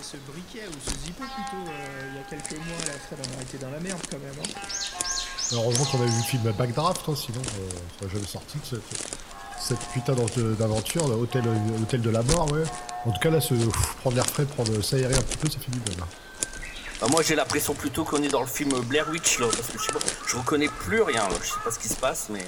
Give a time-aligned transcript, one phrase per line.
[0.00, 3.18] avait ce briquet ou ce zippo plutôt euh, il y a quelques mois là, Fred,
[3.20, 4.34] on aurait été dans la merde quand même.
[4.40, 4.60] Hein.
[5.52, 8.64] Heureusement qu'on a vu le film Backdraft, hein, sinon euh, ça n'aurait jamais sorti de
[8.64, 9.10] cette,
[9.60, 10.14] cette putain
[10.58, 11.44] d'aventure, hôtel,
[11.82, 12.64] hôtel de la mort, ouais.
[13.04, 13.54] En tout cas là, se
[14.00, 15.96] prendre l'air frais, prendre s'aérer un petit peu, ça fait du bien.
[15.98, 16.06] Là.
[17.00, 19.78] Bah, moi j'ai l'impression plutôt qu'on est dans le film Blair Witch là, parce que
[19.78, 22.28] je sais pas, je reconnais plus rien là, je sais pas ce qui se passe
[22.30, 22.46] mais.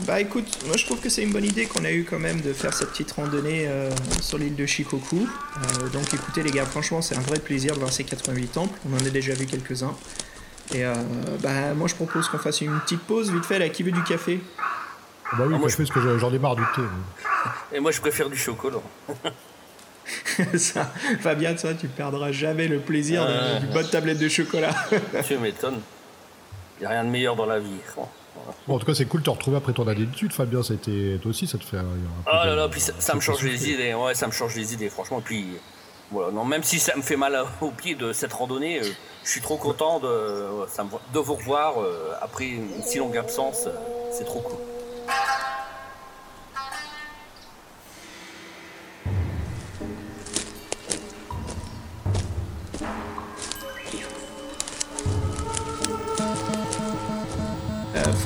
[0.00, 2.42] Bah écoute, moi je trouve que c'est une bonne idée qu'on a eu quand même
[2.42, 5.26] de faire cette petite randonnée euh, sur l'île de Shikoku.
[5.26, 8.78] Euh, donc écoutez les gars, franchement c'est un vrai plaisir de voir ces 88 temples,
[8.86, 9.94] on en a déjà vu quelques-uns.
[10.74, 10.94] Et euh,
[11.42, 14.02] bah moi je propose qu'on fasse une petite pause vite fait là, qui veut du
[14.02, 14.40] café?
[15.32, 15.76] Bah oui, ah, moi je...
[15.76, 16.82] parce que j'en ai marre du thé.
[17.72, 18.82] Et moi je préfère du chocolat.
[20.58, 23.26] ça, Fabien, toi tu perdras jamais le plaisir
[23.60, 24.74] d'une bonne tablette de chocolat.
[25.26, 25.80] tu m'étonnes.
[26.78, 27.80] Il n'y a rien de meilleur dans la vie.
[28.66, 30.62] Bon, en tout cas, c'est cool de te retrouver après ton année d'études, Fabien.
[30.62, 31.18] Ça a été...
[31.22, 31.78] Toi aussi, ça te fait.
[31.78, 31.86] Un,
[32.26, 33.94] oh là là, puis ça, me change les idées.
[33.94, 35.20] Ouais, ça me change les idées, franchement.
[35.20, 35.46] Puis,
[36.10, 38.90] voilà, non, même si ça me fait mal au pied de cette randonnée, euh,
[39.24, 43.16] je suis trop content de, ça me, de vous revoir euh, après une si longue
[43.16, 43.64] absence.
[43.66, 43.72] Euh,
[44.12, 44.58] c'est trop cool.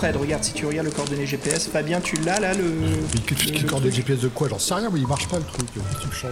[0.01, 2.65] Fred, regarde, si tu regardes le coordonnées GPS, Fabien, tu l'as là le.
[2.65, 5.45] Mais que, le, coordonnées GPS de quoi J'en sais rien, mais il marche pas le
[5.45, 5.67] truc.
[5.75, 6.31] Tu me chantes.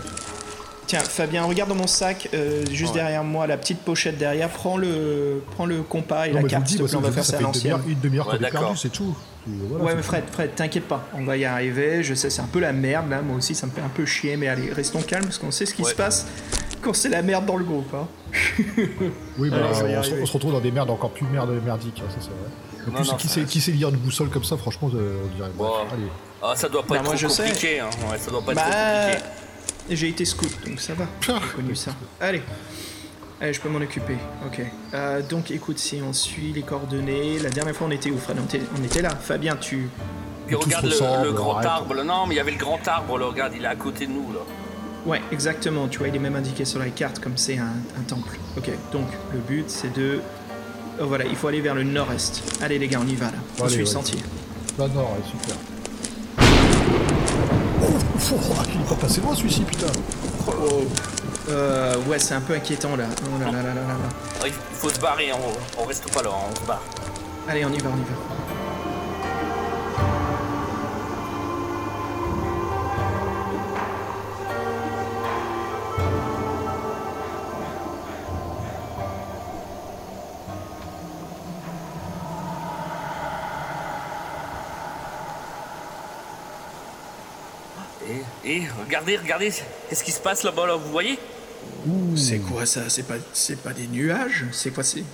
[0.86, 4.48] Tiens, Fabien, regarde dans mon sac, euh, juste derrière moi, la petite pochette derrière.
[4.48, 6.64] Prends le, prends le compas et la carte.
[6.64, 7.76] Dis, on va faire ça à l'ancienne.
[7.86, 9.14] Une demi-heure qu'on est perdu, c'est tout.
[9.46, 12.02] ouais, mais Fred, Fred, t'inquiète pas, on va y arriver.
[12.02, 13.20] Je sais, c'est un peu la merde là.
[13.20, 15.66] Moi aussi, ça me fait un peu chier, mais allez, restons calmes parce qu'on sait
[15.66, 16.26] ce qui se passe
[16.80, 17.92] quand c'est la merde dans le groupe.
[17.92, 18.08] Hein.
[19.36, 22.48] oui, bah, on, se retrouve dans des merdes encore plus merde, merdiques, ça c'est vrai
[23.18, 25.50] qui, sait, qui sait lire une boussole comme ça, franchement, euh, on dirait.
[25.92, 26.08] allez.
[26.42, 27.80] Ah, ça doit pas bah, être trop compliqué.
[27.80, 27.90] Hein.
[28.10, 29.24] Ouais, ça doit pas être trop bah, compliqué.
[29.90, 31.06] J'ai été scout, donc ça va.
[31.20, 31.92] J'ai connu ça.
[32.20, 32.42] Allez.
[33.40, 34.16] Allez, je peux m'en occuper.
[34.46, 34.60] Ok.
[34.94, 38.36] Euh, donc, écoute, si on suit les coordonnées, la dernière fois on était où, Fred?
[38.40, 39.10] On était, là.
[39.10, 39.88] Fabien, tu.
[40.46, 41.94] Puis regarde le, grand arbre.
[42.02, 43.18] Non, mais il y avait le grand arbre.
[43.18, 44.40] Là, regarde, il est à côté de nous là.
[45.06, 45.88] Ouais, exactement.
[45.88, 48.38] Tu vois, il est même indiqué sur la carte comme c'est un, un temple.
[48.56, 48.70] Ok.
[48.92, 50.20] Donc, le but, c'est de
[51.00, 52.42] Oh, voilà, il faut aller vers le nord-est.
[52.60, 53.38] Allez les gars, on y va là.
[53.60, 54.18] On suit le sentier.
[54.76, 55.56] Bah nord, super.
[57.80, 57.86] Oh,
[58.32, 59.86] oh, il est pas passé loin celui-ci, putain.
[60.48, 60.82] Oh,
[61.50, 63.04] euh, ouais, c'est un peu inquiétant là.
[63.24, 64.46] Oh là là là là là.
[64.46, 66.82] Il faut se barrer, on, on reste pas là, on se barre.
[67.48, 68.37] Allez, on y va, on y va.
[88.48, 89.52] Et regardez, regardez,
[89.88, 91.18] qu'est-ce qui se passe là-bas, là, vous voyez?
[92.16, 92.88] C'est quoi ça?
[92.88, 94.46] C'est pas, c'est pas des nuages?
[94.52, 95.04] C'est quoi c'est?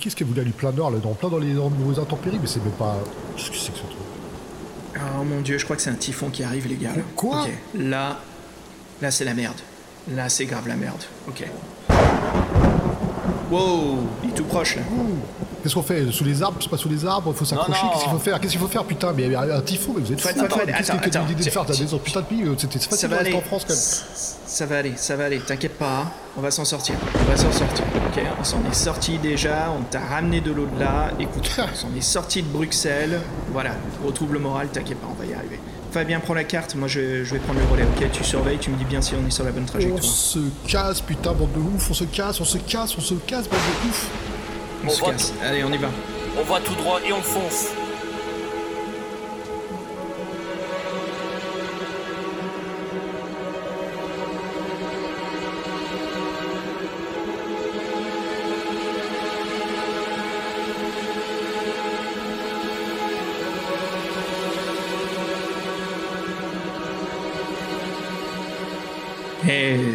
[0.00, 2.64] Qu'est-ce qu'elle voulait aller plein nord, là, dans plein dans les nouveaux intempéries Mais c'est
[2.64, 2.96] même pas.
[3.36, 3.98] Qu'est-ce que c'est que ce truc?
[4.96, 6.92] Oh mon dieu, je crois que c'est un typhon qui arrive, les gars.
[7.14, 7.46] Quoi?
[7.74, 8.18] Là,
[9.02, 9.60] là c'est la merde.
[10.10, 11.02] Là, c'est grave la merde.
[11.28, 11.44] Ok.
[13.50, 14.82] Wow, il est tout proche là.
[15.66, 18.04] Qu'est-ce qu'on fait Sous les arbres C'est pas sous les arbres Il faut s'accrocher Qu'est-ce
[18.04, 20.02] qu'il faut faire Qu'est-ce qu'il faut faire Putain, mais il y a un typhon, mais
[20.04, 23.08] vous êtes fous Qu'est-ce que tu l'idée de faire T'as putain de pays C'était facile
[23.08, 23.82] de rester en France quand même.
[24.46, 26.10] Ça va aller, ça va aller, t'inquiète pas, hein.
[26.38, 26.94] on va s'en sortir.
[27.20, 27.84] On va s'en sortir.
[27.96, 31.10] Ok, on s'en est sorti déjà, on t'a ramené de l'eau de là.
[31.18, 33.20] Écoute, on s'en est sorti de Bruxelles.
[33.50, 33.72] Voilà,
[34.04, 35.58] retrouve le moral, t'inquiète pas, on va y arriver.
[35.90, 38.76] Fabien, prends la carte, moi je, vais prendre le relais, ok Tu surveilles, tu me
[38.76, 39.98] dis bien si on est sur la bonne trajectoire.
[40.00, 40.38] On se
[40.68, 43.58] casse, putain, bande de ouf, on se casse, on se casse, on se casse, bande
[43.58, 44.08] de ouf.
[44.84, 45.34] On, se casse.
[45.42, 45.88] Allez, on y va.
[46.38, 47.68] On va tout droit et on fonce.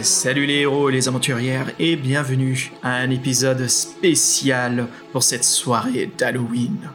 [0.03, 6.09] Salut les héros et les aventurières et bienvenue à un épisode spécial pour cette soirée
[6.17, 6.89] d'Halloween.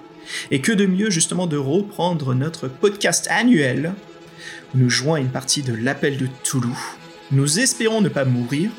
[0.51, 3.93] Et que de mieux justement de reprendre notre podcast annuel
[4.75, 6.75] où nous jouons à une partie de l'appel de Toulouse.
[7.31, 8.71] Nous espérons ne pas mourir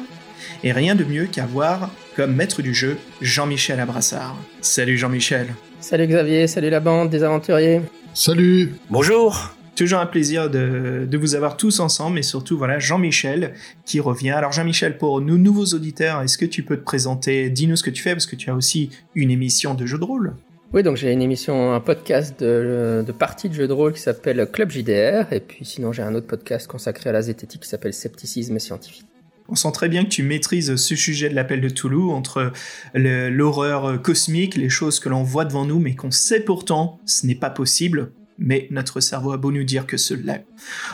[0.64, 4.38] et rien de mieux qu'avoir comme maître du jeu Jean-Michel Abrassard.
[4.62, 5.48] Salut Jean-Michel.
[5.80, 7.82] Salut Xavier, salut la bande des aventuriers.
[8.14, 8.74] Salut.
[8.90, 9.56] Bonjour.
[9.78, 13.54] Toujours un plaisir de, vous avoir tous ensemble, et surtout, voilà, Jean-Michel
[13.86, 14.32] qui revient.
[14.32, 17.52] Alors, Jean-Michel, pour nos nouveaux auditeurs, est-ce que tu peux te présenter?
[17.52, 20.04] Dis-nous ce que tu fais, parce que tu as aussi une émission de jeux de
[20.04, 20.34] rôle.
[20.74, 24.02] Oui, donc j'ai une émission, un podcast de, de partie de jeux de rôle qui
[24.02, 27.70] s'appelle Club JDR, et puis sinon j'ai un autre podcast consacré à la zététique qui
[27.70, 29.06] s'appelle Scepticisme scientifique.
[29.48, 32.52] On sent très bien que tu maîtrises ce sujet de l'appel de Toulouse entre
[32.96, 37.36] l'horreur cosmique, les choses que l'on voit devant nous, mais qu'on sait pourtant ce n'est
[37.36, 38.12] pas possible.
[38.39, 40.45] Mais notre cerveau a beau nous dire que ce l'est.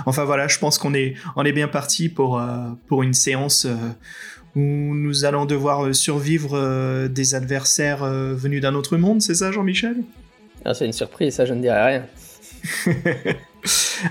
[0.06, 3.66] Enfin voilà, je pense qu'on est, on est bien parti pour, euh, pour une séance
[3.66, 3.76] euh,
[4.56, 9.98] où nous allons devoir survivre des adversaires venus d'un autre monde, c'est ça Jean-Michel?
[10.64, 12.06] Ah, C'est une surprise, ça je ne dirais rien.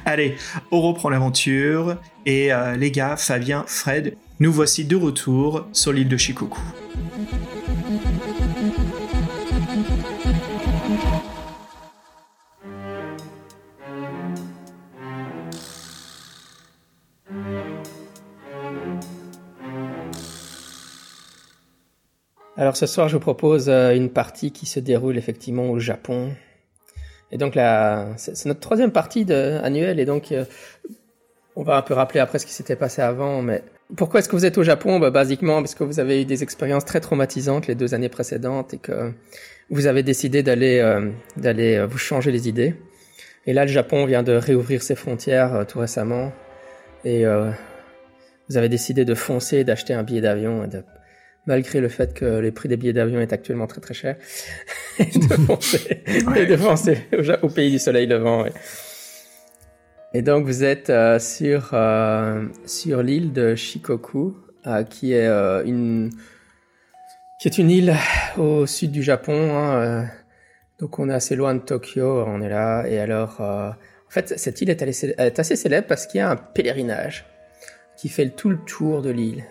[0.04, 0.34] Allez,
[0.72, 1.96] on reprend l'aventure.
[2.26, 6.58] Et les gars, Fabien, Fred, nous voici de retour sur l'île de Shikoku.
[22.72, 26.32] Alors ce soir, je vous propose euh, une partie qui se déroule effectivement au Japon.
[27.30, 30.46] Et donc là, c'est notre troisième partie annuelle, et donc euh,
[31.54, 33.62] on va un peu rappeler après ce qui s'était passé avant, mais
[33.94, 34.98] pourquoi est-ce que vous êtes au Japon?
[35.00, 38.72] Bah, Basiquement parce que vous avez eu des expériences très traumatisantes les deux années précédentes
[38.72, 39.12] et que
[39.68, 42.74] vous avez décidé d'aller euh, vous changer les idées.
[43.44, 46.32] Et là, le Japon vient de réouvrir ses frontières tout récemment
[47.04, 47.26] et
[48.48, 50.82] vous avez décidé de foncer, d'acheter un billet d'avion et de
[51.46, 54.16] malgré le fait que les prix des billets d'avion est actuellement très très cher,
[54.98, 56.02] et de foncer,
[56.36, 56.98] et de foncer
[57.42, 58.44] au, pays du soleil levant.
[60.14, 64.36] Et donc vous êtes euh, sur euh, sur l'île de Shikoku,
[64.66, 65.28] euh, qui est
[65.64, 66.10] une
[67.40, 67.96] qui est une île
[68.36, 69.56] au sud du Japon.
[69.56, 70.08] Hein,
[70.78, 72.86] donc on est assez loin de Tokyo, on est là.
[72.86, 76.36] Et alors, en fait, cette île est, est assez célèbre parce qu'il y a un
[76.36, 77.24] pèlerinage
[77.96, 79.44] qui fait tout le tour de l'île.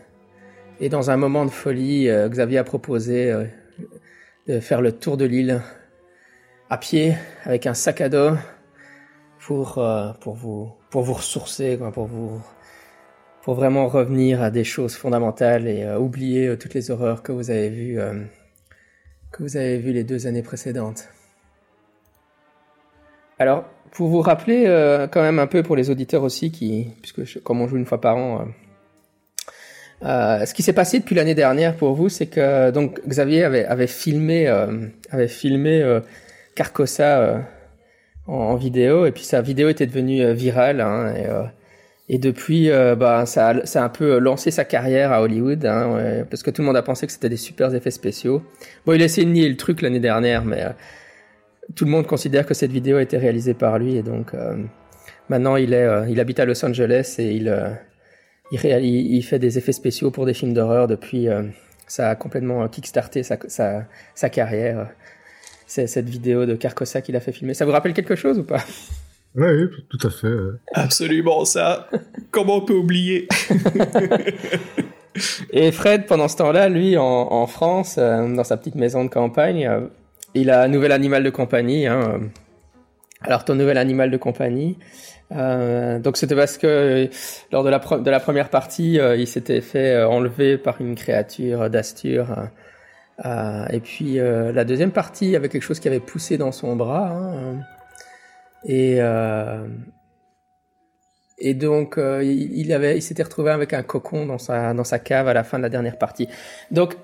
[0.84, 3.32] Et dans un moment de folie, Xavier a proposé
[4.48, 5.62] de faire le tour de l'île
[6.72, 8.32] à pied avec un sac à dos
[9.42, 12.42] pour, euh, pour, vous, pour vous ressourcer, quoi, pour, vous,
[13.44, 17.32] pour vraiment revenir à des choses fondamentales et euh, oublier euh, toutes les horreurs que
[17.32, 18.00] vous avez vues
[19.32, 21.08] que vous avez vu les deux années précédentes.
[23.40, 24.66] Alors, pour vous rappeler
[25.12, 28.02] quand même un peu pour les auditeurs aussi, qui, puisque comme on joue une fois
[28.02, 28.46] par an,
[30.02, 33.88] ce qui s'est passé depuis l'année dernière pour vous, c'est que donc Xavier avait, avait
[33.88, 34.48] filmé,
[35.12, 36.00] avait filmé
[36.56, 37.44] Carcossa
[38.28, 41.44] en, vidéo et puis sa vidéo était devenue euh, virale hein, et, euh,
[42.10, 45.66] et, depuis euh, bah ça a, ça a un peu lancé sa carrière à Hollywood
[45.66, 48.44] hein, parce que tout le monde a pensé que c'était des super effets spéciaux.
[48.86, 50.64] Bon, il a essayé de nier le truc l'année dernière, mais
[51.76, 54.34] tout le monde considère que cette vidéo a été réalisée par lui et donc
[55.30, 57.50] maintenant il est il habite à Los Angeles et il
[58.52, 61.28] il, il, fait des effets spéciaux pour des films d'horreur depuis
[61.88, 64.88] ça a complètement kickstarté sa, sa, sa carrière
[65.72, 67.54] c'est cette vidéo de Carcossa qu'il a fait filmer.
[67.54, 68.62] Ça vous rappelle quelque chose ou pas?
[69.36, 70.36] Oui, tout à fait.
[70.74, 71.88] Absolument ça.
[72.32, 73.30] Comment on peut oublier?
[75.54, 79.66] Et Fred, pendant ce temps-là, lui, en, France, euh, dans sa petite maison de campagne,
[79.66, 79.80] euh,
[80.34, 81.88] il a un nouvel animal de compagnie.
[81.88, 82.20] Hein.
[83.22, 84.78] Alors, ton nouvel animal de compagnie,
[85.32, 87.10] euh, donc c'était parce que
[87.52, 92.28] lors de la, première partie, il s'était fait enlever par une créature d'Astur
[93.26, 96.76] euh, et puis euh, la deuxième partie avait quelque chose qui avait poussé dans son
[96.76, 97.10] bras.
[97.10, 97.60] Hein,
[98.66, 99.68] et, euh,
[101.38, 105.28] et donc il, avait, il s'était retrouvé avec un cocon dans sa, dans sa cave
[105.28, 106.28] à la fin de la dernière partie.
[106.70, 106.96] Donc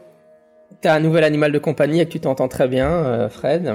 [0.81, 3.73] tu as un nouvel animal de compagnie et que tu t'entends très bien, Fred.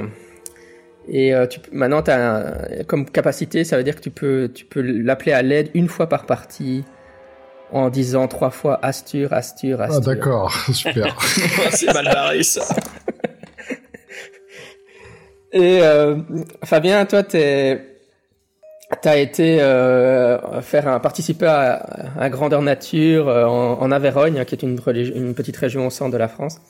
[1.09, 5.33] Et tu, maintenant, as comme capacité, ça veut dire que tu peux, tu peux l'appeler
[5.33, 6.85] à l'aide une fois par partie
[7.73, 10.03] en disant trois fois Astur, Astur, ah, Astur.
[10.03, 11.19] Ah d'accord, super.
[11.71, 12.63] c'est mal barré ça.
[15.53, 16.17] Et euh,
[16.65, 17.89] Fabien, toi, t'es
[19.01, 21.87] T'as été euh, faire un, participer à,
[22.19, 24.79] à Grandeur Nature euh, en, en, Aveyron, qui est une,
[25.15, 26.61] une, petite région au centre de la France.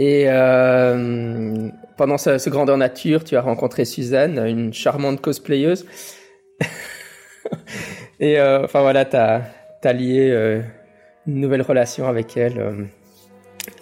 [0.00, 5.86] Et euh, pendant ce, Grandeur Nature, tu as rencontré Suzanne, une charmante cosplayeuse.
[8.20, 9.42] Et euh, enfin voilà, t'as
[9.82, 10.60] t'as lié euh,
[11.26, 12.88] une nouvelle relation avec elle.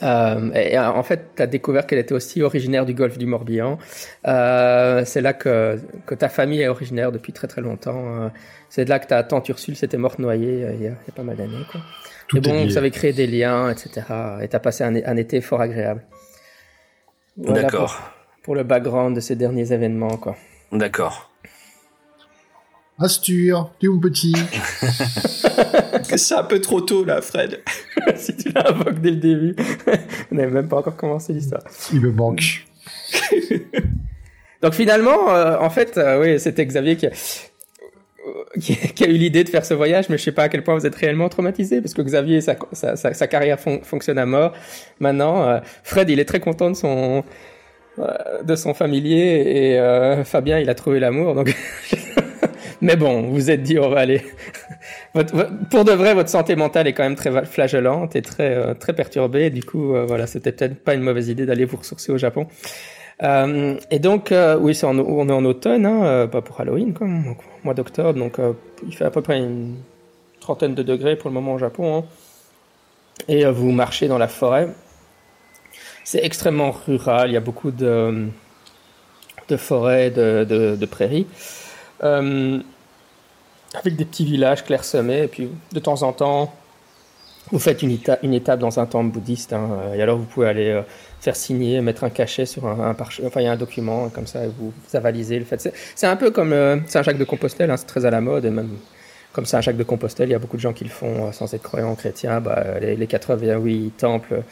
[0.00, 3.76] Et en fait, tu as découvert qu'elle était aussi originaire du golfe du Morbihan.
[4.24, 8.30] c'est là que, que ta famille est originaire depuis très très longtemps.
[8.70, 11.66] c'est là que ta tante Ursule s'était morte noyée il y, a, pas mal d'années.
[12.34, 14.02] Et bon, vous avez créé des liens, etc.
[14.42, 16.02] Et tu as passé un, un, été fort agréable.
[17.36, 17.94] D'accord.
[17.94, 20.16] Pour, pour, le background de ces derniers événements.
[20.16, 20.36] quoi.
[20.72, 21.30] D'accord.
[22.98, 24.34] Astur, tu es mon petit?
[26.16, 27.60] C'est un peu trop tôt là, Fred.
[28.16, 29.56] si tu l'invoques dès le début.
[30.32, 31.62] On n'avait même pas encore commencé l'histoire.
[31.92, 32.66] Il me manque.
[34.62, 37.06] Donc finalement, euh, en fait, euh, oui, c'était Xavier qui...
[38.60, 40.74] qui, a eu l'idée de faire ce voyage, mais je sais pas à quel point
[40.74, 44.52] vous êtes réellement traumatisé, parce que Xavier, sa, sa, sa, carrière fonctionne à mort.
[45.00, 47.24] Maintenant, euh, Fred, il est très content de son
[47.98, 51.34] euh, de son familier, et euh, Fabien, il a trouvé l'amour.
[51.34, 51.54] Donc,
[52.80, 54.22] mais bon, vous êtes dit, on va aller.
[55.70, 59.50] pour de vrai, votre santé mentale est quand même très flageolante et très très perturbée.
[59.50, 62.46] Du coup, voilà, c'était peut-être pas une mauvaise idée d'aller vous ressourcer au Japon.
[63.22, 66.92] Euh, et donc, euh, oui, c'est on est en automne, hein, euh, pas pour Halloween,
[66.92, 67.06] quoi,
[67.66, 68.38] mois d'octobre, donc
[68.86, 69.76] il fait à peu près une
[70.40, 71.98] trentaine de degrés pour le moment au Japon.
[71.98, 72.04] Hein.
[73.28, 74.68] Et vous marchez dans la forêt.
[76.04, 78.28] C'est extrêmement rural, il y a beaucoup de,
[79.48, 81.26] de forêts, de, de, prairies,
[82.00, 86.54] avec des petits villages clairsemés, et puis de temps en temps,
[87.50, 90.80] vous faites une, une étape dans un temple bouddhiste, hein, et alors vous pouvez aller
[91.26, 94.46] faire signer, mettre un cachet sur un, Enfin, il y a un document comme ça,
[94.46, 95.72] vous, vous avalisez le fait.
[95.96, 98.50] C'est un peu comme euh, Saint-Jacques de Compostelle, hein, c'est très à la mode, et
[98.50, 98.70] même
[99.32, 101.52] comme Saint-Jacques de Compostelle, il y a beaucoup de gens qui le font euh, sans
[101.52, 102.40] être croyants chrétiens.
[102.40, 104.42] Bah, les, les 88 temples,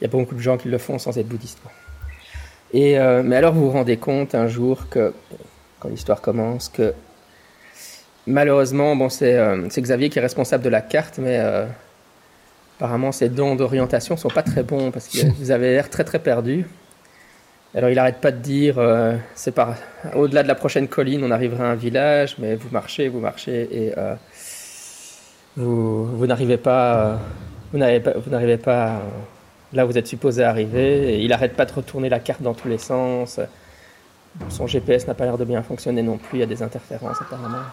[0.00, 1.60] il y a beaucoup de gens qui le font sans être bouddhistes.
[2.72, 5.14] Et, euh, mais alors, vous vous rendez compte un jour que,
[5.78, 6.92] quand l'histoire commence, que
[8.26, 9.38] malheureusement, bon, c'est
[9.78, 11.40] Xavier qui est responsable de la carte, mais
[12.76, 16.18] Apparemment, ces dons d'orientation sont pas très bons parce que vous avez l'air très très
[16.18, 16.66] perdu.
[17.74, 19.74] Alors il arrête pas de dire, euh, c'est par
[20.14, 23.68] au-delà de la prochaine colline, on arrivera à un village, mais vous marchez, vous marchez
[23.70, 24.14] et euh,
[25.56, 27.18] vous, vous n'arrivez pas,
[27.72, 29.02] vous n'arrivez pas, vous n'arrivez pas
[29.72, 31.14] là où vous êtes supposé arriver.
[31.14, 33.40] Et il arrête pas de retourner la carte dans tous les sens.
[34.48, 36.38] Son GPS n'a pas l'air de bien fonctionner non plus.
[36.38, 37.64] Il y a des interférences apparemment.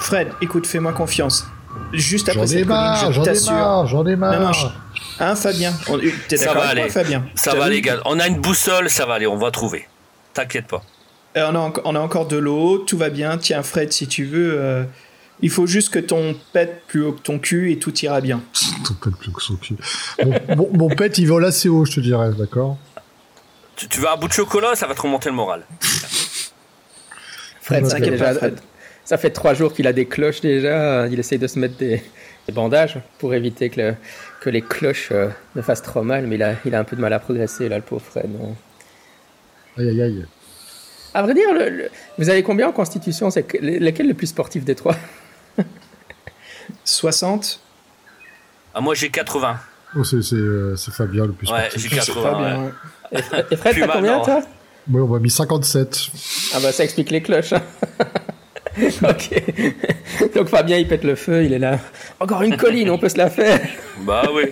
[0.00, 1.46] Fred, écoute, fais-moi confiance.
[1.92, 3.86] Juste après cette colline, je t'assure.
[3.86, 4.82] J'en ai marre, j'en ai marre.
[5.18, 5.72] Hein, Fabien
[6.28, 8.00] T'es d'accord avec moi, Fabien Ça va, les gars.
[8.04, 9.88] On a une boussole, ça va aller, on va trouver.
[10.34, 10.82] T'inquiète pas.
[11.36, 13.38] Euh, on, a, on, a, encore de l'eau, tout va bien.
[13.38, 14.84] Tiens, Fred, si tu veux, euh,
[15.40, 18.42] il faut juste que ton pète plus haut que ton cul et tout ira bien.
[18.86, 19.76] ton pète plus haut que son cul.
[20.56, 22.78] Mon, mon, pète, il vole assez haut, je te dirais, d'accord?
[23.76, 25.66] Tu, tu, veux un bout de chocolat, ça va te remonter le moral.
[27.60, 28.60] Fred, t'inquiète pas, Fred.
[29.06, 31.06] Ça fait trois jours qu'il a des cloches déjà.
[31.06, 32.02] Il essaye de se mettre des,
[32.52, 33.94] bandages pour éviter que,
[34.40, 36.96] que les cloches euh, ne fassent trop mal, mais il a, il a un peu
[36.96, 38.28] de mal à progresser, là, le pauvre Fred.
[39.78, 40.26] Aïe, aïe, aïe.
[41.14, 41.48] À vrai dire,
[42.18, 43.30] vous avez combien en constitution?
[43.30, 44.96] C'est lequel le plus sportif des trois?
[46.84, 47.60] 60
[48.74, 49.56] ah, Moi, j'ai 80.
[49.94, 51.90] Oh, euh, c'est Fabien le plus ouais, sportif.
[51.90, 52.72] j'ai 80.
[53.12, 54.42] Et Fred, t'as combien, toi?
[54.88, 56.10] Moi, on m'a mis 57.
[56.54, 57.54] Ah bah ça explique les cloches.
[59.02, 59.42] Ok.
[60.34, 61.78] Donc Fabien, il pète le feu, il est là.
[62.20, 63.60] Encore une colline, on peut se la faire.
[64.00, 64.44] Bah oui.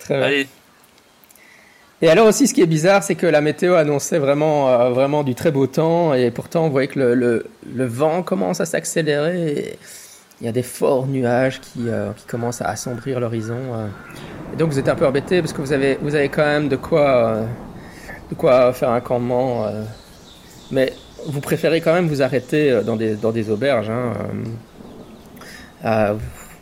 [0.00, 0.44] Très bien.
[2.02, 5.22] Et alors aussi, ce qui est bizarre, c'est que la météo annonçait vraiment, euh, vraiment
[5.22, 8.64] du très beau temps, et pourtant, vous voyez que le, le, le vent commence à
[8.64, 9.78] s'accélérer.
[10.40, 13.58] Il y a des forts nuages qui, euh, qui commencent à assombrir l'horizon.
[13.74, 13.86] Euh.
[14.54, 16.68] Et donc, vous êtes un peu embêté parce que vous avez, vous avez quand même
[16.68, 17.40] de quoi,
[18.30, 19.66] de quoi faire un campement.
[20.70, 20.94] mais
[21.26, 23.90] vous préférez quand même vous arrêter euh, dans des, dans des auberges.
[23.90, 24.14] Hein,
[25.84, 26.14] euh, euh,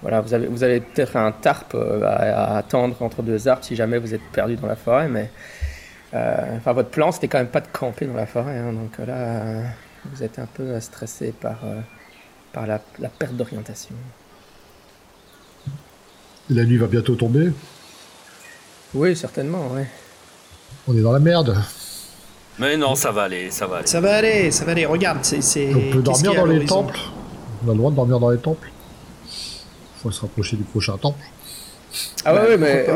[0.02, 3.98] voilà, vous avez, vous avez peut-être un tarp à, attendre entre deux arbres si jamais
[3.98, 5.30] vous êtes perdu dans la forêt, mais
[6.12, 8.56] enfin, votre plan, c'était quand même pas de camper dans la forêt.
[8.58, 9.62] Hein, donc là,
[10.04, 11.58] vous êtes un peu stressé par,
[12.52, 13.96] par la, la perte d'orientation.
[16.48, 17.50] La nuit va bientôt tomber?
[18.94, 19.82] Oui, certainement, oui.
[20.86, 21.56] On est dans la merde.
[22.58, 23.86] Mais non, ça va aller, ça va aller.
[23.86, 24.86] Ça va aller, ça va aller.
[24.86, 25.74] Regarde, c'est.
[25.74, 26.98] On peut dormir dans les temples.
[27.64, 28.70] On a le droit de dormir dans les temples.
[30.02, 31.24] Faut se rapprocher du prochain temple.
[32.24, 32.86] Ah ouais, bah, mais.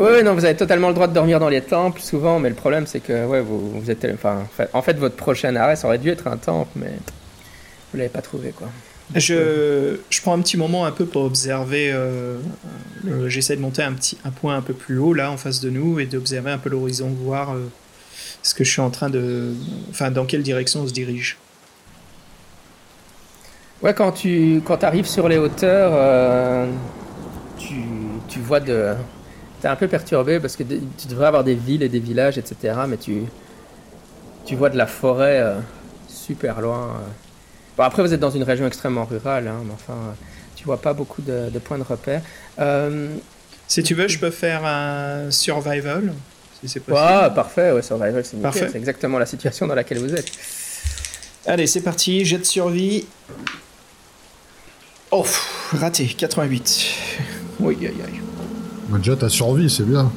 [0.00, 2.54] Oui, non, vous avez totalement le droit de dormir dans les temples, souvent, mais le
[2.54, 4.06] problème, c'est que, ouais, vous, vous êtes.
[4.14, 6.92] Enfin, en fait, votre prochain arrêt, ça aurait dû être un temple, mais
[7.90, 8.68] vous l'avez pas trouvé, quoi.
[9.14, 11.90] Je, je, prends un petit moment un peu pour observer.
[11.90, 12.36] Euh,
[13.26, 15.70] J'essaie de monter un, petit, un point un peu plus haut, là, en face de
[15.70, 17.54] nous, et d'observer un peu l'horizon, voir.
[17.54, 17.68] Euh,
[18.42, 19.54] ce que je suis en train de.
[19.90, 21.38] Enfin, dans quelle direction on se dirige
[23.82, 26.66] Ouais, quand tu quand arrives sur les hauteurs, euh,
[27.58, 27.76] tu,
[28.28, 28.94] tu, vois de.
[29.60, 32.74] T'es un peu perturbé parce que tu devrais avoir des villes et des villages, etc.
[32.88, 33.22] Mais tu,
[34.44, 35.54] tu vois de la forêt euh,
[36.08, 36.88] super loin.
[36.88, 37.06] Euh.
[37.76, 40.14] Bon, après, vous êtes dans une région extrêmement rurale, hein, mais enfin,
[40.56, 42.22] tu vois pas beaucoup de, de points de repère.
[43.68, 46.12] si tu veux, je peux faire un survival
[46.66, 50.30] c'est parfait, ouais, survival, c'est C'est exactement la situation dans laquelle vous êtes.
[51.46, 53.06] Allez, c'est parti, jet de survie.
[55.10, 55.24] Oh,
[55.72, 56.86] raté, 88.
[57.60, 58.20] Oui, aïe, aïe.
[58.88, 60.12] Bah, déjà, t'as survie, c'est bien.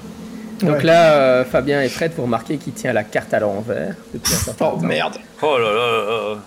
[0.60, 0.84] Donc Ouais.
[0.84, 3.96] là, euh, Fabien est prêt pour remarquer qu'il tient la carte à l'envers.
[4.14, 4.86] depuis un certain Oh temps.
[4.86, 5.16] merde.
[5.42, 6.38] Oh là là,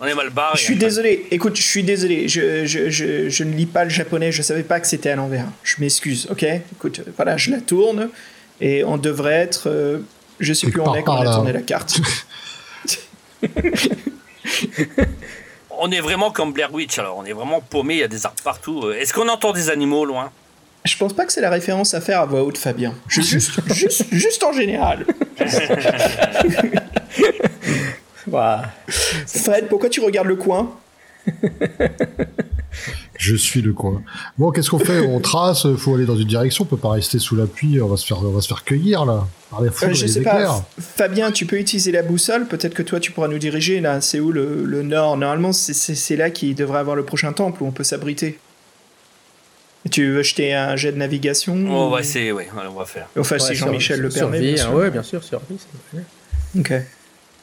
[0.00, 0.56] on est mal barré.
[0.58, 0.78] Je suis hein.
[0.78, 1.26] désolé.
[1.30, 2.28] Écoute, je suis désolé.
[2.28, 4.30] Je, je, je, je ne lis pas le japonais.
[4.30, 5.46] Je savais pas que c'était à l'envers.
[5.62, 6.42] Je m'excuse, ok?
[6.72, 8.10] Écoute, voilà, je la tourne
[8.62, 9.68] et on devrait être.
[9.68, 9.98] euh,
[10.40, 12.00] je sais plus où on est quand on a tourné la carte.
[15.84, 18.24] On est vraiment comme Blair Witch alors, on est vraiment paumé, il y a des
[18.24, 18.82] arbres partout.
[18.84, 20.30] Euh, Est-ce qu'on entend des animaux au loin?
[20.84, 22.94] Je pense pas que c'est la référence à faire à voix haute, Fabien.
[23.08, 25.04] Je, juste, juste, juste en général.
[29.26, 30.70] Fred, pourquoi tu regardes le coin?
[33.18, 34.02] Je suis le coin.
[34.38, 35.00] Bon, qu'est-ce qu'on fait?
[35.00, 37.86] On trace, faut aller dans une direction, on peut pas rester sous la pluie, on
[37.88, 39.26] va se faire, on va se faire cueillir là.
[39.50, 40.48] Par les Euh, foudres Je et les sais éclairs.
[40.48, 40.64] pas.
[40.80, 42.46] Fabien, tu peux utiliser la boussole.
[42.46, 43.80] Peut-être que toi, tu pourras nous diriger.
[43.80, 45.16] Là, c'est où le, le nord?
[45.18, 48.38] Normalement, c'est- là qu'il devrait avoir le prochain temple où on peut s'abriter.
[49.90, 53.08] Tu veux jeter un jet de navigation On ou- va essayer, voilà, on va faire.
[53.18, 54.38] Enfin, Ouais, si Jean-Michel le permet.
[54.38, 54.74] survie, bien hein, sûr.
[54.78, 55.56] ouais, bien sûr, survie.
[56.58, 56.72] Ok.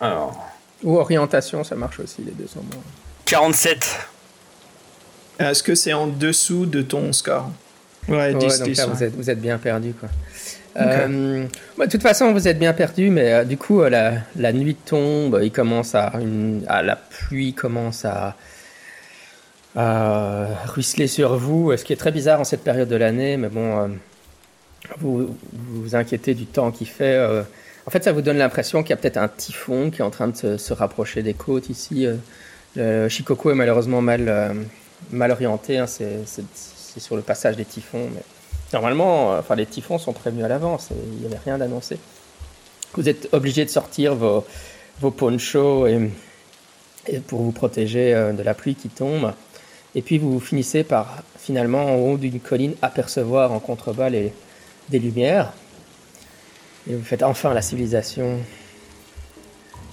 [0.01, 0.45] Alors,
[0.83, 2.81] Ou orientation, ça marche aussi, les deux sont bons.
[3.25, 3.97] 47.
[5.39, 7.49] Est-ce que c'est en dessous de ton score
[8.07, 8.93] Ouais, 10, Ouais, donc 10, là, ouais.
[8.93, 10.09] vous êtes, vous êtes bien perdu, quoi.
[10.79, 11.45] Euh,
[11.77, 14.53] bah, de toute façon, vous êtes bien perdu, mais euh, du coup, euh, la, la
[14.53, 18.35] nuit tombe, il commence à, une, à- la pluie commence à,
[19.75, 23.49] à ruisseler sur vous, ce qui est très bizarre en cette période de l'année, mais
[23.49, 23.87] bon, euh,
[24.99, 25.17] vous,
[25.53, 27.15] vous vous inquiétez du temps qu'il fait.
[27.17, 27.43] euh.
[27.85, 30.09] en fait, ça vous donne l'impression qu'il y a peut-être un typhon qui est en
[30.11, 32.05] train de se, se rapprocher des côtes ici.
[32.05, 32.15] euh.
[32.75, 34.53] Le Shikoku est malheureusement mal, euh,
[35.11, 38.21] mal orienté, hein, c'est sur le passage des typhons, mais
[38.71, 41.97] Normalement, euh, enfin, les typhons sont prévenus à l'avance il n'y avait rien d'annoncé.
[42.93, 44.45] Vous êtes obligé de sortir vos,
[45.01, 46.11] vos ponchos et,
[47.07, 49.33] et pour vous protéger euh, de la pluie qui tombe.
[49.95, 54.31] Et puis vous finissez par finalement en haut d'une colline apercevoir en contrebas les,
[54.89, 55.51] des lumières.
[56.87, 58.37] Et vous faites enfin la civilisation.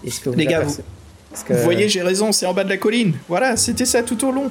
[0.05, 0.63] Est-ce que vous Les gars,
[1.47, 3.15] que- Vous voyez, j'ai raison, c'est en bas de la colline.
[3.29, 4.51] Voilà, c'était ça tout au long.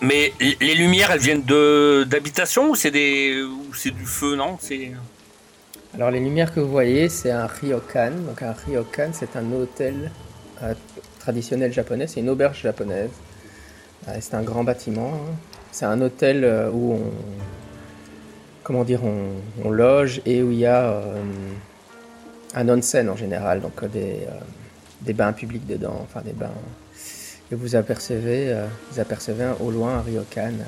[0.00, 3.42] Mais les lumières, elles viennent de d'habitation ou c'est des
[3.84, 4.56] du feu, non?
[5.94, 8.12] Alors les lumières que vous voyez, c'est un ryokan.
[8.26, 10.10] Donc un ryokan, c'est un hôtel
[10.62, 10.74] euh,
[11.18, 13.10] traditionnel japonais, c'est une auberge japonaise.
[14.06, 15.14] Euh, c'est un grand bâtiment.
[15.14, 15.34] hein.
[15.72, 17.12] C'est un hôtel euh, où on,
[18.62, 21.02] comment dire, on, loge et où il y a
[22.54, 24.26] un onsen en général, donc des,
[25.00, 26.50] des bains publics dedans, enfin des bains.
[27.50, 30.52] Et vous apercevez, euh, vous apercevez un- au loin un ryokan.
[30.60, 30.64] euh,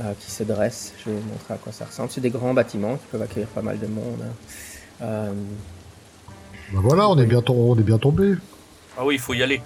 [0.00, 0.92] euh, qui se dresse.
[1.00, 2.08] Je vais vous montrer à quoi ça ressemble.
[2.12, 4.20] C'est des grands bâtiments qui peuvent accueillir pas mal de monde.
[4.22, 4.32] hein.
[5.02, 5.32] Euh,
[6.72, 8.34] Bah voilà, on est bien, on est bien tombé.
[8.96, 9.60] Ah oui, il faut y aller.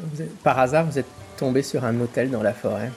[0.00, 1.04] vous êtes- par hasard, vous êtes
[1.36, 2.90] tombé sur un hôtel dans la forêt.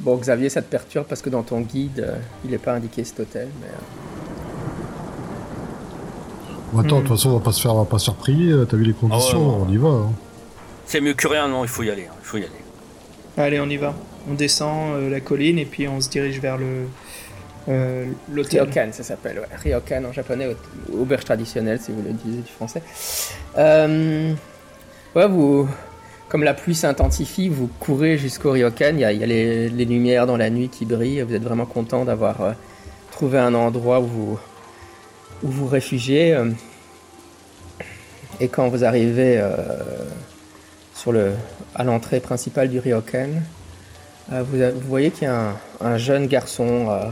[0.00, 3.04] Bon, Xavier, ça te perturbe parce que dans ton guide, euh, il n'est pas indiqué
[3.04, 3.48] cet hôtel.
[3.60, 3.70] Mais, euh,
[6.78, 8.54] attends, de toute façon, on va pas se faire, on va pas se faire prier.
[8.68, 9.66] T'as vu les conditions, Ah ouais, ouais.
[9.68, 9.88] on y va.
[9.88, 10.12] hein.
[10.86, 12.50] C'est mieux que rien, non, il faut y aller, hein, il faut y aller.
[13.36, 13.94] Allez, on y va.
[14.30, 16.86] On descend euh, la colline et puis on se dirige vers le
[17.68, 18.62] euh, l'hôtel.
[18.62, 19.38] Ryokan, ça s'appelle.
[19.38, 19.56] Ouais.
[19.62, 20.48] Ryokan en japonais,
[20.92, 22.82] au- auberge traditionnelle, si vous voulez utiliser du français.
[23.58, 24.32] Euh,
[25.14, 25.68] ouais, vous,
[26.28, 28.92] comme la pluie s'intensifie, vous courez jusqu'au Ryokan.
[28.94, 31.22] Il y a, il y a les, les lumières dans la nuit qui brillent.
[31.22, 32.52] Vous êtes vraiment content d'avoir euh,
[33.12, 34.38] trouvé un endroit où vous
[35.42, 36.34] où vous réfugiez.
[36.34, 36.50] euh.
[38.40, 39.50] Et quand vous arrivez euh,
[40.94, 41.32] sur le,
[41.74, 43.28] à l'entrée principale du Ryokan,
[44.32, 47.10] euh, vous, voyez qu'il y a un, un jeune garçon euh,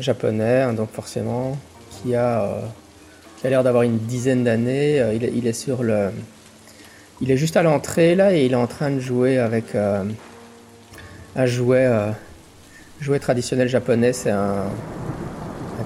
[0.00, 1.56] japonais, hein, donc forcément,
[1.90, 2.42] qui a,
[3.44, 4.96] a l'air d'avoir une dizaine d'années.
[5.14, 6.10] Il, est- il est sur le,
[7.20, 9.76] il est juste à l'entrée là et il est en train de jouer avec
[11.36, 11.88] un jouet,
[13.00, 14.12] jouet traditionnel japonais.
[14.12, 14.64] C'est un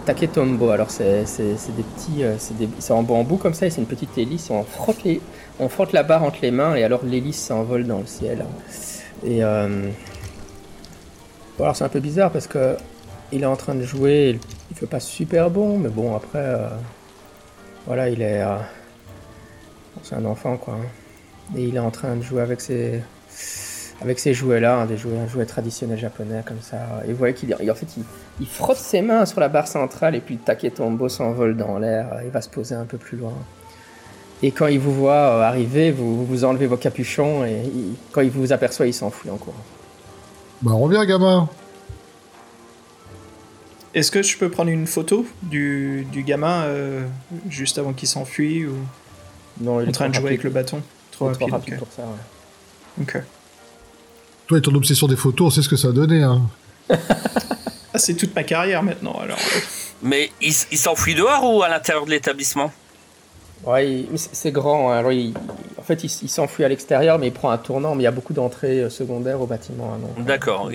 [0.04, 0.70] taketombo.
[0.70, 2.37] Alors c'est, des petits, euh,
[2.78, 4.50] c'est, en bambou comme ça et c'est une petite hélice.
[4.50, 8.44] On frotte la barre entre les mains et alors l'hélice s'envole dans le ciel.
[9.24, 9.88] Et euh,
[11.56, 12.76] bon, alors c'est un peu bizarre parce que
[13.32, 14.38] il est en train de jouer,
[14.70, 16.68] il fait pas super bon, mais bon après, euh,
[17.87, 18.56] voilà, il est, euh,
[20.02, 20.74] c'est un enfant quoi.
[20.74, 20.87] hein.
[21.56, 23.02] Et il est en train de jouer avec ses,
[24.00, 27.02] avec ces jouets-là, hein, des jouets, un jouet traditionnel japonais comme ça.
[27.06, 28.04] Et vous voyez qu'il, en fait, il,
[28.40, 32.20] il frotte ses mains sur la barre centrale et puis le taketombo s'envole dans l'air.
[32.25, 33.33] Il va se poser un peu plus loin.
[34.42, 38.20] Et quand il vous voit euh, arriver, vous vous enlevez vos capuchons et il- quand
[38.20, 39.57] il vous aperçoit, il s'enfuit en courant.
[40.62, 41.49] Bah reviens, gamin.
[43.94, 47.07] Est-ce que je peux prendre une photo du, du gamin euh,
[47.49, 48.75] juste avant qu'il s'enfuit ou
[49.62, 50.83] Non, il en train de jouer avec le bâton?
[51.12, 51.79] Trop rapide.
[51.79, 52.03] pour ça.
[52.03, 53.03] ouais.
[53.05, 53.22] Ok.
[54.49, 56.22] Toi et ton obsession des photos, on sait ce que ça a donné.
[56.22, 56.42] Hein.
[57.96, 59.38] Ah, c'est toute ma carrière maintenant, alors.
[60.02, 62.70] Mais il, s'enfuit dehors ou à l'intérieur de l'établissement?
[63.64, 64.90] Ouais, c'est grand.
[64.92, 64.98] hein.
[64.98, 65.32] Alors, il-
[65.78, 67.94] en fait, il, s'enfuit à l'extérieur, mais il prend un tournant.
[67.94, 69.94] Mais il y a beaucoup d'entrées euh, secondaires au bâtiment.
[69.94, 70.70] hein, euh, D'accord.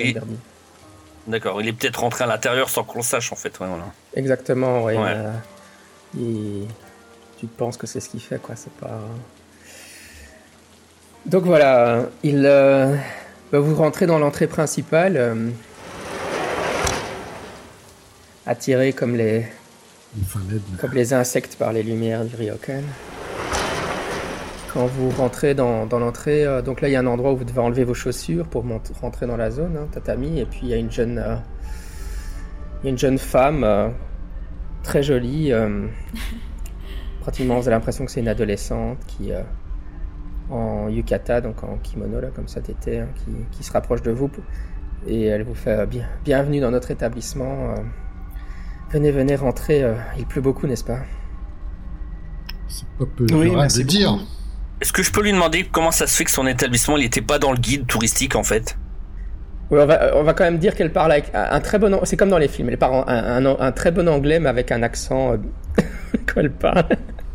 [1.27, 3.59] D'accord, il est peut-être rentré à l'intérieur sans qu'on le sache en fait.
[3.59, 3.85] Ouais, voilà.
[4.15, 4.97] Exactement, ouais.
[4.97, 5.13] Ouais.
[5.15, 5.31] euh,
[6.17, 6.65] il-
[7.39, 8.55] Tu penses que c'est ce qu'il fait, quoi.
[8.55, 8.99] C'est pas.
[11.27, 12.43] Donc voilà, il.
[12.47, 12.95] euh,
[13.51, 15.49] bah, vous rentrez dans l'entrée principale, euh,
[18.45, 19.45] attiré comme les,
[20.79, 22.83] comme les insectes par les lumières du Ryokan.
[24.73, 27.37] Quand vous rentrez dans, dans l'entrée, euh, donc là il y a un endroit où
[27.37, 28.65] vous devez enlever vos chaussures pour
[29.01, 31.35] rentrer dans la zone, hein, tatami, et puis il y a une jeune, euh,
[32.81, 33.89] il y a une jeune femme euh,
[34.81, 35.87] très jolie, euh,
[37.21, 39.41] pratiquement vous avez l'impression que c'est une adolescente qui, euh,
[40.49, 44.11] en yukata, donc en kimono là comme ça d'été, hein, qui, qui se rapproche de
[44.11, 44.29] vous
[45.07, 47.75] et elle vous fait euh, bien, bienvenue dans notre établissement.
[48.93, 50.99] Venez, venez rentrer, euh, il pleut beaucoup, n'est-ce pas
[52.67, 54.11] C'est pas peu Oui, merci de dire.
[54.13, 54.23] beaucoup.
[54.81, 57.21] Est-ce que je peux lui demander comment ça se fait que son établissement il était
[57.21, 58.77] pas dans le guide touristique en fait?
[59.69, 61.97] Oui, on va, on va quand même dire qu'elle parle avec un très bon.
[62.03, 62.67] C'est comme dans les films.
[62.69, 65.37] Elle parle un, un- un très bon anglais, mais avec un accent euh,
[66.25, 66.83] quand elle parle.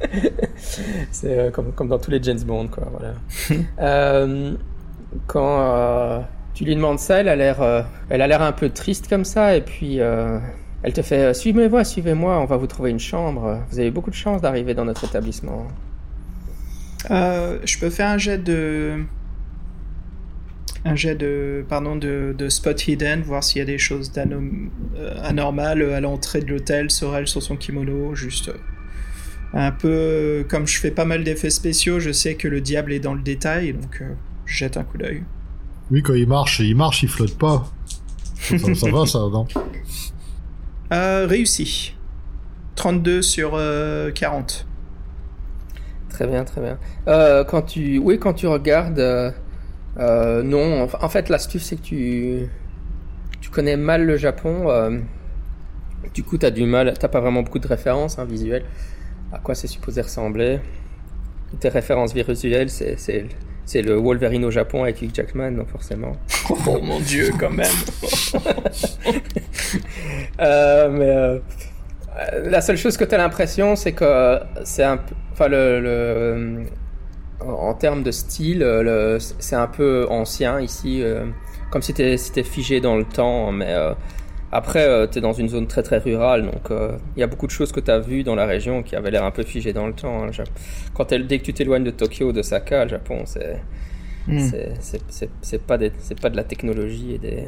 [1.13, 2.89] C'est euh, comme, comme dans tous les James Bond, quoi.
[2.91, 3.15] Voilà.
[3.81, 4.55] Euh,
[5.29, 6.21] quand euh,
[6.53, 9.25] tu lui demandes ça, elle a l'air, euh, elle a l'air un peu triste comme
[9.25, 10.39] ça, et puis euh,
[10.83, 13.61] elle te fait euh, suivez-moi, suivez-moi, on va vous trouver une chambre.
[13.71, 15.67] Vous avez beaucoup de chance d'arriver dans notre établissement.
[17.11, 19.05] Euh, je peux faire un jet de.
[20.85, 21.65] Un jet de.
[21.69, 26.41] Pardon, de, de spot hidden, voir s'il y a des choses euh, anormales à l'entrée
[26.41, 28.51] de l'hôtel sur elle, sur son kimono, juste.
[29.53, 30.45] Un peu.
[30.49, 33.23] Comme je fais pas mal d'effets spéciaux, je sais que le diable est dans le
[33.23, 34.13] détail, donc euh,
[34.45, 35.23] je jette un coup d'œil.
[35.91, 37.71] Oui, quand il marche, il marche, il flotte pas.
[38.41, 39.47] Ça, ça va, ça, non?
[40.93, 41.95] Euh, réussi.
[42.77, 44.67] 32 sur euh, 40.
[46.17, 46.79] Très bien, très bien.
[47.09, 49.31] Euh, quand tu, oui, quand tu regardes, euh,
[49.99, 50.89] euh, non.
[51.01, 52.49] En, fait, l'astuce c'est que tu,
[53.43, 55.03] tu connais mal le Japon.
[56.15, 58.65] du coup, t'as du mal, t'as pas vraiment beaucoup de références hein, visuelles.
[59.31, 60.61] À quoi c'est supposé ressembler?
[61.61, 63.27] Tes références visuelles, c'est,
[63.67, 66.13] c'est, le Wolverine au Japon avec Hugh Jackman, donc forcément.
[66.69, 67.67] Oh mon dieu, quand même.
[70.41, 71.39] Euh, mais euh,
[72.19, 75.15] euh, la seule chose que tu as l'impression, c'est que c'est un peu.
[75.33, 76.65] Enfin, le, le-
[77.41, 81.03] en termes de style, le- c'est un peu ancien ici,
[81.71, 83.53] comme si t'es figé dans le temps.
[83.53, 83.75] Mais
[84.53, 87.27] euh, après, tu es dans une zone très très rurale, donc euh, il y a
[87.27, 89.43] beaucoup de choses que tu as vues dans la région qui avaient l'air un peu
[89.43, 90.25] figées dans le temps.
[90.25, 90.31] hein.
[90.95, 93.61] Quand dès que tu t'éloignes de Tokyo, de Osaka, le Japon, c'est.
[94.29, 97.47] C'est- c'est- C'est c'est pas, des- c'est pas de la technologie et des, des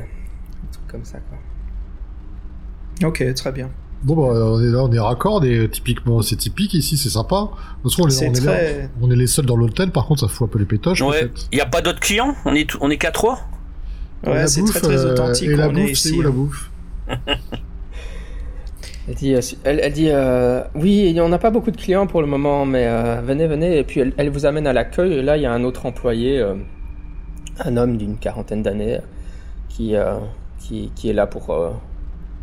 [0.73, 1.19] trucs comme ça.
[1.29, 3.09] Quoi.
[3.09, 3.71] Ok, très bien.
[4.05, 7.49] Bon, bah, on est là, on est raccord, et typiquement, c'est typique ici, c'est sympa.
[7.85, 8.91] Est, C'est on est là, très.
[9.03, 11.11] on est les seuls dans l'hôtel, par contre, ça fout un peu les pétoches, en
[11.11, 11.19] Ouais.
[11.23, 11.31] fait.
[11.51, 12.35] Il y a pas d'autres clients?
[12.45, 13.41] On est on est qu'à trois?
[14.25, 15.49] Ouais, la c'est très très euh, authentique.
[15.49, 16.33] Et la on est bouffe, c'est où la hein.
[16.33, 16.71] bouffe?
[19.09, 22.21] Elle dit, euh, elle, elle dit euh, oui, on n'a pas beaucoup de clients pour
[22.21, 23.79] le moment, mais euh, venez, venez.
[23.79, 25.23] Et puis elle, vous amène à l'accueil.
[25.23, 26.55] Là, il y a un autre employé, euh,
[27.61, 28.99] un homme d'une quarantaine d'années,
[29.69, 29.95] qui,
[30.59, 31.57] qui, est là pour,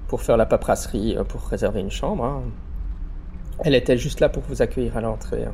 [0.08, 2.24] pour faire la paperasserie, pour réserver une chambre.
[2.26, 2.42] hein.
[3.60, 5.44] Elle était juste là pour vous accueillir à l'entrée.
[5.46, 5.54] hein.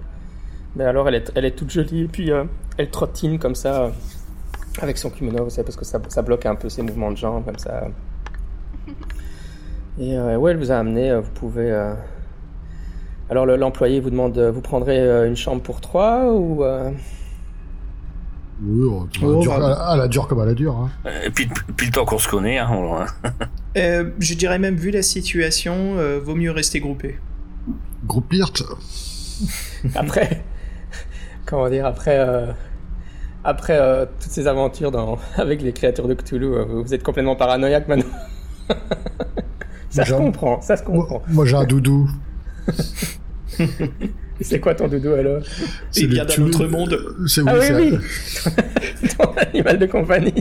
[0.76, 2.32] Mais alors, elle est, elle est toute jolie, et puis
[2.78, 3.92] elle trottine comme ça,
[4.80, 7.44] avec son kimono, vous parce que ça, ça bloque un peu ses mouvements de jambes,
[7.44, 7.90] comme ça.
[10.00, 11.70] Et euh, ouais, elle vous a amené, euh, vous pouvez...
[11.72, 11.94] euh,
[13.30, 16.64] Alors le- l'employé vous demande, euh, vous prendrez une chambre pour trois ou...
[16.64, 16.92] euh,
[18.64, 19.98] Oui, oh, elle Oh, dure- bah.
[20.30, 20.76] comme elle a dure.
[20.78, 20.90] Hein.
[21.26, 23.06] Et puis, puis le temps qu'on se connaît, hein, on-
[23.78, 27.18] Euh, je dirais même, vu la situation, euh, vaut mieux rester groupé.
[28.06, 28.52] Gros Pirt.
[29.96, 30.44] Après,
[31.46, 32.48] comment dire, après, euh,
[33.44, 37.36] après euh, toutes ces aventures dans, avec les créatures de Cthulhu, euh, vous êtes complètement
[37.38, 38.12] paranoïaque maintenant.
[39.90, 41.20] ça se comprend, ça se comprend.
[41.20, 42.10] Moi, moi, j'ai un doudou.
[44.42, 45.44] C'est quoi ton doudou alors?
[45.92, 46.98] C'est Il le vient d'un autre monde.
[47.28, 50.34] C'est Ah oui, oui, Ton animal de compagnie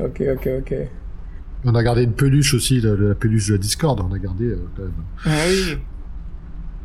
[0.00, 0.74] Ok, ok, ok.
[1.64, 4.46] On a gardé une peluche aussi, la, la peluche de la Discord, on a gardé
[4.46, 4.92] euh, quand même.
[5.24, 5.78] Ah oui.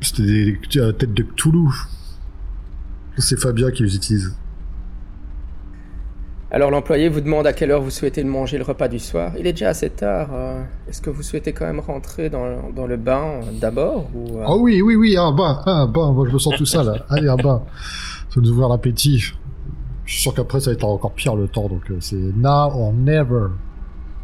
[0.01, 1.69] C'était des, des la tête de Cthulhu.
[3.17, 4.35] C'est Fabien qui les utilise.
[6.49, 9.33] Alors l'employé vous demande à quelle heure vous souhaitez manger le repas du soir.
[9.37, 10.29] Il est déjà assez tard.
[10.33, 14.37] euh, Est-ce que vous souhaitez quand même rentrer dans, dans le bain euh, d'abord ou,
[14.39, 16.83] euh, Ah oui, oui, oui, un bain, un bain, moi je me sens tout ça
[16.83, 17.05] là.
[17.09, 17.63] Allez, un bain.
[18.29, 19.19] Ça nous ouvrir l'appétit.
[20.05, 22.71] Je suis sûr qu'après ça va être encore pire le temps, donc euh, c'est now
[22.73, 23.47] or never.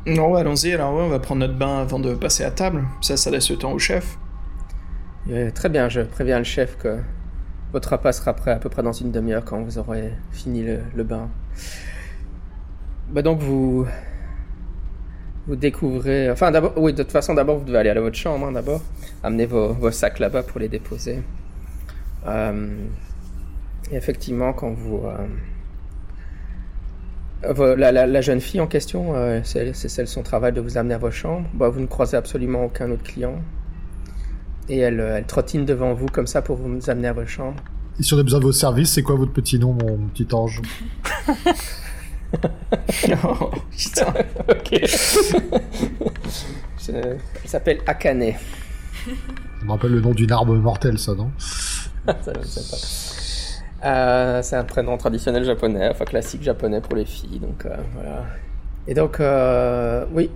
[0.06, 0.72] Non, ouais, allons-y.
[0.74, 2.84] Alors, ouais, on va prendre notre bain avant de passer à table.
[3.02, 4.18] Ça, ça laisse le temps au chef.
[5.30, 6.98] Euh, très bien, je préviens le chef que
[7.74, 10.80] votre repas sera prêt à peu près dans une demi-heure quand vous aurez fini le,
[10.96, 11.28] le bain.
[13.14, 13.86] Bah donc vous
[15.48, 16.32] vous découvrez.
[16.32, 18.82] Enfin d'abord, oui, de toute façon d'abord vous devez aller à votre chambre hein, d'abord,
[19.24, 21.22] amener vos, vos sacs là-bas pour les déposer.
[22.28, 22.68] Euh,
[23.92, 25.02] et effectivement, quand vous
[27.46, 30.62] euh, la, la- la jeune fille en question, euh, c'est c'est celle son travail de
[30.62, 31.48] vous amener à vos chambres.
[31.54, 33.36] Bah, vous ne croisez absolument aucun autre client.
[34.70, 37.62] Et elle, euh, elle trottine devant vous comme ça pour vous amener à vos chambres.
[38.00, 40.28] Et si on a besoin de vos services, c'est quoi votre petit nom, mon petit
[40.34, 40.62] ange?
[43.24, 44.14] Oh, putain.
[44.50, 44.80] Ok.
[46.80, 48.32] Je- Elle s'appelle Akane.
[48.32, 51.32] Ça me rappelle le nom d'une arme mortelle, ça, non
[52.08, 52.62] Ça, je ne sais
[53.82, 53.88] pas.
[53.90, 58.24] Euh, c'est un prénom traditionnel japonais, enfin classique japonais pour les filles, donc euh, voilà.
[58.88, 60.30] Et donc, euh, oui,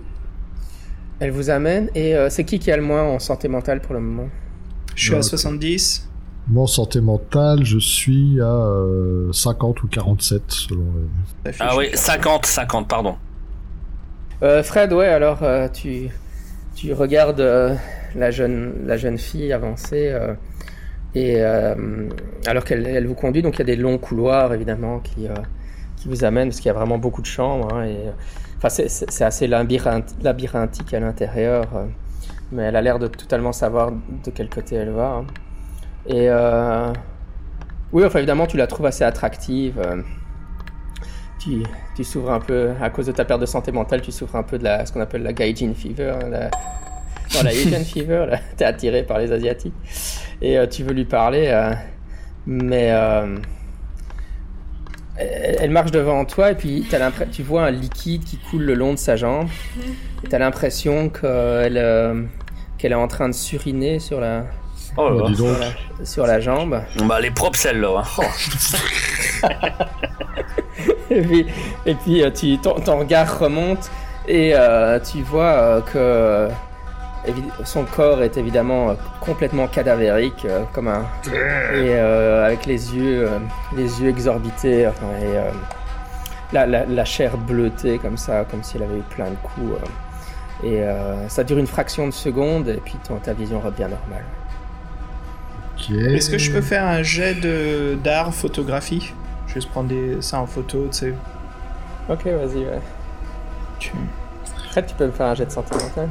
[1.20, 1.90] elle vous amène.
[1.94, 4.28] Et euh, c'est qui qui a le moins en santé mentale pour le moment?
[4.94, 5.22] Je suis à Ouais.
[5.22, 6.07] 70.
[6.50, 10.84] Moi, en santé mentale, je suis à euh, 50 ou 47, selon
[11.44, 11.52] les...
[11.60, 11.96] Ah oui, chier.
[11.96, 13.16] 50, 50, pardon.
[14.42, 16.08] Euh, Fred, ouais, alors euh, tu,
[16.74, 17.74] tu regardes euh,
[18.14, 20.32] la, jeune, la jeune fille avancer, euh,
[21.14, 22.08] et euh,
[22.46, 25.34] alors qu'elle elle vous conduit, donc il y a des longs couloirs évidemment qui, euh,
[25.96, 28.10] qui vous amènent, parce qu'il y a vraiment beaucoup de chambres, hein, et, euh,
[28.58, 31.84] enfin, c'est- assez labyrinthe- labyrinthique à l'intérieur, euh,
[32.52, 35.16] mais elle a l'air de totalement savoir de quel côté elle va.
[35.16, 35.26] hein.
[36.08, 36.92] Et euh,
[37.92, 39.78] oui, enfin évidemment, tu la trouves assez attractive.
[39.78, 40.02] euh,
[41.38, 41.62] tu,
[41.94, 44.42] tu souffres un peu, à cause de ta perte de santé mentale, tu souffres un
[44.42, 46.14] peu de la, ce qu'on appelle la gaijin fever.
[46.22, 46.40] hein, la,
[47.34, 49.74] non, la Asian fever, t'es attiré par les Asiatiques.
[50.42, 51.70] Et euh, tu veux lui parler,
[52.46, 52.92] mais
[55.16, 58.92] elle, marche devant toi et puis l'impre- tu vois un liquide qui coule le long
[58.94, 59.48] de sa jambe.
[60.24, 62.24] Et t'as l'impression qu'elle euh,
[62.76, 64.44] qu'elle est en train de suriner sur la,
[65.00, 65.28] Oh là Oh, là.
[65.30, 65.48] dis donc.
[65.48, 66.80] sur la, sur la jambe.
[67.04, 68.02] Bah, elle est propre celle-là.
[68.18, 68.22] hein.
[71.10, 71.46] Et puis,
[71.86, 73.90] et puis euh, tu, ton, ton regard remonte
[74.26, 76.48] et euh, tu vois euh, que
[77.64, 83.38] son corps est évidemment complètement cadavérique, euh, comme un et euh, avec les yeux, euh,
[83.74, 85.50] les yeux exorbités enfin, et euh,
[86.52, 89.72] la, la, la chair bleutée comme ça, comme si elle avait eu plein de coups.
[89.82, 90.66] euh.
[90.66, 94.24] et euh, ça dure une fraction de seconde et puis ton, ta vision revient normale.
[95.78, 95.90] Ok.
[95.90, 99.12] Est-ce que je peux faire un jet de- d'art photographie?
[99.46, 101.14] Juste prendre des, ça en photo, tu sais.
[102.08, 102.64] Ok, vas-y.
[102.64, 102.80] Ouais.
[103.78, 103.92] Tu-
[104.70, 106.08] Fred, tu peux me faire un jet de santé mentale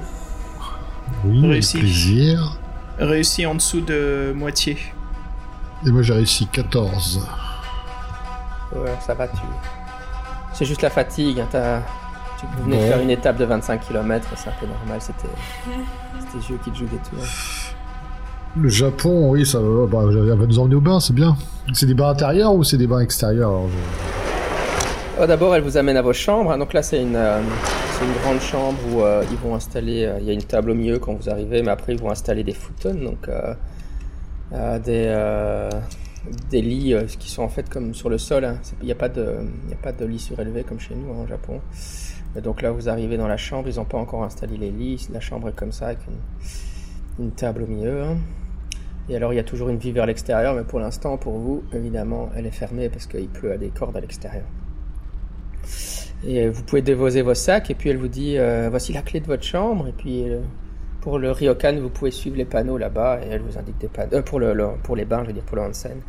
[1.26, 1.80] Oui, avec Réussi.
[1.80, 2.58] plaisir.
[3.00, 4.78] Réussi en dessous de moitié.
[5.86, 7.28] Et moi, j'ai réussi 14.
[8.76, 9.38] Ouais, ça va, tu.
[10.54, 11.40] C'est juste la fatigue.
[11.40, 11.82] hein, t'as-
[12.40, 15.28] Tu venais de faire une étape de 25 km, c'est un peu normal, c'était.
[16.20, 17.24] C'était yeux qui te jouent des tours.
[18.56, 20.04] Le Japon, oui, ça va, bah,
[20.48, 21.36] nous emmener au bain, c'est bien.
[21.74, 23.52] C'est des bains intérieurs ou c'est des bains extérieurs
[25.22, 26.52] Oh, D'abord, elle vous amène à vos chambres.
[26.52, 26.58] hein.
[26.58, 27.40] Donc là, c'est une, euh,
[27.92, 30.06] c'est une grande chambre où euh, ils vont installer.
[30.06, 32.10] euh, Il y a une table au milieu quand vous arrivez, mais après, ils vont
[32.12, 33.54] installer des futons, donc euh,
[34.54, 35.70] euh, des, euh,
[36.52, 38.44] lits euh, qui sont en fait comme sur le sol.
[38.46, 38.58] hein.
[38.82, 41.60] Il n'y a, pas de- lit surélevé comme chez nous hein, au Japon.
[42.44, 45.08] Donc là, vous arrivez dans la chambre, ils n'ont pas encore installé les lits.
[45.12, 45.94] La chambre est comme ça,
[47.20, 48.04] une table au milieu.
[48.04, 48.18] hein.
[49.10, 51.64] Et alors, il y a toujours une vie vers l'extérieur, mais pour l'instant, pour vous,
[51.74, 54.44] évidemment, elle est fermée parce qu'il pleut à des cordes à l'extérieur.
[56.26, 59.20] Et vous pouvez déposer vos sacs, et puis elle vous dit euh, voici la clé
[59.20, 60.40] de votre chambre, et puis euh,
[61.00, 64.14] pour le ryokan, vous pouvez suivre les panneaux là-bas, et elle vous indique des panneaux.
[64.16, 66.02] euh, pour, le, pour les bains, je veux dire, pour le onsen.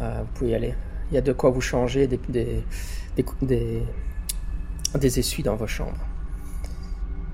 [0.00, 0.74] Euh, vous pouvez y aller.
[1.10, 2.62] Il y a de quoi vous changer, des, des,
[3.16, 3.82] des, des,
[5.00, 6.06] des essuies dans vos chambres.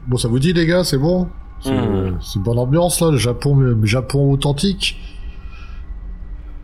[0.07, 1.29] Bon, ça vous dit, les gars, c'est bon?
[1.65, 2.19] C'est Hmm.
[2.21, 4.99] c'est bonne ambiance, là, le Japon, le Japon authentique.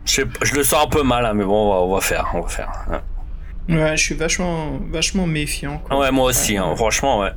[0.05, 0.23] Je,
[0.55, 2.31] le sens un peu mal, hein, mais bon, on va, on va faire.
[2.35, 2.71] On va faire.
[2.91, 3.01] hein.
[3.69, 5.79] Ouais, je suis vachement, vachement méfiant.
[5.85, 5.99] Quoi.
[6.01, 7.31] Ouais, moi aussi, hein, franchement, ouais.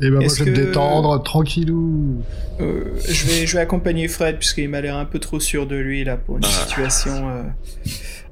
[0.00, 2.22] Et ben, moi, je vais me détendre, tranquillou.
[2.60, 5.76] Euh, je, vais, je vais accompagner Fred puisqu'il m'a l'air un peu trop sûr de
[5.76, 7.42] lui là pour une situation euh,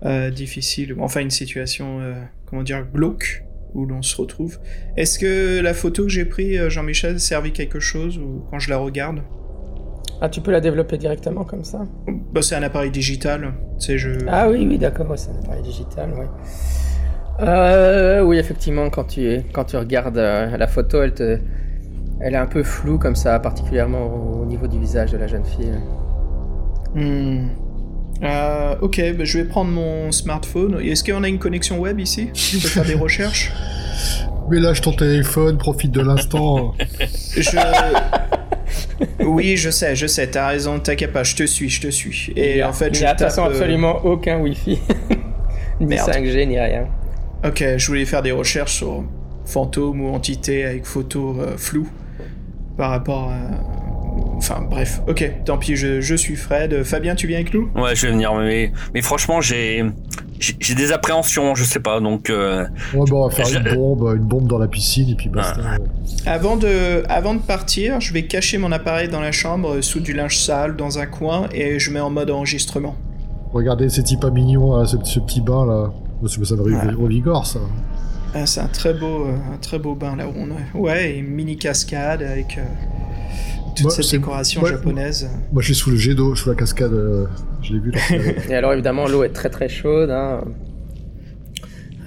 [0.04, 0.94] euh, difficile.
[1.00, 2.14] Enfin, une situation, euh,
[2.46, 3.42] comment dire, glauque
[3.74, 4.58] où l'on se retrouve.
[4.96, 8.70] Est-ce que la photo que j'ai prise, euh, Jean-Michel, servi quelque chose ou quand je
[8.70, 9.20] la regarde?
[10.20, 11.86] Ah, tu peux la développer directement comme ça
[12.32, 13.54] bah, C'est un appareil digital.
[13.78, 14.10] Tu sais, je.
[14.28, 16.26] Ah oui, oui, d'accord, ouais, c'est un appareil digital, oui.
[17.40, 21.38] Euh, oui, effectivement, quand tu, quand tu regardes euh, la photo, elle, te,
[22.20, 25.26] elle est un peu floue comme ça, particulièrement au, au niveau du visage de la
[25.26, 25.72] jeune fille.
[26.94, 27.48] Hmm.
[28.22, 30.80] Euh, ok, bah, je vais prendre mon smartphone.
[30.80, 32.28] Est-ce qu'on a une connexion web ici?
[32.34, 33.52] Je peux faire des recherches?
[34.50, 36.74] Mais lâche ton téléphone, profite de l'instant.
[37.36, 37.56] Je...
[39.20, 42.32] Oui, je sais, je sais, t'as raison, t'inquiète pas, je te suis, je te suis.
[42.36, 44.78] Et il en fait, il je y a de toute façon euh, absolument aucun Wi-Fi.
[45.80, 46.10] ni Merde.
[46.10, 46.86] 5G, ni rien.
[47.44, 49.04] Ok, je voulais faire des recherches sur
[49.46, 51.90] fantômes ou entités avec photos euh, floues
[52.76, 53.79] par rapport à...
[54.42, 56.82] Enfin bref, ok, tant pis, je, je suis Fred.
[56.82, 57.68] Fabien, tu viens avec nous?
[57.76, 59.84] Ouais, je vais venir, mais, mais franchement, j'ai
[60.38, 62.30] j'ai j'ai des appréhensions, je sais pas, donc...
[62.30, 65.14] euh, Ouais, bon, on va faire Je- une bombe, une bombe dans la piscine et
[65.14, 65.60] puis basta.
[66.24, 70.00] avant de, avant de partir, je vais cacher mon appareil dans la chambre euh, sous
[70.00, 72.96] du linge sale dans un coin et je mets en mode enregistrement.
[73.52, 75.92] Regardez ces types pas mignons, là, ce, ce petit bain là.
[76.22, 76.38] Moi, Ça
[77.44, 77.58] ça.
[78.34, 80.78] Ah, c'est un très beau, euh, un très beau bain là où on est.
[80.80, 82.62] Ouais, et une mini cascade avec euh,
[83.82, 85.28] toute Moi, cette décoration moi- japonaise.
[85.52, 87.26] Moi je suis sous le jet d'eau, sous la cascade, euh,
[87.62, 87.90] je l'ai vu.
[87.92, 88.00] là.
[88.48, 90.10] Et alors évidemment, l'eau est très très chaude.
[90.10, 90.42] Hein.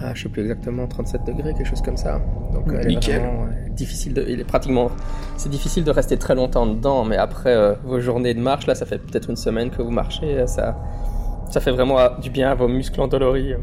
[0.02, 2.22] Ah, je sais plus exactement, 37 degrés, quelque chose comme ça.
[2.54, 3.20] Donc euh, elle est Nickel.
[3.22, 4.92] vraiment euh, difficile de, il est pratiquement,
[5.38, 8.76] c'est difficile de rester très longtemps dedans, mais après euh, vos journées de marche, là,
[8.76, 10.78] ça fait peut-être une semaine que vous marchez, euh, ça,
[11.50, 13.54] ça fait vraiment euh, du bien à vos muscles endoloris.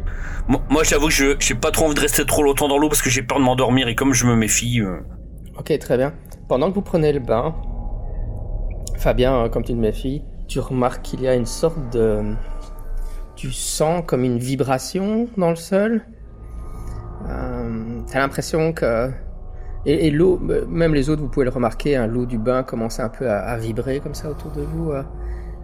[0.48, 2.88] Moi, moi, j'avoue que je j'ai pas trop envie de rester trop longtemps dans l'eau
[2.88, 4.80] parce que j'ai peur de m'endormir et comme je me méfie...
[4.80, 4.96] euh,
[5.58, 6.14] Ok, très bien.
[6.48, 7.54] Pendant que vous prenez le bain,
[9.00, 12.34] Fabien, euh, comme tu te méfies, tu remarques qu'il y a une sorte de,
[13.34, 16.02] tu sens comme une vibration dans le sol.
[17.28, 19.10] Euh, T'as l'impression que
[19.86, 22.62] et, et l'eau, euh, même les autres, vous pouvez le remarquer, hein, l'eau du bain
[22.64, 24.92] commence un peu à, à vibrer comme ça autour de vous.
[24.92, 25.02] euh.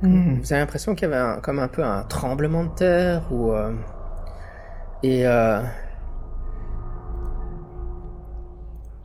[0.02, 0.38] Hmm.
[0.42, 3.52] Vous avez l'impression qu'il y avait un- comme un peu un tremblement de terre ou
[3.52, 3.72] euh,
[5.02, 5.24] et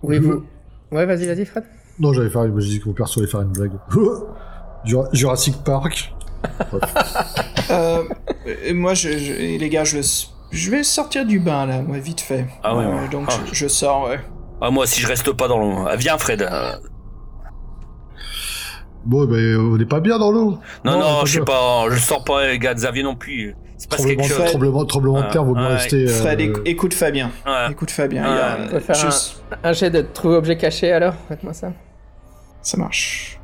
[0.03, 0.45] oui vous
[0.91, 1.65] ouais vas-y vas-y Fred
[1.99, 3.71] non, j'allais faire, j'ai dit que mon perso allait faire une blague.
[4.85, 6.13] Jura- Jurassic Park.
[7.69, 8.03] Euh,
[8.47, 9.99] euh, moi, je, je- les gars, je,
[10.51, 12.47] je vais sortir du bain là, moi, vite fait.
[12.63, 13.07] Ah ouais, Euh, ouais.
[13.09, 13.35] donc Ah.
[13.47, 14.19] je, je sors, ouais.
[14.59, 15.85] Ah, moi, si je reste pas dans l'eau...
[15.87, 16.49] Ah, viens, Fred.
[19.05, 20.59] Bon, ben, on n'est pas bien dans l'eau.
[20.83, 23.55] Non, non, pas je sais pas, je sors pas, les gars, Xavier non plus.
[23.81, 24.87] C'est pas quelque Tremblement, chose.
[24.87, 25.73] tremblement de terre, vaut mieux Ouais.
[25.73, 26.05] rester.
[26.05, 27.31] euh, Fred, éc- écoute Fabien.
[27.47, 27.71] Ouais.
[27.71, 28.23] Écoute Fabien.
[28.23, 28.29] Ouais.
[28.29, 31.15] il y a- On peut faire je- un jet de trouver objet caché alors?
[31.27, 31.73] Faites-moi ça
[32.61, 33.39] Ça marche.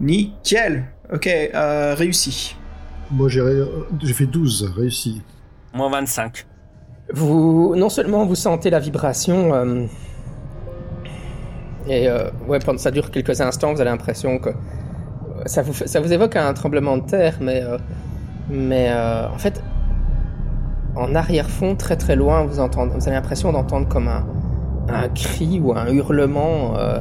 [0.00, 0.84] Nickel.
[1.12, 2.56] Ok, euh, réussi.
[3.10, 3.62] Moi, j'ai ré-
[4.14, 5.20] fait 12, réussi.
[5.74, 6.46] Moins 25.
[7.12, 9.84] vous non seulement vous sentez la vibration euh,
[11.86, 14.50] et euh, ouais pendant ça dure quelques instants vous avez l'impression que
[15.46, 17.78] ça vous ça vous évoque un tremblement de terre mais euh,
[18.48, 19.62] mais euh, en fait
[20.94, 24.24] en arrière-fond très très loin vous entendez avez l'impression d'entendre comme un
[24.88, 27.00] un cri ou un hurlement euh,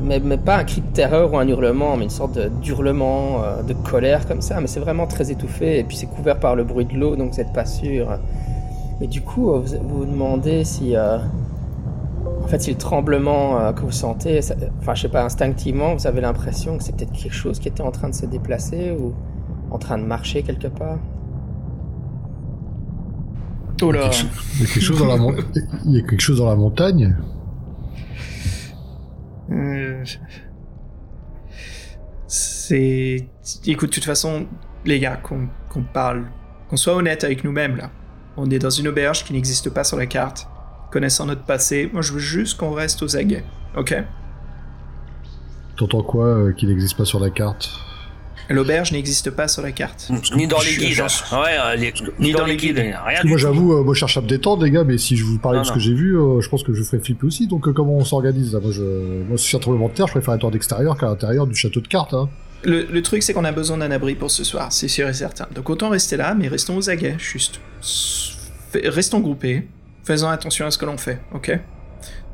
[0.00, 3.62] mais, mais pas un cri de terreur ou un hurlement mais une sorte d'hurlement euh,
[3.62, 4.60] de colère comme ça.
[4.60, 7.32] Mais c'est vraiment très étouffé et puis c'est couvert par le bruit de l'eau donc
[7.32, 8.06] vous n'êtes pas sûr.
[9.00, 14.40] Mais du coup, vous vous demandez si, en fait, si le tremblement que vous sentez,
[14.80, 17.82] enfin, je sais pas, instinctivement, vous avez l'impression que c'est peut-être quelque chose qui était
[17.82, 19.12] en train de se déplacer ou
[19.70, 20.98] en train de marcher quelque part.
[23.82, 24.10] Oh là.
[24.56, 25.34] Il y a quelque chose dans la, mon-
[25.84, 27.16] il y a quelque chose dans la montagne.
[29.50, 30.04] Euh,
[32.26, 33.28] C'est.
[33.66, 34.46] Écoute, de toute façon,
[34.84, 36.26] les gars, qu'on qu'on parle,
[36.68, 37.90] qu'on soit honnête avec nous-mêmes là.
[38.36, 40.46] On est dans une auberge qui n'existe pas sur la carte.
[40.92, 43.44] Connaissant notre passé, moi je veux juste qu'on reste aux aguets.
[43.76, 43.94] Ok?
[45.76, 47.70] T'entends quoi euh, qui n'existe pas sur la carte?
[48.50, 50.10] L'auberge n'existe pas sur la carte.
[50.34, 51.00] Ni dans les Je- guides.
[51.32, 52.82] Ouais, les- Ni dans les guides.
[53.24, 55.38] Moi j'avoue, euh, moi je cherche à me détendre les gars, mais si je vous
[55.38, 57.46] parlais Non, de ce que j'ai vu, euh, je pense que je ferais flipper aussi.
[57.46, 58.82] Donc euh, comment on s'organise Moi, je...
[59.28, 61.54] moi si c'est un tremblement de terre, je préfère être en extérieur qu'à l'intérieur du
[61.54, 62.14] château de cartes.
[62.14, 62.28] Hein.
[62.64, 65.14] Le, le truc, c'est qu'on a besoin d'un abri pour ce soir, c'est sûr et
[65.14, 65.46] certain.
[65.54, 67.60] Donc autant rester là, mais restons aux aguets, juste.
[68.84, 69.68] Restons groupés,
[70.04, 71.58] faisons attention à ce que l'on fait, ok?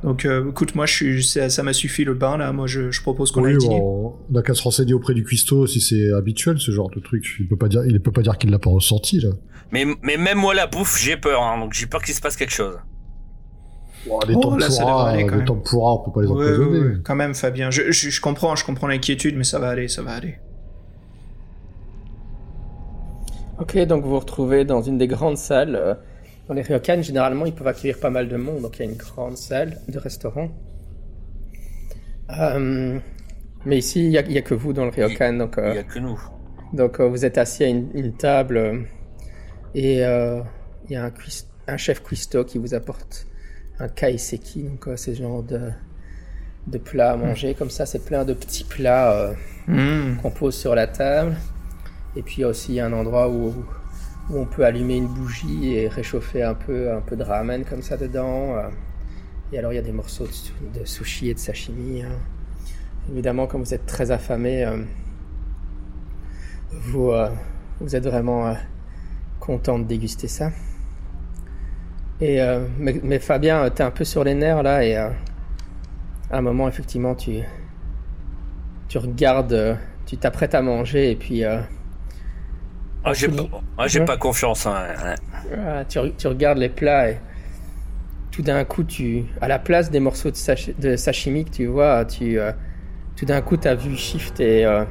[0.04, 3.00] Donc euh, écoute, moi, je suis, ça m'a suffi le bain, là, moi je, je
[3.02, 3.80] propose qu'on Oui, aille dîner.
[3.82, 7.24] on a qu'à se renseigner auprès du cuistot si c'est habituel ce genre de truc.
[7.40, 9.30] Il peut pas dire, il peut pas dire qu'il l'a pas ressenti là.
[9.72, 11.42] Mais, mais même moi, la bouffe, j'ai peur.
[11.42, 12.76] hein, donc j'ai peur qu'il se passe quelque chose.
[14.06, 15.46] Bon, les Oh, là, ça devrait tempura, aller, quand les même.
[15.46, 16.78] tempura, on peut pas les Ouais, ouais, empoisonner.
[16.80, 17.70] ouais, quand même, Fabien.
[17.70, 20.34] Je, je, je comprends, je comprends l'inquiétude, mais ça va aller, ça va aller.
[23.58, 25.96] Ok, donc vous vous retrouvez dans une des grandes salles.
[26.44, 28.88] Euh, Dans les ryokan, généralement, ils peuvent accueillir pas mal de monde, donc il y
[28.88, 30.50] a une grande salle de restaurant.
[32.38, 32.98] Euh,
[33.66, 35.84] mais ici, il n'y a, que vous dans le ryokan, donc, Il euh, n'y a
[35.84, 36.20] que nous.
[36.72, 38.80] donc euh, vous êtes assis à une, une table euh,
[39.74, 40.40] et euh,
[40.88, 41.10] il y a
[41.66, 43.26] un, chef cuistot qui vous apporte
[43.78, 45.70] un kaiseki, donc euh, c'est ce genre de,
[46.66, 49.12] de plat à manger, comme ça, c'est plein de petits plats.
[49.12, 49.34] euh,
[49.66, 50.16] Hmm.
[50.20, 51.36] qu'on pose sur la table.
[52.16, 53.54] Et puis il y a aussi un endroit où,
[54.30, 57.82] où on peut allumer une bougie et réchauffer un peu, un peu de ramen comme
[57.82, 58.56] ça dedans.
[58.56, 58.68] euh.
[59.52, 62.02] Et alors il y a des morceaux de, su- de sushi et de sashimi.
[62.02, 62.18] hein.
[63.10, 64.78] Évidemment, comme vous êtes très affamé, euh,
[66.72, 67.28] vous, euh,
[67.80, 68.54] vous êtes vraiment
[69.40, 70.50] content de déguster ça.
[72.20, 72.40] Et
[72.78, 75.12] mais, mais Fabien, t'es un peu sur les nerfs là et à
[76.30, 77.40] un moment effectivement tu
[78.88, 81.42] tu regardes, tu t'apprêtes à manger et puis
[83.04, 83.42] Ah, j'ai pas,
[83.78, 84.04] ah, j'ai Ouais.
[84.06, 84.66] pas confiance.
[84.66, 84.84] hein.
[85.56, 87.18] ah, tu, re- tu regardes les plats et
[88.30, 91.66] tout d'un coup tu à la place des morceaux de, sachi- de sashimi que tu
[91.66, 92.52] vois, tu euh,
[93.16, 94.84] tout d'un coup ta vue shift et euh,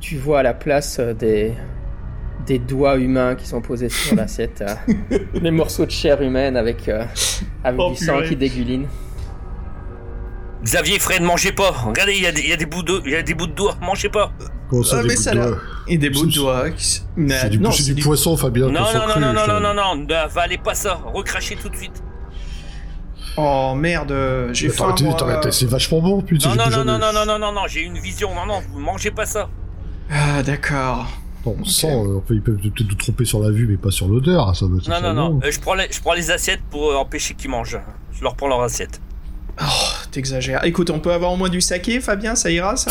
[0.00, 1.52] tu vois à la place euh, des
[2.46, 6.88] des doigts humains qui sont posés sur l'assiette, euh, les morceaux de chair humaine avec
[6.88, 7.04] euh,
[7.62, 8.86] avec Oh, du sang qui dégouline.
[10.62, 11.70] Xavier, Fred, mangez pas.
[11.70, 13.34] Regardez, il y, a des- il y a des bouts de, il y a des
[13.34, 13.76] bouts de doigts.
[13.80, 14.32] Mangez pas.
[14.70, 15.58] Comment ça, Ah, des mais bouts ça de doigts
[15.88, 16.64] Et des bouts de C'est- doigts.
[16.78, 17.70] C'est du, non,
[18.02, 18.66] poisson, Fabien.
[18.66, 21.00] Non, non, non, cru, non, non, je- non, non, non, ne avalez pas ça.
[21.12, 22.02] Recrachez tout de suite.
[23.36, 24.12] Oh merde,
[24.52, 24.94] j'ai faim.
[25.02, 25.40] moi.
[25.50, 26.54] C'est vachement bon, putain.
[26.54, 28.34] Non, non, non, non, non, non, non, non, non, j'ai une vision.
[28.34, 29.48] Non, non, vous mangez pas ça.
[30.10, 31.06] Ah, d'accord.
[31.44, 33.76] Bon, on sent, euh, on peut- ils peuvent peut-être nous tromper sur la vue, mais
[33.78, 34.54] pas sur l'odeur.
[34.54, 35.34] Ça, va- ça Non, non, non.
[35.36, 35.46] bon.
[35.46, 37.78] Euh, je, prends les, je prends les assiettes pour euh, empêcher qu'ils mangent.
[38.12, 39.00] Je leur prends leur assiette.
[39.62, 39.66] Oh,
[40.10, 40.64] t'exagères.
[40.64, 42.90] Écoute, on peut avoir au moins du saké, Fabien, ça ira, ça?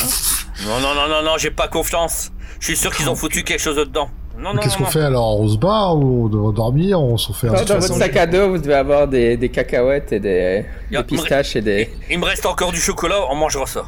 [0.65, 2.31] Non, non, non, non, non, j'ai pas confiance.
[2.59, 4.09] Je suis sûr qu'ils ont foutu quelque chose dedans.
[4.37, 5.39] Non, Mais non, Qu'est-ce qu'on fait alors?
[5.39, 8.25] On se barre ou on doit dormir On s'en fait un Dans, votre sac à
[8.25, 10.65] dos, vous devez avoir des, des cacahuètes et des,
[11.07, 11.89] pistaches et des.
[12.09, 13.85] Il me reste encore du chocolat, on mangera ça.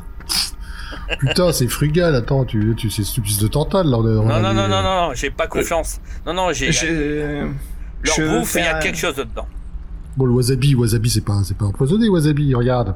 [1.20, 2.16] Putain, c'est frugal.
[2.16, 3.98] Attends, tu, tu c'est stupide de tantale là.
[3.98, 6.00] On Non, non, non, non, non, non, j'ai pas confiance.
[6.26, 6.72] Non, non, j'ai.
[6.72, 7.48] Je...
[8.04, 9.48] Leur bouffe, il y a quelque chose dedans.
[10.18, 12.54] Bon, le wasabi, wasabi, c'est pas, c'est pas empoisonné, wasabi.
[12.54, 12.96] Regarde.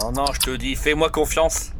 [0.00, 1.72] Non, non, je te dis, fais-moi confiance.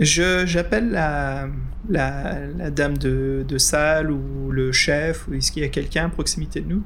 [0.00, 1.48] Je j'appelle la,
[1.88, 6.06] la la dame de, de salle ou le chef ou est-ce qu'il y a quelqu'un
[6.06, 6.82] à proximité de nous?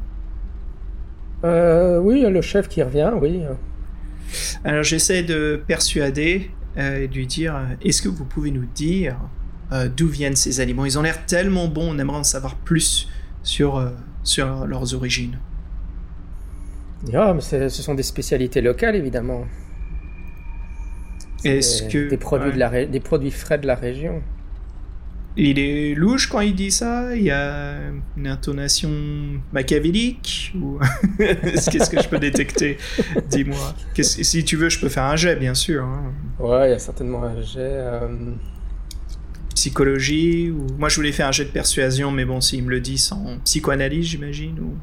[1.45, 3.43] Euh, oui, le chef qui revient, oui.
[4.65, 8.67] Alors j'essaie de persuader euh, et de lui dire euh, est-ce que vous pouvez nous
[8.75, 9.17] dire
[9.71, 10.85] euh, d'où viennent ces aliments?
[10.85, 13.09] Ils ont l'air tellement bons, on aimerait en savoir plus
[13.45, 13.91] sur euh,
[14.25, 15.39] sur leurs origines.
[17.15, 19.47] Ah, mais ce sont des spécialités locales, évidemment.
[21.45, 22.55] Est-ce des, que des produits ouais.
[22.55, 24.23] de la ré- des produits frais de la région.
[25.39, 27.15] Il est louche quand il dit ça?
[27.15, 27.77] Il y a
[28.17, 28.91] une intonation
[29.53, 30.79] machiavélique ou
[31.19, 32.79] qu'est-ce que je peux détecter?
[33.31, 33.75] Dis-moi.
[34.01, 35.85] Si tu veux, je peux faire un jet, bien sûr.
[35.85, 36.13] hein.
[36.39, 37.59] Ouais, il y a certainement un jet.
[37.61, 38.09] euh,
[39.55, 42.81] Psychologie ou moi je voulais faire un jet de persuasion, mais bon, s'il me le
[42.81, 44.59] dit sans psychoanalyse, j'imagine.
[44.61, 44.77] Ou...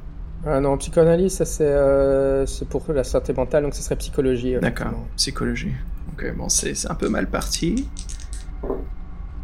[0.45, 4.55] Ah non, psychanalyse, ça c'est euh, c'est pour la santé mentale, donc ce serait psychologie.
[4.59, 5.07] D'accord, effectivement.
[5.15, 5.73] psychologie.
[6.13, 7.87] Ok, bon, c'est un peu mal parti.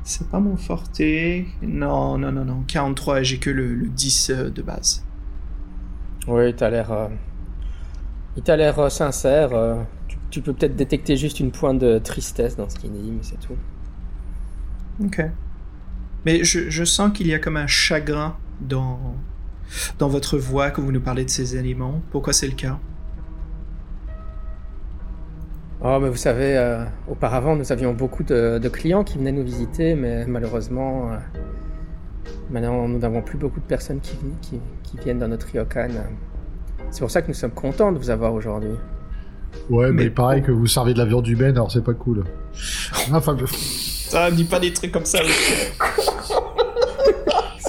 [0.03, 1.47] C'est pas mon forté.
[1.61, 2.63] Non, non, non, non.
[2.67, 5.05] 43, j'ai que le, le 10 euh, de base.
[6.27, 6.91] Oui, t'as l'air.
[6.91, 7.07] euh,
[8.35, 9.53] Il t'a l'air euh, sincère.
[9.53, 9.75] euh,
[10.07, 13.21] tu, tu peux peut-être détecter juste une pointe de tristesse dans ce qu'il dit, mais
[13.23, 13.55] c'est tout.
[15.03, 15.21] Ok.
[16.25, 18.99] Mais je, je sens qu'il y a comme un chagrin dans,
[19.97, 22.01] dans votre voix quand vous nous parlez de ces aliments?
[22.11, 22.79] Pourquoi c'est le cas?
[25.81, 29.43] Oh, mais vous savez, euh, auparavant, nous avions beaucoup de, de clients qui venaient nous
[29.45, 31.15] visiter, mais malheureusement, euh,
[32.49, 35.87] maintenant, nous n'avons plus beaucoup de personnes qui, qui, qui viennent dans notre ryokan.
[36.91, 38.73] C'est pour ça que nous sommes contents de vous avoir aujourd'hui.
[39.69, 42.25] Ouais, mais, Mais- pareil que vous servez de la viande humaine, alors c'est pas cool.
[43.13, 43.45] Ah, Fabien.
[44.13, 45.19] Ah, dis pas des trucs comme ça.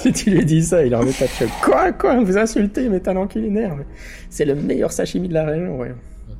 [0.13, 1.49] Si tu lui dis ça, il en est à choc.
[1.63, 3.75] Quoi, quoi, vous insultez, mes talents culinaires
[4.29, 5.93] C'est le meilleur sashimi de la région, ouais.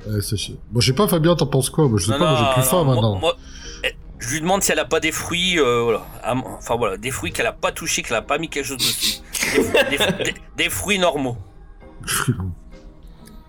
[0.08, 0.56] Euh, c'est chiant.
[0.70, 1.88] Bon, je sais pas, Fabien, t'en penses quoi?
[1.88, 3.18] Moi, je sais Non, pas, moi j'ai plus non, faim maintenant.
[3.20, 3.36] moi,
[3.84, 6.02] eh, je lui demande si elle a pas des fruits, euh, voilà.
[6.24, 8.78] Ah, Enfin voilà, des fruits qu'elle a pas touché, qu'elle a pas mis quelque chose
[8.78, 9.20] dessus.
[9.54, 10.34] Des, des- des-
[10.64, 11.36] des fruits normaux.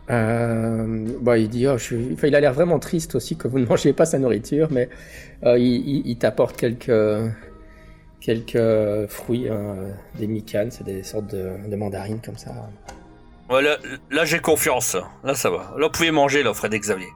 [0.09, 2.09] Euh, bah, il dit, oh, je suis...
[2.13, 4.89] enfin, il a l'air vraiment triste aussi que vous ne mangiez pas sa nourriture, mais
[5.45, 6.89] euh, il, il- il t'apporte quelques,
[8.23, 9.75] quelques fruits, hein,
[10.17, 12.51] des mikan, c'est des sortes de, de mandarines comme ça.
[13.49, 14.95] Là j'ai confiance.
[15.23, 15.73] Là ça va.
[15.77, 17.07] Là vous pouvez manger là, Fred et Xavier.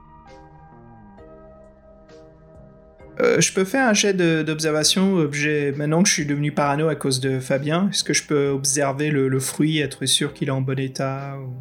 [3.20, 4.12] Euh, je peux faire un jet
[4.44, 5.16] d'observation.
[5.16, 8.48] objet- Maintenant que je suis devenu parano à cause de Fabien, est-ce que je peux
[8.50, 11.52] observer le, le fruit, être sûr qu'il est en bon état ou-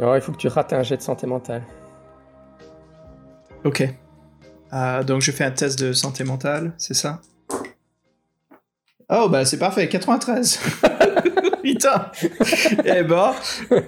[0.00, 1.62] Alors, il faut que tu rates un jet de santé mentale.
[3.64, 3.88] Ok.
[4.76, 7.20] Ah, donc je fais un test de santé mentale, c'est ça?
[9.08, 10.58] Oh bah c'est parfait, 93.
[11.62, 12.10] Putain.
[12.84, 13.32] eh ben,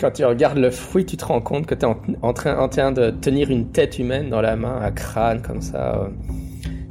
[0.00, 1.88] Quand tu regardes le fruit, tu te rends compte que tu es
[2.22, 5.62] en, train, en train de tenir une tête humaine dans la main, un crâne comme
[5.62, 5.94] ça.
[6.00, 6.08] euh.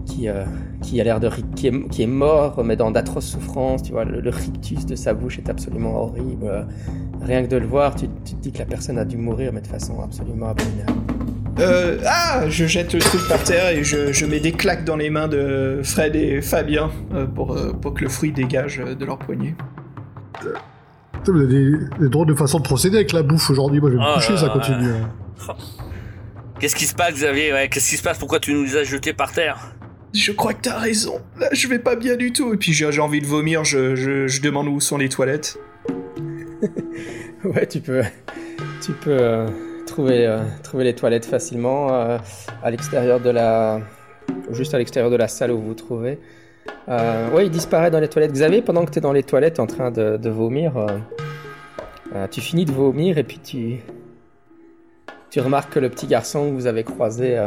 [0.06, 0.46] qui, euh,
[0.82, 3.84] qui a l'air de qui est, qui est mort, mais dans d'atroces souffrances.
[3.84, 6.68] Tu vois, le, le rictus de sa bouche est absolument horrible.
[7.26, 9.52] Rien que de le voir, tu, tu te dis que la personne a dû mourir,
[9.54, 10.92] mais de façon absolument abominable.
[11.60, 14.96] Euh, ah, je jette le truc par terre et je, je mets des claques dans
[14.96, 18.96] les mains de Fred et Fabien euh, pour, euh, pour que le fruit dégage euh,
[18.96, 19.56] de leurs poignets.
[20.42, 23.80] Putain, vous avez des, des drôles de façon de procéder avec la bouffe aujourd'hui.
[23.80, 24.54] Moi, je vais me Oh coucher, là ça là.
[24.54, 24.90] continue.
[24.90, 25.54] hein.
[26.60, 28.18] Qu'est-ce qui se passe, Xavier ouais, Qu'est-ce qui se passe?
[28.18, 29.74] Pourquoi tu nous as jetés par terre?
[30.14, 31.20] Je crois que t'as raison.
[31.40, 32.54] Là, je vais pas bien du tout.
[32.54, 33.64] Et puis j'ai j'ai envie de vomir.
[33.64, 35.58] Je, je, je demande où sont les toilettes.
[37.44, 38.04] Ouais, tu peux,
[38.82, 39.48] tu peux euh,
[39.86, 42.18] trouver, euh, trouver les toilettes facilement euh,
[42.64, 43.82] à l'extérieur de la,
[44.52, 46.20] juste à l'extérieur de la salle où vous vous trouvez.
[46.88, 48.32] Ouais, il disparaît dans les toilettes.
[48.32, 50.74] Xavier, pendant que tu es dans les toilettes en train de, vomir,
[52.32, 53.80] tu finis de vomir et puis tu,
[55.30, 57.38] tu remarques que le petit garçon que vous avez croisé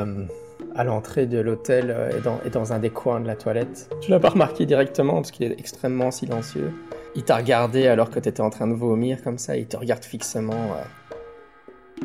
[0.74, 3.90] à l'entrée de l'hôtel est, dans, dans un des coins de la toilette.
[4.00, 6.72] Tu l'as pas remarqué directement parce qu'il est extrêmement silencieux.
[7.16, 9.76] Il t'a regardé alors que tu étais en train de vomir comme ça, il te
[9.76, 10.74] regarde fixement.
[10.76, 12.04] euh.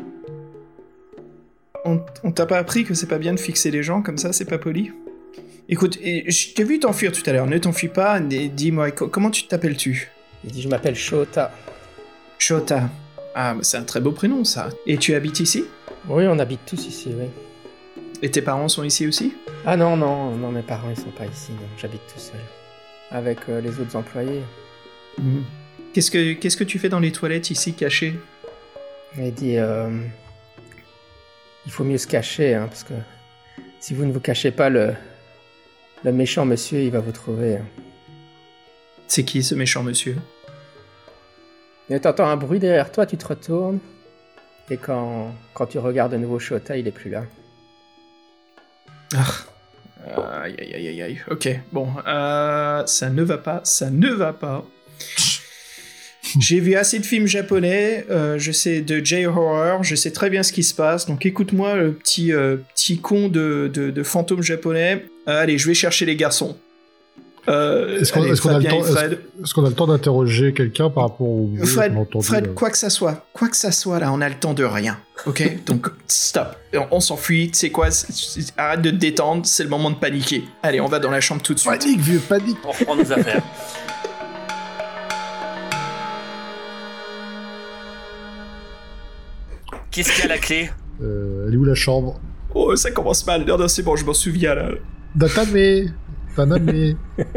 [1.84, 4.32] On, on t'a pas appris que c'est pas bien de fixer les gens comme ça,
[4.32, 4.92] c'est pas poli?
[5.68, 7.46] Écoute, et je t'ai vu t'enfuir tout à l'heure.
[7.46, 8.20] Ne t'enfuis pas.
[8.20, 10.10] Dis-moi, co- comment tu t'appelles-tu?
[10.44, 11.52] Il dit Je m'appelle Shota.
[12.38, 12.88] Shota.
[13.34, 14.68] Ah, c'est un très beau prénom ça.
[14.86, 15.64] Et tu habites ici?
[16.08, 17.26] Oui, on habite tous ici, oui.
[18.22, 19.34] Et tes parents sont ici aussi?
[19.64, 22.40] Ah non, non, non, mes parents ils sont pas ici, j'habite tout seul.
[23.10, 24.42] Avec euh, les autres employés.
[25.18, 25.44] Mhm.
[25.92, 28.18] Qu'est-ce que qu'est-ce que tu fais dans les toilettes ici cachées?
[29.18, 29.90] Il dit euh,
[31.66, 32.94] Il faut mieux se cacher, hein, parce que
[33.78, 34.94] si vous ne vous cachez pas, le,
[36.04, 37.56] le méchant monsieur il va vous trouver.
[37.56, 37.66] hein.
[39.06, 40.16] C'est qui ce méchant monsieur?
[41.90, 43.78] Et t'entends un bruit derrière toi, tu te retournes.
[44.70, 47.24] Et quand, quand tu regardes de nouveau Shota, il est plus là.
[49.14, 50.42] Ah.
[50.44, 51.22] Aïe aïe aïe aïe aïe.
[51.30, 54.64] Ok, bon, euh, ça ne va pas, ça ne va pas.
[56.40, 60.42] J'ai vu assez de films japonais, euh, je sais de J-horror, je sais très bien
[60.42, 64.42] ce qui se passe, donc écoute-moi le petit, euh, petit con de, de, de fantôme
[64.42, 65.04] japonais.
[65.28, 66.56] Euh, allez, je vais chercher les garçons.
[67.48, 69.08] Euh, Est-ce qu'on a, le temps- a
[69.80, 71.92] le d'interroger quelqu'un par rapport au Fred,
[72.22, 74.62] Fred, quoi que ça soit, quoi que ça soit là, on a le temps de
[74.62, 74.96] rien,
[75.26, 75.64] ok?
[75.66, 79.64] Donc stop, on, on s'enfuit, tu sais quoi, c'est- c'est- arrête de te détendre, c'est
[79.64, 80.44] le moment de paniquer.
[80.62, 81.80] Allez, on va dans la chambre tout de suite.
[81.80, 83.42] Panique, vieux, panique On reprend nos affaires.
[89.92, 90.70] Qu'est-ce qu'il y a à la clé
[91.02, 92.20] euh, Elle est où la chambre
[92.54, 93.44] Oh, ça commence mal.
[93.46, 94.68] Non, non, c'est bon, je m'en souviens là.
[95.14, 95.92] Datame
[96.34, 96.94] Taname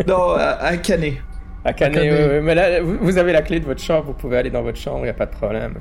[0.07, 1.15] Non, à, à Canet.
[1.63, 2.11] À Canet, Canet.
[2.13, 4.49] ouais, ouais, mais là, vous, vous avez la clé de votre chambre, vous pouvez aller
[4.51, 5.75] dans votre chambre, il a pas de problème.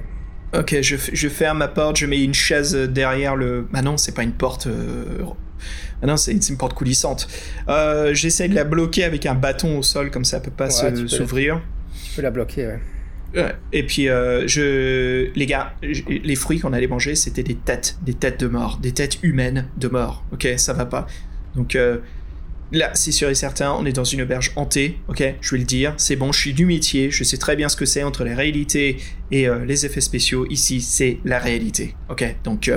[0.56, 3.66] Ok, je, ferme ma porte, je mets une chaise derrière le.
[3.74, 4.66] Ah non, c'est pas une porte.
[4.68, 5.24] euh,
[6.02, 7.26] Ah non, c'est une porte coulissante.
[7.68, 10.68] Euh, J'essaie de la bloquer avec un bâton au sol, comme ça elle peut pas
[10.82, 11.60] Ouais, tu s'ouvrir.
[12.04, 12.80] Tu peux la bloquer, ouais.
[13.72, 18.14] Et puis, euh, je, les gars, les fruits qu'on allait manger, c'était des têtes, des
[18.14, 20.24] têtes de mort, des têtes humaines de mort.
[20.32, 21.06] Ok, ça va pas.
[21.56, 21.98] Donc euh,
[22.72, 24.98] là, c'est sûr et certain, on est dans une auberge hantée.
[25.08, 27.68] Ok, je vais le dire, c'est bon, je suis du métier, je sais très bien
[27.68, 28.98] ce que c'est entre les réalités
[29.30, 30.46] et euh, les effets spéciaux.
[30.50, 31.94] Ici, c'est la réalité.
[32.08, 32.70] Ok, donc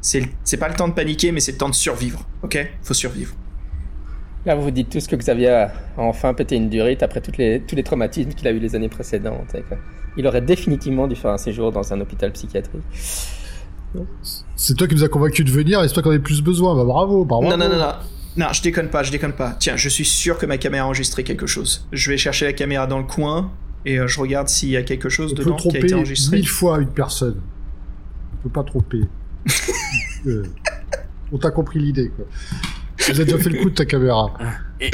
[0.00, 2.26] c'est pas le temps de paniquer, mais c'est le temps de survivre.
[2.42, 3.34] Ok, faut survivre.
[4.46, 7.60] Là, vous vous dites tous que Xavier a enfin pété une durite après toutes les,
[7.62, 9.54] tous les traumatismes qu'il a eu les années précédentes.
[9.54, 9.74] et que
[10.16, 12.82] Il aurait définitivement dû faire un séjour dans un hôpital psychiatrique.
[14.54, 16.22] C'est toi qui nous as convaincus de venir et c'est toi qui en as le
[16.22, 16.74] plus besoin.
[16.74, 17.44] Bah bravo, bravo.
[17.44, 17.92] Non, non, non, non.
[18.36, 19.56] Non, je déconne pas, je déconne pas.
[19.60, 21.86] Tiens, je suis sûr que ma caméra a enregistré quelque chose.
[21.92, 23.52] Je vais chercher la caméra dans le coin
[23.86, 25.86] et euh, je regarde s'il y a quelque chose On peut dedans qui a tromper
[25.86, 26.36] été enregistré.
[26.38, 27.40] mille fois une personne.
[28.34, 29.00] On peut pas tromper.
[30.26, 30.42] Euh,
[31.32, 32.24] on t'a compris l'idée, quoi.
[33.06, 34.32] Vous avez déjà fait le coup de ta caméra.
[34.80, 34.90] Et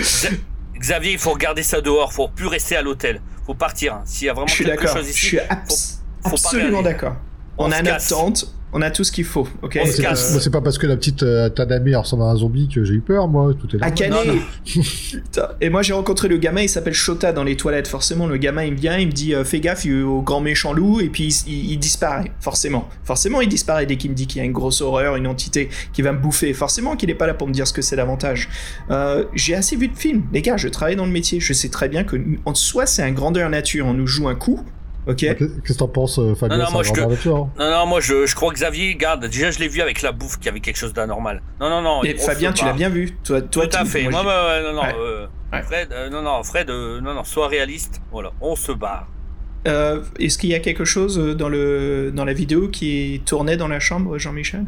[0.78, 3.20] Xavier, il faut regarder ça dehors, faut plus rester à l'hôtel.
[3.46, 3.94] Faut partir.
[3.94, 4.02] hein.
[4.06, 7.16] S'il y a vraiment Je quelque chose je ici, suis faut- abs- faut absolument d'accord.
[7.58, 8.08] On a notre casse.
[8.08, 9.78] tente, on a tout ce qu'il faut, ok?
[9.84, 10.30] C'est pas, casse.
[10.32, 12.94] moi, c'est pas parce que la petite euh, elle ressemble à un zombie que j'ai
[12.94, 13.52] eu peur, moi.
[13.58, 13.94] Tout est À normal.
[13.94, 14.36] Canet
[15.36, 15.42] Non.
[15.60, 17.88] Et moi j'ai rencontré le gamin, il s'appelle Shota dans les toilettes.
[17.88, 20.22] Forcément, le gamin il me vient, il me dit euh, fais gaffe il est au
[20.22, 22.30] grand méchant loup, et puis il, il- il disparaît.
[22.40, 22.88] Forcément.
[23.04, 25.68] Forcément, il disparaît dès qu'il me dit qu'il y a une grosse horreur, une entité
[25.92, 26.54] qui va me bouffer.
[26.54, 28.48] Forcément qu'il est pas là pour me dire ce que c'est davantage.
[28.90, 30.22] Euh, j'ai assez vu de films.
[30.32, 31.40] Les gars, je travaille dans le métier.
[31.40, 33.86] Je sais très bien que en soi c'est un grandeur nature.
[33.86, 34.60] On nous joue un coup,
[35.06, 36.58] ok Qu'est- Qu'est-ce que t'en penses, euh, Fabien?
[36.58, 37.48] Non, non, moi, je te- grandeur nature.
[37.58, 40.12] Non, non, moi je, je crois que Xavier, garde, déjà je l'ai vu avec la
[40.12, 41.42] bouffe qu'il y avait quelque chose d'anormal.
[41.60, 42.02] Non, non, non.
[42.04, 43.10] Et Fabien, tu l'as bien vu.
[43.24, 44.08] Toi, toi, Tout à fait.
[44.08, 44.94] moi, ouais, non, non, Ouais.
[44.98, 45.62] euh, Ouais.
[45.62, 48.00] Fred, euh, non, non, Fred, euh, non, non, sois réaliste.
[48.12, 49.08] Voilà, on se barre.
[49.66, 53.66] Euh, Est-ce qu'il y a quelque chose dans, le, dans la vidéo qui tournait dans
[53.68, 54.64] la chambre, Jean-Michel?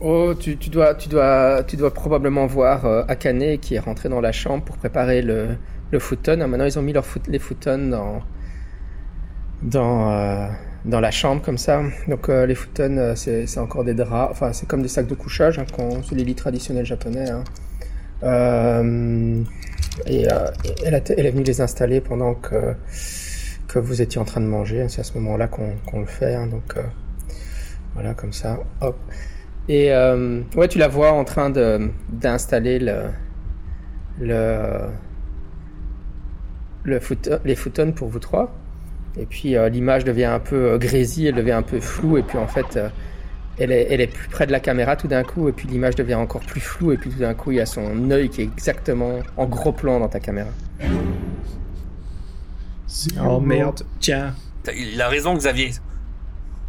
[0.00, 4.08] Oh, tu, tu dois, tu, dois, tu dois probablement voir euh, Akane qui est rentré
[4.08, 5.56] dans la chambre pour préparer le,
[5.90, 6.36] le futon.
[6.48, 8.22] Maintenant, ils ont mis leur foot, les futons dans,
[9.62, 10.46] dans, euh,
[10.84, 11.82] dans la chambre comme ça.
[12.08, 14.30] Donc, euh, les futons, euh, c'est encore des draps.
[14.30, 15.64] Enfin, c'est comme des sacs de couchage, hein,
[16.08, 17.30] c'est les lits traditionnels japonais.
[17.30, 17.44] hein.
[20.06, 20.26] Et
[20.84, 22.74] elle, est venue les installer pendant que,
[23.74, 24.86] vous étiez en train de manger.
[24.88, 26.34] C'est à ce moment-là qu'on le fait.
[26.34, 26.46] hein.
[26.46, 26.74] donc,
[27.94, 28.58] voilà, comme ça.
[28.80, 28.96] Hop.
[29.68, 29.90] Et
[30.56, 31.50] ouais, tu la vois en train
[32.08, 32.78] d'installer
[36.84, 38.54] les futons pour vous trois.
[39.18, 42.22] Et puis euh, l'image devient un peu euh, grésie, elle devient un peu floue, et
[42.22, 42.88] puis en fait, euh,
[43.58, 45.94] elle, est, elle est plus près de la caméra tout d'un coup, et puis l'image
[45.94, 48.42] devient encore plus floue, et puis tout d'un coup, il y a son œil qui
[48.42, 50.50] est exactement en gros plan dans ta caméra.
[53.26, 54.34] Oh merde, tiens.
[54.62, 55.70] T'as- Il a raison, Xavier.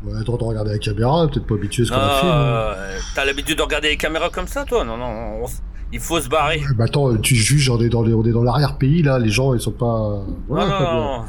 [0.06, 2.28] Ouais, droit de regarder la caméra, peut-être pas habitué à ce qu'on a fait.
[2.28, 3.00] hein.
[3.16, 4.84] T'as l'habitude de regarder les caméras comme ça, toi?
[4.84, 5.46] Non, non, on
[5.94, 6.62] il faut se barrer.
[6.76, 9.86] Bah attends, tu juges, on est dans les- l'arrière-pays, là, les gens, ils sont pas...
[9.86, 11.26] Non, non, non.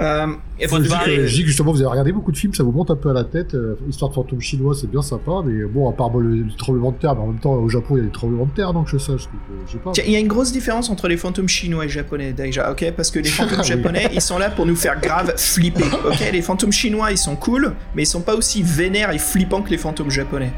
[0.00, 0.26] Euh,
[0.58, 3.10] Je dis, que, justement vous avez regardé beaucoup de films, ça vous monte un peu
[3.10, 3.54] à la tête.
[3.54, 6.52] euh, histoire de fantôme chinois, c'est bien sympa, mais bon, à part bon, le, le
[6.56, 8.50] tremblement de terre, mais en même temps au Japon il y a des tremblements de
[8.52, 9.24] terre, donc je sache.
[9.24, 9.90] Donc, euh, sais pas.
[9.92, 12.92] Tiens, il y a une grosse différence entre les fantômes chinois et japonais déjà, ok?
[12.96, 13.66] Parce que les fantômes Oui.
[13.66, 16.30] japonais, ils sont là pour nous faire grave flipper, ok?
[16.32, 19.70] Les fantômes chinois, ils sont cool, mais ils sont pas aussi vénères et flippants que
[19.70, 20.52] les fantômes japonais.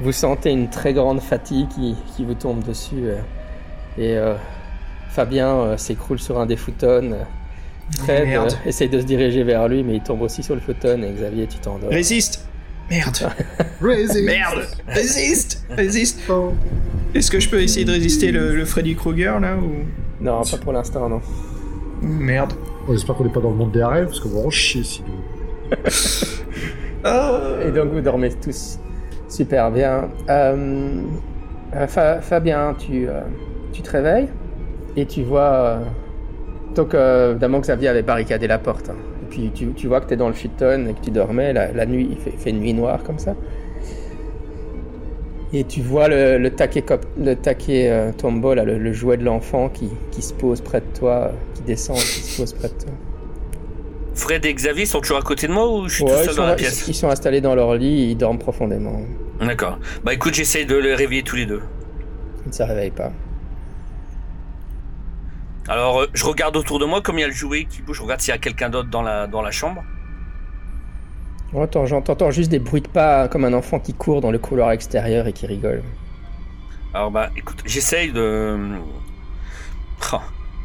[0.00, 3.16] Vous sentez une très grande fatigue qui, qui vous tombe dessus, euh,
[3.98, 4.34] et euh,
[5.10, 7.12] Fabien euh, s'écroule sur un des futons.
[7.98, 8.52] Fred Merde.
[8.64, 11.12] euh, essaye de se diriger vers lui, mais il tombe aussi sur le futon, et
[11.12, 11.90] Xavier, tu t'endors.
[11.90, 12.46] Résiste
[12.90, 13.30] Merde
[13.80, 14.24] Resist.
[14.24, 16.20] Merde Résiste Résiste
[17.14, 19.84] Est-ce que je peux essayer de résister le, le Freddy Krueger là ou?
[20.22, 21.20] Non, pas pour l'instant, non.
[22.02, 22.52] Merde.
[22.88, 24.82] On espère qu'on n'est pas dans le monde des rêves, parce qu'on va en chier
[24.84, 25.08] sinon.
[27.02, 27.40] Ah.
[27.66, 28.78] Et donc vous dormez tous
[29.28, 30.10] super bien.
[30.28, 31.00] Euh,
[31.74, 33.20] euh, Fa- Fabien, tu, euh,
[33.72, 34.28] tu te réveilles
[34.96, 35.78] et tu vois.
[36.82, 38.88] Donc, euh, évidemment, Xavier avait barricadé la porte.
[38.90, 38.96] hein.
[39.22, 41.52] Et puis tu, tu vois que tu es dans le futon et que tu dormais.
[41.52, 43.34] La, la nuit, il fait, fait nuit noire comme ça.
[45.52, 49.16] Et tu vois le, le taquet, cop- le taquet euh, tombo, là, le, le jouet
[49.16, 52.68] de l'enfant qui, qui se pose près de toi, qui descend, qui se pose près
[52.68, 52.92] de toi.
[54.14, 56.34] Fred et Xavier sont toujours à côté de moi ou je suis Ouais, tout seul
[56.34, 59.00] sont, dans la pièce ils sont installés dans leur lit, ils dorment profondément.
[59.40, 59.78] D'accord.
[60.04, 61.62] Bah écoute, j'essaye de les réveiller tous les deux.
[62.44, 63.10] Ils ne se réveillent pas.
[65.68, 67.98] Alors, euh, je regarde autour de moi comme il y a le jouet qui bouge.
[67.98, 69.82] Je regarde s'il y a quelqu'un d'autre dans la, dans la chambre.
[71.52, 74.38] Oh, Attends, j'entends juste des bruits de pas comme un enfant qui court dans le
[74.38, 75.82] couloir extérieur et qui rigole.
[76.94, 78.56] Alors bah écoute, j'essaye de...
[80.12, 80.16] Oh.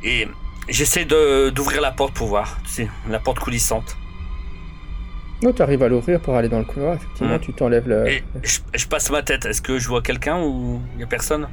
[0.04, 0.28] Et
[0.70, 3.98] j'essaye de d'ouvrir la porte pour voir, tu sais, la porte coulissante.
[5.44, 7.40] Non, tu arrives à l'ouvrir pour aller dans le couloir, effectivement, Mm.
[7.40, 8.08] tu t'enlèves le...
[8.08, 9.46] Et je, je passe ma tête.
[9.46, 11.48] Est-ce que je vois quelqu'un ou il y a personne?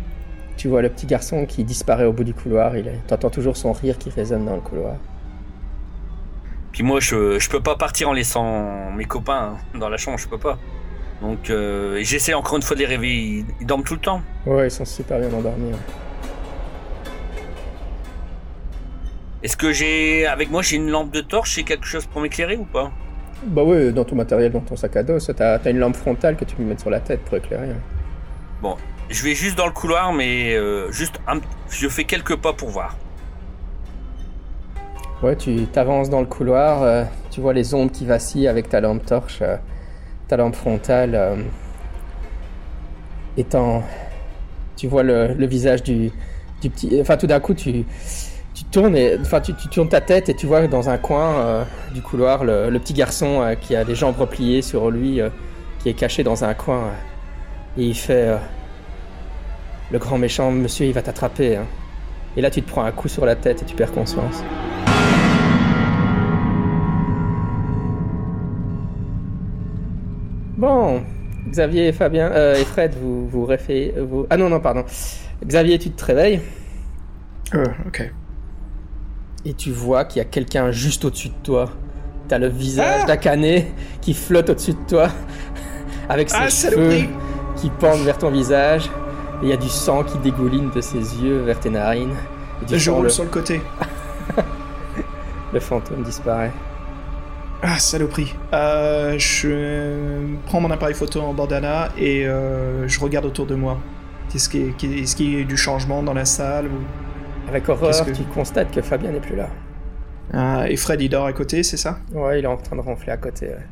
[0.62, 3.72] Tu vois le petit garçon qui disparaît au bout du couloir, il t'entends toujours son
[3.72, 4.94] rire qui résonne dans le couloir.
[6.70, 10.18] Puis moi, je, je peux pas partir en laissant mes copains hein, dans la chambre,
[10.18, 10.60] je peux pas.
[11.20, 13.44] Donc euh, j'essaie encore une fois de les réveiller.
[13.60, 14.22] Ils, dorment tout le temps.
[14.46, 15.72] Ouais, ils sont super bien endormis.
[15.72, 15.78] ouais.
[19.42, 22.56] Est-ce que j'ai, avec moi, j'ai une lampe de torche, j'ai quelque chose pour m'éclairer
[22.56, 22.92] ou pas?
[23.46, 26.36] Bah ouais, dans ton matériel, dans ton sac à dos, t'as t'as une lampe frontale
[26.36, 27.70] que tu peux mettre sur la tête pour éclairer.
[27.70, 27.80] hein.
[29.12, 31.38] Je vais juste dans le couloir, mais euh, juste un,
[31.68, 32.96] je fais quelques pas pour voir.
[35.22, 38.80] Ouais, tu t'avances dans le couloir, euh, tu vois les ombres qui vacillent avec ta
[38.80, 39.56] lampe torche, euh,
[40.28, 41.44] ta lampe frontale.
[43.36, 43.82] étant,
[44.76, 46.10] tu vois le, visage du,
[46.62, 46.98] petit.
[46.98, 47.84] Enfin, tout d'un coup, tu,
[48.54, 52.00] tu tournes et, enfin, tu, tournes ta tête et tu vois dans un coin du
[52.00, 55.20] couloir le, le petit garçon qui a les jambes repliées sur lui,
[55.80, 56.92] qui est caché dans un coin.
[57.76, 58.38] et il fait
[59.92, 61.56] Le grand méchant monsieur, il va t'attraper.
[61.56, 61.66] hein.
[62.36, 64.42] Et là, tu te prends un coup sur la tête et tu perds conscience.
[70.56, 71.02] Bon,
[71.48, 74.84] Xavier et Fabien euh, et Fred, vous vous réfé- vous Ah non non pardon.
[75.44, 76.40] Xavier, tu te réveilles
[77.54, 78.10] Euh, ok.
[79.44, 81.70] et tu vois qu'il y a quelqu'un juste au-dessus de toi.
[82.28, 83.16] T'as le visage Ah
[84.00, 85.08] qui flotte au-dessus de toi
[86.08, 87.06] avec ses Ah, cheveux
[87.56, 88.88] qui pendent vers ton visage.
[89.42, 92.14] Il y a du sang qui dégouline de ses yeux vers tes narines.
[92.70, 93.60] Et Je roule le, sur le côté.
[95.52, 96.52] le fantôme disparaît.
[97.62, 98.34] Ah, saloperie.
[98.52, 103.78] Euh, je prends mon appareil photo en bandana et euh, je regarde autour de moi.
[104.30, 107.48] Qu'est-ce qui est, qu'il y a eu du changement dans la salle ou...
[107.48, 109.48] Avec horreur, que- tu constates que Fabien n'est plus là.
[110.32, 111.98] Ah, Et Fred, il dort à côté, c'est ça?
[112.14, 113.46] Ouais, il est en train de ronfler à côté.
[113.48, 113.66] ouais.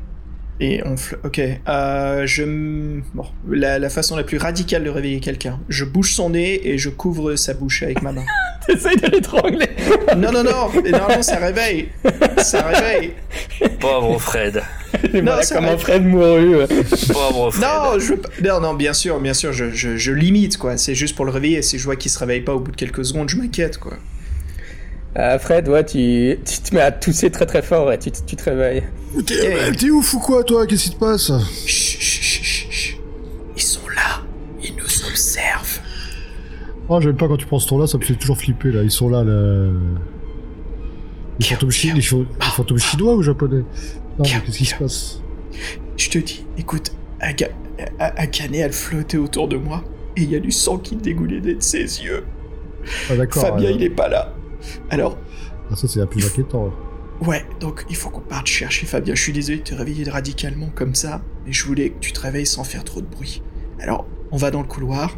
[0.59, 0.93] Et on
[1.23, 1.41] Ok.
[1.67, 2.43] Euh, je.
[3.15, 3.25] Bon.
[3.49, 5.59] La, la façon la plus radicale de réveiller quelqu'un.
[5.69, 8.23] Je bouge son nez et je couvre sa bouche avec ma main.
[8.67, 9.69] T'essayes de l'étrangler.
[10.15, 10.69] Non, non, non.
[10.83, 11.89] Mais normalement, ça réveille.
[12.37, 13.13] Ça réveille.
[13.79, 14.61] Pauvre Fred.
[15.13, 16.57] voilà ça comme un Fred mouru.
[17.11, 17.63] Pauvre Fred.
[17.63, 20.77] Non, je veux pas- non, non, bien sûr, bien sûr, je, je, je limite, quoi.
[20.77, 21.63] C'est juste pour le réveiller.
[21.63, 23.93] Si je vois qu'il se réveille pas au bout de quelques secondes, je m'inquiète, quoi.
[25.17, 28.19] Euh, Fred, ouais, tu, tu te mets à tousser très très fort et tu, te-
[28.25, 28.83] tu te réveilles.
[29.25, 29.71] T'es Hey.
[29.71, 30.65] mais t'es ouf ou quoi, toi?
[30.65, 31.31] Qu'est-ce qui se passe?
[31.65, 32.97] Chut, chut, chut, chut, chut.
[33.57, 34.21] Ils sont là.
[34.63, 35.81] Ils nous observent.
[36.87, 38.83] Oh, j'aime pas quand tu prends ce ton-là, ça me fait toujours flipper, là.
[38.83, 39.69] Ils sont là, là.
[41.39, 43.63] Les fantômes, chi- les cho- les fantômes chinois ou japonais?
[44.17, 45.19] Non, qu'est-ce qui se passe?
[45.97, 47.51] Je te dis, écoute, Aga-
[47.99, 49.83] A- Akane, elle flottait autour de moi.
[50.15, 52.23] Et il y a du sang qui dégoulait de ses yeux.
[53.09, 53.41] Ah, d'accord.
[53.43, 54.33] Fabien, il est pas là.
[54.89, 55.17] Alors,
[55.71, 56.71] Ah, ça, c'est la plus inquiétant.
[57.21, 59.15] ouais, donc il faut qu'on parte chercher Fabien.
[59.15, 62.19] Je suis désolé de te réveiller radicalement comme ça, mais je voulais que tu te
[62.19, 63.41] réveilles sans faire trop de bruit.
[63.79, 65.17] Alors, on va dans le couloir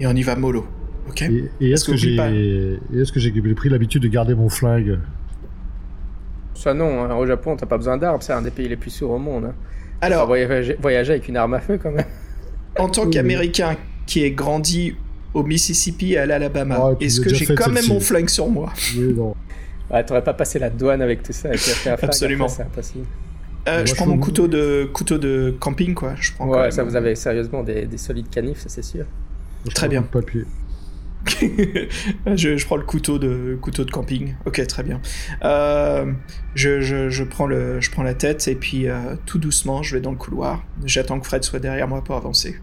[0.00, 0.66] et on y va mollo,
[1.08, 1.22] ok?
[1.22, 4.34] Et, et est-ce que j'ai qu'oublie pas- et est-ce que j'ai pris l'habitude de garder
[4.34, 4.98] mon flingue?
[6.54, 8.90] Ça non, hein, au Japon, t'as pas besoin d'armes, c'est un des pays les plus
[8.90, 9.44] sourds au monde.
[9.46, 9.54] Hein.
[10.00, 12.06] Alors, voyager, voyager avec une arme à feu quand même.
[12.78, 14.94] en tant Oui, qu'Américain qui est grandi
[15.34, 18.72] au Mississippi et à l'Alabama, Ah, est-ce que j'ai quand même mon flingue sur moi
[18.96, 19.34] Oui, non.
[19.90, 22.44] Ouais, t'aurais pas passé la douane avec tout ça flingue, Absolument.
[22.44, 23.04] après, C'est impossible.
[23.68, 26.14] Euh, Moi, Je prends mon couteau de couteau de camping, quoi.
[26.20, 28.82] Je prends quand Ouais, même- ça vous avez sérieusement des, des solides canifs, ça c'est
[28.84, 29.04] sûr.
[29.68, 30.02] Je Très bien.
[30.02, 30.44] papier.
[32.36, 34.34] je, je prends le couteau de couteau de camping.
[34.46, 35.00] Ok, très bien.
[35.44, 36.10] Euh,
[36.54, 39.96] je, je, je prends le je prends la tête et puis euh, tout doucement je
[39.96, 40.64] vais dans le couloir.
[40.84, 42.56] J'attends que Fred soit derrière moi pour avancer.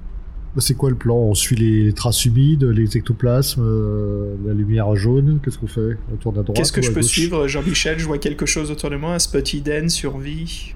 [0.56, 1.16] Bah, C'est quoi le plan?
[1.16, 5.98] On suit les traces humides, les ectoplasmes, euh, la lumière jaune Qu'est-ce qu'on fait?
[6.14, 7.10] On tourne à droite Qu'est-ce que je peux gauche?
[7.10, 8.00] suivre, Jean-Michel?
[8.00, 10.74] Je vois quelque chose autour de moi, un spot hidden, survie.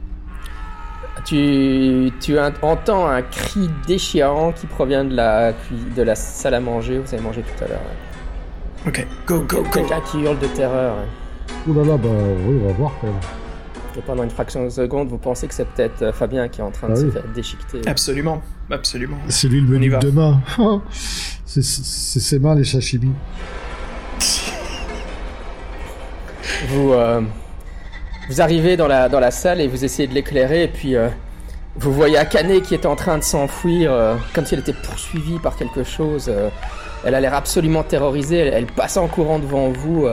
[1.26, 6.54] Tu, tu en- entends un cri déchirant qui provient de la, cui- de la salle
[6.54, 7.82] à manger, vous avez mangé tout à l'heure.
[8.86, 8.88] ouais.
[8.88, 9.70] Ok, go go go.
[9.74, 10.96] Quelqu'un qui hurle de terreur.
[10.98, 11.54] ouais.
[11.70, 12.08] Oh là là, bah
[12.48, 13.16] oui, on va voir quand même.
[13.98, 16.64] Et pendant une fraction de seconde, vous pensez que c'est peut-être euh, Fabien qui est
[16.64, 17.82] en train de Ah se faire déchiqueter.
[17.88, 19.18] Absolument, absolument.
[19.30, 20.42] C'est lui le menu de demain.
[21.46, 23.12] c'est ses mains les sashimi.
[26.70, 27.22] Vous, euh,
[28.30, 31.10] vous arrivez dans la, dans la salle et vous essayez de l'éclairer, et puis euh,
[31.78, 35.40] vous voyez Akane qui est en train de s'enfuir, euh, comme si elle était poursuivie
[35.40, 36.26] par quelque chose.
[36.30, 36.50] euh,
[37.06, 40.06] elle a l'air absolument terrorisée, elle, elle passe en courant devant vous.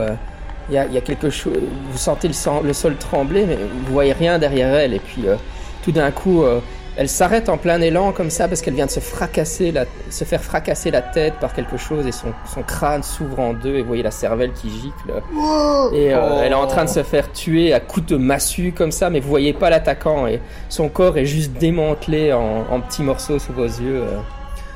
[0.69, 1.53] Il y, a, il y a quelque chose,
[1.91, 5.27] vous sentez le, sang- le sol trembler, mais vous voyez rien derrière elle, et puis
[5.27, 5.35] euh,
[5.83, 6.59] tout d'un coup, euh,
[6.97, 10.23] elle s'arrête en plein élan comme ça parce qu'elle vient de se fracasser, la, se
[10.25, 13.81] faire fracasser la tête par quelque chose et son, son crâne s'ouvre en deux et
[13.81, 15.11] vous voyez la cervelle qui gicle.
[15.93, 16.39] Et euh, Oh.
[16.43, 19.19] elle est en train de se faire tuer à coups de massue comme ça, mais
[19.19, 23.53] vous voyez pas l'attaquant et son corps est juste démantelé en, en petits morceaux sous
[23.53, 24.01] vos yeux.
[24.03, 24.17] euh.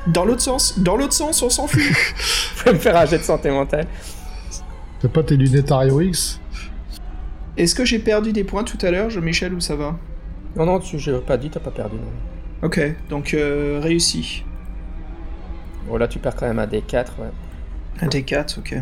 [0.06, 1.82] Dans l'autre sens, dans l'autre sens, on s'enfuit.
[2.56, 3.86] Vous pouvez me faire un jet de santé mentale.
[5.02, 6.40] T'as pas tes lunettes Ario X
[7.56, 9.98] Est-ce que j'ai perdu des points tout à l'heure, Jean-Michel, ou ça va
[10.54, 11.96] Non, non, tu, j'ai pas dit, t'as pas perdu.
[11.96, 12.68] Non.
[12.68, 12.80] Ok,
[13.10, 14.44] donc euh, réussi.
[15.88, 17.06] Bon, là, tu perds quand même un D4.
[17.18, 17.32] Ouais.
[18.00, 18.76] Un D4, ok.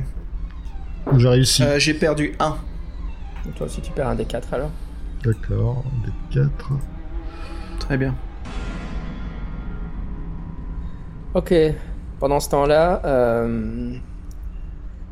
[1.17, 1.63] J'ai réussi.
[1.63, 2.49] Euh, j'ai perdu 1.
[3.47, 4.71] Donc, toi aussi, tu perds un D4 alors.
[5.25, 6.51] D'accord, des 4.
[7.79, 8.15] Très bien.
[11.33, 11.55] Ok,
[12.19, 13.97] pendant ce temps-là, euh,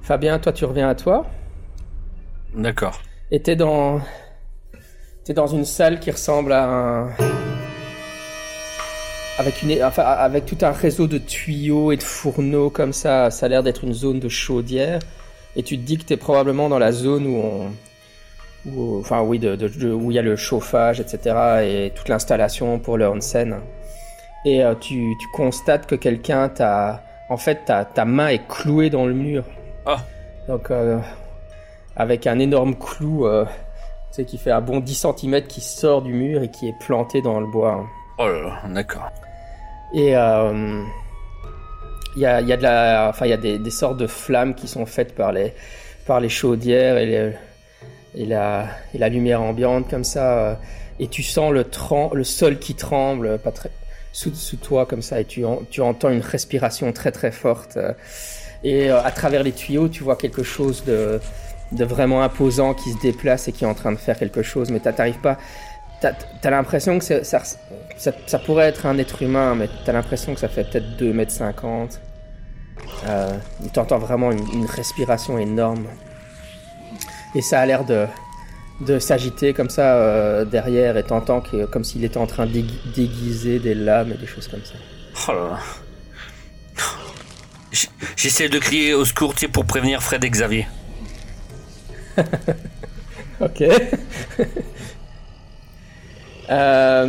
[0.09, 1.27] Fabien, toi, tu reviens à toi.
[2.55, 3.03] D'accord.
[3.31, 4.01] Et t'es dans.
[5.23, 7.11] T'es dans une salle qui ressemble à un.
[9.37, 13.45] Avec, une, enfin, avec tout un réseau de tuyaux et de fourneaux comme ça, ça
[13.45, 15.01] a l'air d'être une zone de chaudière.
[15.57, 17.71] Et tu te dis que t'es probablement dans la zone où on.
[18.65, 21.37] Où, enfin, oui, de, de- de- où il y a le chauffage, etc.
[21.65, 23.57] et toute l'installation pour le onsen.
[24.47, 27.05] Et euh, tu, tu constates que quelqu'un t'a.
[27.29, 29.45] En fait, ta, ta main est clouée dans le mur.
[29.89, 30.05] Ah.
[30.47, 30.99] Donc, euh,
[31.97, 33.45] avec un énorme clou euh,
[34.27, 37.41] qui fait un bon 10 cm qui sort du mur et qui est planté dans
[37.41, 37.87] le bois.
[38.19, 39.09] Oh là là, d'accord.
[39.95, 40.83] Et euh,
[42.17, 43.97] il y, a, il y a de la, enfin il y a des, des sortes
[43.97, 45.55] de flammes qui sont faites par les,
[46.07, 47.33] par les chaudières et, les-
[48.17, 50.39] et la, et la lumière ambiante comme ça.
[50.39, 50.55] euh,
[50.99, 51.65] Et tu sens le,
[52.25, 53.71] sol qui tremble pas très,
[54.13, 57.79] sous, sous toi comme ça et tu, en- tu entends une respiration très très forte.
[58.65, 61.21] Et euh, à travers les tuyaux, tu vois quelque chose de,
[61.73, 64.81] vraiment imposant qui se déplace et qui est en train de faire quelque chose, mais
[64.81, 65.39] t'a- t'arrives pas.
[66.01, 66.13] T'as
[66.45, 70.65] as, l'impression que ça, pourrait être un être humain, mais t'as l'impression que ça fait
[70.65, 72.01] peut-être 2 mètres 50.
[73.09, 73.37] Euh,
[73.73, 75.87] tu entends vraiment une, respiration énorme.
[77.35, 78.07] Et ça a l'air de,
[79.01, 81.43] s'agiter comme ça euh, derrière et t'entends
[81.73, 84.75] comme s'il était en train de dégui- déguiser des lames et des choses comme ça.
[85.29, 85.59] Oh là là.
[88.19, 90.67] J'essaie de crier au secours tu sais, pour prévenir Fred et Xavier.
[93.41, 93.63] Ok.
[96.51, 97.07] Euh,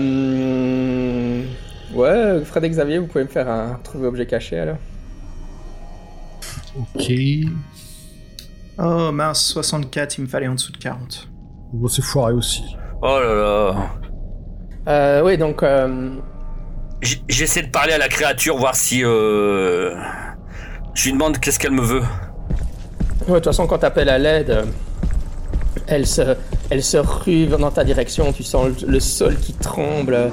[1.93, 4.75] Ouais, Fred et Xavier, vous pouvez me faire un trouver objet caché alors.
[6.77, 7.13] Ok.
[8.77, 11.29] Oh mince, 64, il me fallait en dessous de 40.
[11.71, 12.75] Bon, c'est foiré aussi.
[13.01, 13.75] Oh là là.
[14.89, 16.09] Euh, oui, donc euh,
[17.29, 19.03] J'essaie de parler à la créature, voir si.
[19.05, 19.95] Euh...
[20.99, 22.01] Je lui demande qu'est-ce qu'elle me veut.
[22.01, 24.65] Ouais, de toute façon, quand t'appelles à l'aide, euh,
[25.87, 26.35] elle se,
[26.69, 28.33] elle se rue dans ta direction.
[28.33, 30.27] Tu sens le, le sol qui tremble euh,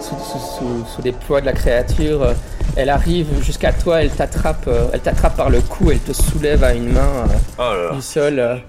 [0.00, 2.20] sous, sous, sous- sous les poids de la créature.
[2.24, 2.32] Euh,
[2.74, 6.64] Elle arrive jusqu'à toi, elle t'attrape, euh, elle t'attrape par le cou, elle te soulève
[6.64, 7.24] à une main
[7.56, 7.94] Oh là là.
[7.94, 8.60] du sol.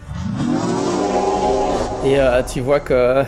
[2.05, 2.17] et
[2.53, 3.23] tu vois que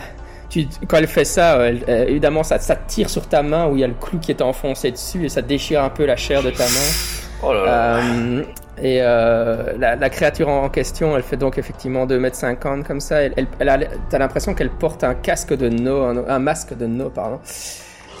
[0.48, 3.80] tu, quand elle fait ça, elle- évidemment, ça, ça tire sur ta main où il
[3.80, 6.40] y a le clou qui est enfoncé dessus et ça déchire un peu la chair
[6.44, 6.88] de ta main.
[7.42, 7.96] Oh là là.
[7.96, 8.42] Euh,
[8.80, 13.22] et euh, la, la créature en question, elle fait donc effectivement 2m50 comme ça.
[13.22, 13.78] Elle, elle, elle a,
[14.10, 17.40] t'as l'impression qu'elle porte un casque de no, un, un masque de no, pardon.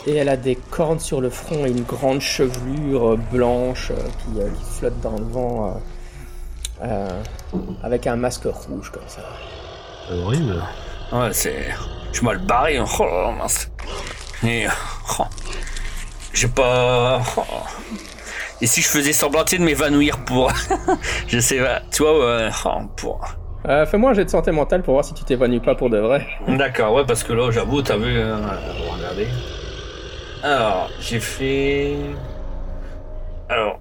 [0.06, 3.94] Et elle a des cornes sur le front et une grande chevelure euh, blanche euh,
[4.18, 5.80] qui, qui flotte dans le vent
[6.82, 7.08] euh, euh,
[7.84, 9.22] avec un masque rouge comme ça.
[10.08, 10.60] C'est horrible.
[11.12, 11.66] Ouais, c'est.
[12.10, 12.78] Je suis mal barré.
[12.78, 12.84] hein.
[12.98, 13.70] Oh mince.
[14.44, 14.66] Et.
[15.18, 15.22] oh.
[16.32, 17.20] J'ai pas.
[17.36, 17.42] oh.
[18.62, 20.50] Et si je faisais semblant de m'évanouir pour.
[21.28, 21.82] je sais pas.
[21.90, 22.48] Tu vois, ouais.
[22.64, 23.20] oh, pour.
[23.68, 25.98] Euh, Fais-moi un jet de santé mentale pour voir si tu t'évanouis pas pour de
[25.98, 26.26] vrai.
[26.48, 28.16] D'accord, ouais, parce que là, j'avoue, t'as vu.
[28.16, 28.36] euh,
[28.96, 29.28] regardez.
[30.42, 31.96] Alors, j'ai fait.
[33.48, 33.78] Alors,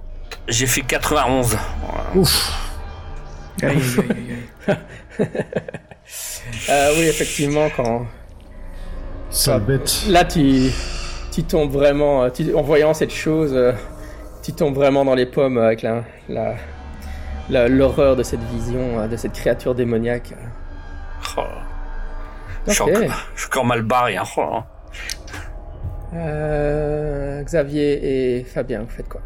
[0.47, 1.57] j'ai fait 91.
[1.83, 2.03] Voilà.
[2.15, 2.51] Ouf.
[3.63, 3.77] Aïe, aïe,
[4.09, 5.27] aïe, aïe.
[6.69, 8.05] Euh, oui, effectivement, quand,
[9.29, 10.03] Sale bête.
[10.09, 10.69] Là, tu,
[11.31, 13.71] tu tombes vraiment, euh, tu- en voyant cette chose, euh,
[14.41, 16.55] tu tombes vraiment dans les pommes avec la, la,
[17.49, 20.33] la- l'horreur de cette vision, euh, de cette créature démoniaque.
[21.37, 21.41] Oh.
[22.67, 23.01] Je, suis encore,
[23.35, 24.17] je suis encore mal barré.
[24.17, 24.23] Hein.
[24.37, 24.59] Oh.
[26.13, 29.21] Euh, Xavier et Fabien, vous faites quoi?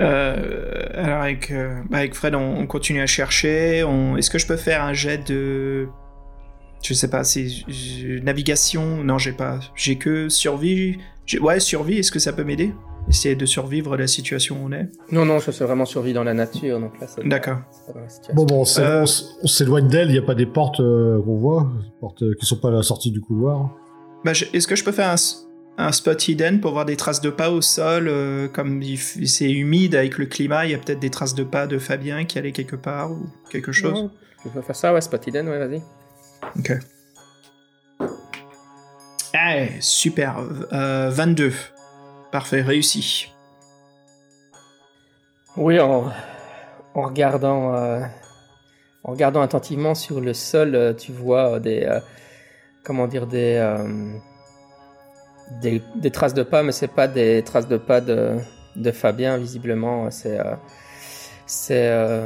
[0.00, 3.84] Euh, alors avec, euh, bah, avec Fred, on, on continue à chercher.
[3.84, 4.16] On...
[4.16, 5.88] Est-ce que je peux faire un jet de...
[6.82, 7.46] Je sais pas, c'est
[8.22, 9.04] navigation?
[9.04, 9.60] Non, j'ai pas.
[9.74, 10.98] J'ai que survie.
[11.26, 12.74] J'ai- Ouais, survie, est-ce que ça peut m'aider?
[13.08, 14.88] Essayer de survivre à la situation où on est.
[15.12, 17.58] Non, non, je suis vraiment survie dans la nature, donc là, c'est pas- D'accord.
[18.08, 18.34] c'est.
[18.34, 19.04] Bon, bon, Euh.
[19.42, 22.46] on s'éloigne d'elle, il n'y a pas des portes euh, qu'on voit, portes euh, qui
[22.46, 23.70] sont pas à la sortie du couloir.
[24.24, 25.14] Bah, je- Est-ce que je peux faire
[25.76, 28.82] un, spot hidden pour voir des traces de pas au sol euh, Comme
[29.26, 32.24] c'est humide avec le climat, il y a peut-être des traces de pas de Fabien
[32.24, 34.04] qui allait quelque part ou quelque chose?
[34.04, 34.08] Ouais,
[34.42, 35.82] Tu peux faire ça, ouais, Spot Hidden, ouais, vas-y.
[36.58, 36.72] Ok.
[39.34, 40.36] Ah, super.
[40.72, 41.52] Euh, 22.
[42.34, 43.32] Parfait, réussi.
[45.56, 46.10] Oui, en,
[46.92, 48.00] regardant, euh,
[49.04, 52.00] en regardant attentivement sur le sol, euh, tu vois euh, des,
[52.82, 53.62] comment dire, des,
[55.62, 58.36] des, traces de pas, mais c'est pas des traces de pas de,
[58.74, 60.10] de Fabien visiblement.
[60.10, 60.40] C'est,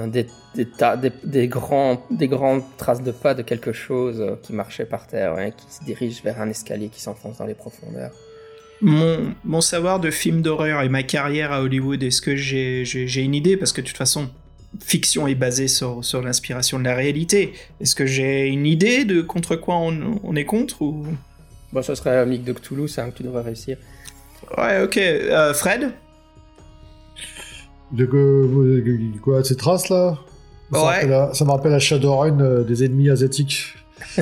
[0.07, 0.65] des, des,
[1.03, 5.71] des, des grandes traces de pas de quelque chose qui marchait par terre, ouais, qui
[5.71, 8.13] se dirige vers un escalier qui s'enfonce dans les profondeurs.
[8.81, 12.85] Mon, mon savoir de film d'horreur et ma carrière à Hollywood, est-ce que j'ai
[13.23, 13.57] une idée?
[13.57, 14.31] Parce que de toute façon,
[14.81, 17.55] fiction est basée sur, sur l'inspiration de la réalité.
[17.81, 21.07] Est-ce que j'ai une idée de contre quoi on, on est contre ou...
[21.73, 23.77] Bon, ce serait Mick de Cthulhu, c'est un que tu devrais réussir.
[24.57, 24.97] Ouais, ok.
[24.97, 25.91] Euh, Fred?
[27.93, 28.07] De
[29.23, 30.19] quoi, ces traces là
[30.73, 30.85] ça, Ouais.
[30.85, 33.75] me rappelle à- ça me rappelle à Shadowrun euh, des ennemis asiatiques.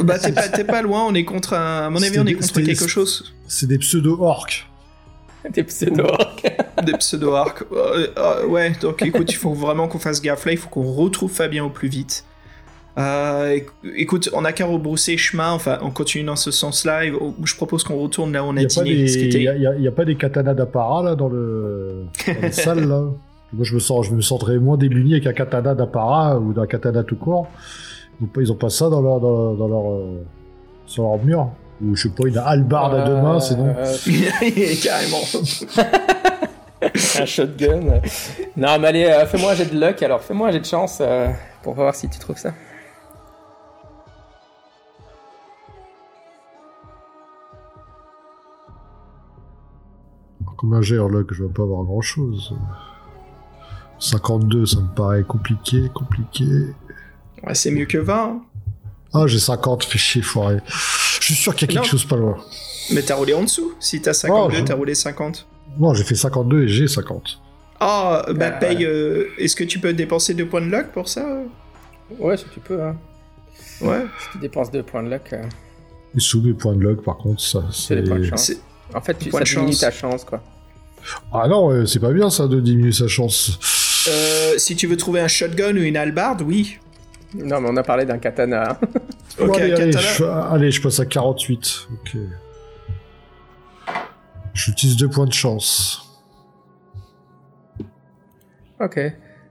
[0.02, 1.86] Bah, t'es pas, loin, on est contre un...
[1.86, 3.34] À mon avis, on est contre quelque chose.
[3.48, 4.66] C'est des pseudo-orques.
[5.54, 6.44] Des pseudo-orques.
[6.84, 7.62] Des pseudo-arcs.
[7.70, 10.90] Euh, euh, ouais, donc écoute, il faut vraiment qu'on fasse gaffe là, il faut qu'on
[10.92, 12.24] retrouve Fabien au plus vite.
[12.98, 17.02] Euh, éc- écoute, on a qu'à rebrousser chemin, enfin, on continue dans ce sens-là,
[17.44, 18.94] je propose qu'on retourne là où on Il a n'y dîné.
[18.96, 22.06] des- ce qui était- y a- pas des katanas d'apparat là dans, le...
[22.26, 23.02] dans les salles là
[23.52, 26.66] Moi je me, sens, je me sentirais moins démuni avec un katana d'apparat ou d'un
[26.66, 27.46] katana tout court.
[28.20, 30.24] Ils ont pas, ça dans leur, dans leur, dans leur, euh,
[30.86, 31.50] sur leur mur.
[31.82, 33.74] Ou je sais pas, une hallebarde à deux mains, sinon.
[33.76, 33.94] Euh,
[34.82, 35.18] Carrément.
[37.20, 38.00] un shotgun.
[38.56, 40.22] Non, mais allez, euh, fais-moi un jet de luck alors.
[40.22, 41.28] Fais-moi un jet de chance euh,
[41.62, 42.52] pour voir si tu trouves ça.
[50.56, 52.54] Combien j'ai là que je vais pas avoir grand chose
[53.98, 56.44] 52, ça me paraît compliqué, compliqué.
[57.44, 58.14] Ouais, c'est mieux que 20.
[58.14, 58.42] hein.
[59.12, 60.58] Ah, j'ai 50, fais chier, foiré.
[61.20, 61.90] Je suis sûr qu'il y a quelque Non.
[61.90, 62.36] chose pas loin.
[62.92, 63.72] Mais t'as roulé en dessous.
[63.80, 65.46] Si t'as 52, Oh, je- t'as roulé 50.
[65.78, 67.40] Non, j'ai fait 52 et j'ai 50.
[67.80, 68.84] Ah, bah Ah, paye.
[68.84, 71.26] euh, Est-ce que tu peux dépenser deux points de luck pour ça
[72.18, 72.82] Ouais, si tu peux.
[72.82, 72.96] Hein.
[73.80, 74.04] Ouais.
[74.22, 75.42] Si tu dépenses deux points de luck, euh,
[76.16, 78.30] Et sous mes points de luck, par contre, ça, c'est des points de c'est.
[78.30, 78.44] chance.
[78.46, 78.60] C'est-
[78.94, 80.42] En fait, tu, ça diminue ta chance, quoi.
[81.32, 83.58] Ah non, euh, c'est pas bien ça de diminuer sa chance.
[84.08, 86.78] Euh, si tu veux trouver un shotgun ou une hallebarde, oui.
[87.44, 88.70] Non, mais on a parlé d'un katana.
[88.72, 88.78] hein.
[89.38, 90.00] Ok, allez, allez, katana.
[90.16, 91.88] je, allez, je passe à 48.
[91.92, 92.16] Ok.
[94.54, 96.02] J'utilise deux points de chance.
[98.80, 99.00] ok.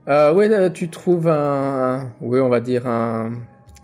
[0.08, 2.12] Euh, ouais, euh, tu trouves un...
[2.20, 3.32] Oui, on va dire un,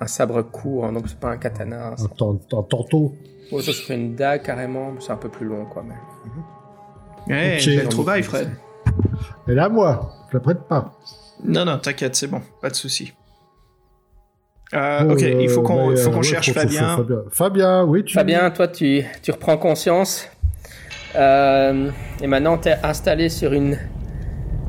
[0.00, 1.88] un sabre court, hein, donc c'est pas un katana.
[1.88, 1.94] hein.
[1.98, 3.14] Un, un tantôt.
[3.50, 4.94] Ouais, ça serait une dague, carrément.
[5.00, 5.84] C'est un peu plus long, quoi.
[5.84, 5.94] Mais...
[7.34, 7.66] Ouais, Ok.
[7.66, 8.50] belle trouvaille, Fred.
[9.48, 10.92] Et là, moi, je la prête pas.
[11.44, 13.12] Non, non, t'inquiète, c'est bon, pas de souci.
[14.74, 16.96] Euh, ok, il faut qu'on euh, ouais, cherche faut- Fabien.
[16.96, 17.22] faut- Fabien.
[17.30, 18.14] Fabien, oui, tu.
[18.14, 20.28] Fabien, toi, tu, tu reprends conscience.
[21.14, 21.90] Euh,
[22.22, 23.76] et maintenant, tu es installé sur une,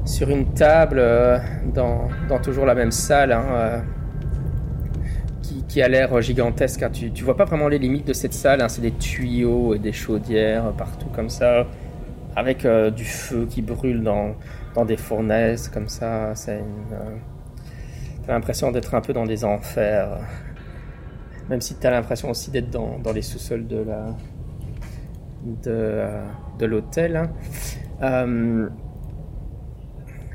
[0.05, 1.37] sur une table euh,
[1.73, 3.79] dans, dans toujours la même salle hein, euh,
[5.41, 6.83] qui, qui a l'air gigantesque.
[6.83, 6.89] hein.
[6.91, 8.61] Tu, tu vois pas vraiment les limites de cette salle.
[8.61, 8.67] hein.
[8.67, 11.65] C'est des tuyaux et des chaudières partout comme ça,
[12.35, 14.35] avec euh, du feu qui brûle dans,
[14.75, 16.31] dans des fournaises comme ça.
[16.35, 16.95] C'est une.
[18.25, 20.17] T'as l'impression d'être un peu dans des enfers.
[21.49, 24.05] Même si tu as l'impression aussi d'être dans, les sous-sols de la
[25.63, 26.05] de,
[26.57, 27.17] de l'hôtel.
[27.17, 27.29] hein.
[28.01, 28.69] Euh,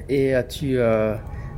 [0.08, 1.14] et euh, tu, euh,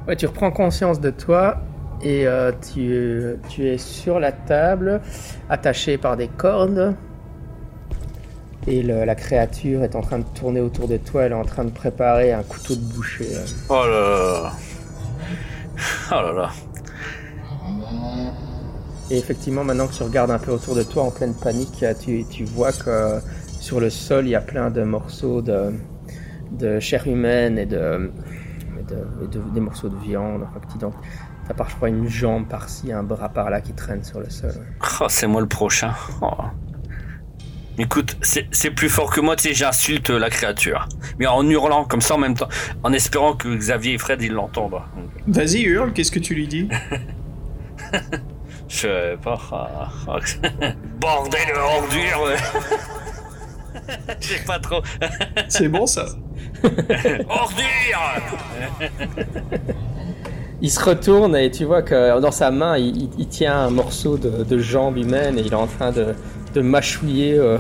[0.07, 1.59] ouais, tu reprends conscience de toi
[2.03, 2.27] et
[2.73, 5.03] tu, tu es sur la table,
[5.51, 6.95] attaché par des cordes.
[8.67, 11.65] Et la créature est en train de tourner autour de toi, elle est en train
[11.65, 13.27] de préparer un couteau de boucher.
[13.69, 14.53] Oh là là.
[16.13, 16.51] Oh là là.
[19.11, 22.25] Et effectivement, maintenant que tu regardes un peu autour de toi en pleine panique, tu,
[22.31, 23.19] tu vois que
[23.61, 25.73] sur le sol, il y a plein de morceaux de,
[26.53, 28.13] de chair humaine et, de,
[28.79, 30.43] et de- et de- des morceaux de viande.
[30.49, 30.95] Enfin, petit, donc,
[31.49, 34.53] t'as par, je crois, une jambe par-ci, un bras par-là qui traîne sur le sol.
[35.01, 35.93] Oh, c'est moi le prochain.
[36.23, 36.29] Oh.
[37.81, 40.87] Écoute, c'est c'est plus fort que moi, tu sais, j'insulte la créature.
[41.19, 42.49] Mais en hurlant comme ça en même temps,
[42.85, 44.81] en espérant que Xavier et Fred ils l'entendent.
[45.27, 46.69] Vas-y, hurle, qu'est-ce que tu lui dis?
[48.69, 49.39] Je sais pas.
[49.51, 50.19] ah, ah.
[51.01, 52.37] Bordel de ordure.
[54.21, 54.83] Je sais pas trop.
[55.49, 56.05] C'est bon ça.
[57.29, 58.23] Ordure
[60.61, 63.71] Il se retourne et tu vois que dans sa main, il, il- il tient un
[63.71, 66.15] morceau de, de jambe humaine et il est en train de,
[66.55, 67.59] de mâchouiller, euh,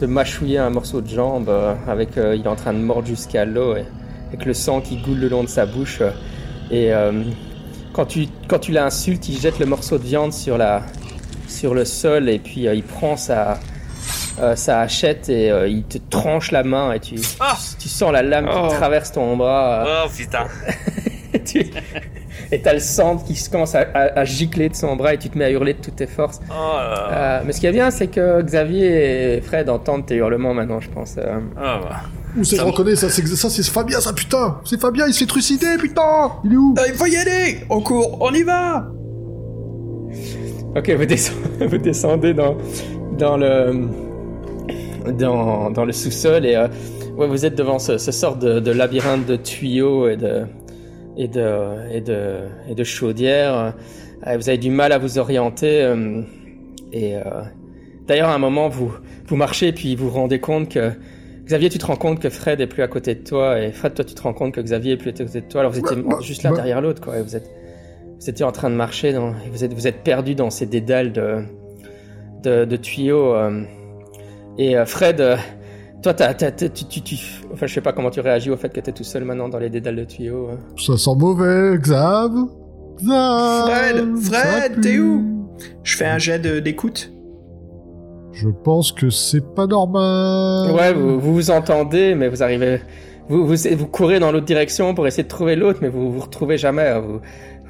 [0.00, 1.48] de mâchouiller un morceau de jambe.
[1.48, 3.84] euh, avec, euh, il est en train de mordre jusqu'à l'eau et,
[4.28, 5.98] avec le sang qui goule le long de sa bouche.
[6.00, 6.10] euh,
[6.70, 7.22] et euh,
[7.92, 10.82] quand tu, quand tu l'insultes, il jette le morceau de viande sur, la,
[11.48, 13.58] sur le sol et puis euh, il prend sa,
[14.40, 18.12] euh, sa hachette et euh, il te tranche la main et tu, Ah tu sens
[18.12, 18.68] la lame Oh.
[18.68, 19.86] qui traverse ton bras.
[20.04, 20.46] Oh putain.
[21.46, 21.70] tu-
[22.52, 25.18] et t'as le sang qui se commence à, à- à gicler de son bras et
[25.18, 26.40] tu te mets à hurler de toutes tes forces.
[26.48, 27.38] Oh là là.
[27.40, 30.80] Euh, mais ce qui est bien, c'est que Xavier et Fred entendent tes hurlements maintenant,
[30.80, 31.16] je pense.
[31.18, 31.96] Euh, Ah bah.
[32.38, 35.14] Où c'est je Ça- reconnais ça C'est ça, c'est Fabien, ça putain C'est Fabien, il
[35.14, 36.74] se fait trucider, putain Il est où?
[36.78, 38.86] Ah, il faut y aller On court, on y va
[40.76, 42.56] Ok, vous, descendez, vous descendez dans,
[43.18, 43.88] dans le,
[45.12, 46.68] dans, dans le sous-sol et euh,
[47.16, 50.42] ouais, vous êtes devant ce, ce sort de, de labyrinthe de tuyaux et de,
[51.16, 53.74] et de, et de, et de chaudières.
[54.26, 55.82] Euh, vous avez du mal à vous orienter.
[55.82, 56.22] euh,
[56.92, 57.20] et euh,
[58.06, 58.92] d'ailleurs, à un moment, vous,
[59.26, 60.92] vous marchez puis vous vous rendez compte que
[61.44, 63.94] Xavier, tu te rends compte que Fred est plus à côté de toi et Fred,
[63.94, 65.60] toi, tu te rends compte que Xavier est plus à côté de toi.
[65.60, 66.56] Alors vous étiez Bah, bah, juste là bah.
[66.56, 67.18] derrière l'autre, quoi.
[67.18, 67.48] et vous êtes
[68.18, 70.64] vous étiez en train de marcher, dans, et vous êtes, vous êtes perdu dans ces
[70.66, 71.42] dédales de,
[72.42, 73.34] de, de tuyaux.
[73.34, 73.62] euh,
[74.58, 75.36] et euh, Fred, euh,
[76.06, 77.16] toi, t'as, t'as- t'as- tu, tu, tu-
[77.52, 79.58] enfin, je sais pas comment tu réagis au fait que t'es tout seul maintenant dans
[79.58, 80.50] les dédales de tuyaux.
[80.50, 80.56] euh.
[80.78, 82.30] Ça sent mauvais, Xav
[83.02, 84.80] Xav Fred, ça Fred, pue.
[84.82, 85.48] t'es où?
[85.82, 87.10] Je fais un jet de- d'écoute.
[88.32, 90.70] Je pense que c'est pas normal.
[90.76, 92.80] Ouais, vous, vous vous entendez, mais vous arrivez,
[93.28, 96.20] vous, vous, vous courez dans l'autre direction pour essayer de trouver l'autre, mais vous vous
[96.20, 97.00] retrouvez jamais.
[97.00, 97.20] Vous,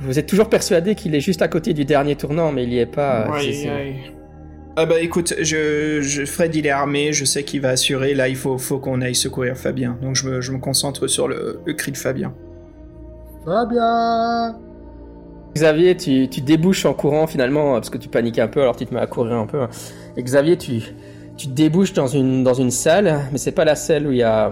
[0.01, 2.81] vous êtes toujours persuadé qu'il est juste à côté du dernier tournant, mais il y
[2.81, 3.29] est pas.
[3.29, 3.95] euh, Aïe, c'est- c'est- aïe.
[4.79, 8.29] Ah bah écoute, je, je- Fred il est armé, je sais qu'il va assurer, là
[8.29, 9.99] il faut, faut qu'on aille secourir Fabien.
[10.03, 12.35] Donc je me, je me concentre sur le, le cri de Fabien.
[13.45, 14.59] Fabien
[15.55, 18.85] Xavier, tu, tu débouches en courant finalement, parce que tu paniques un peu, alors tu
[18.87, 19.67] te mets à courir un peu.
[20.17, 20.83] Et Xavier, tu,
[21.37, 24.23] tu débouches dans une, dans une salle, mais c'est pas la salle où il y
[24.23, 24.51] a.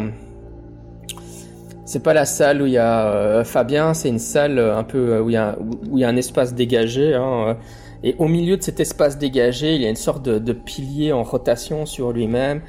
[1.87, 4.85] C'est pas la salle où il y a euh, Fabien, c'est une salle euh, un
[4.85, 7.15] peu euh, où il y a, où il y a un espace dégagé.
[7.15, 7.55] hein, euh,
[8.05, 11.13] Et au milieu de cet espace dégagé, il y a une sorte de, de pilier
[11.13, 12.61] en rotation sur lui-même.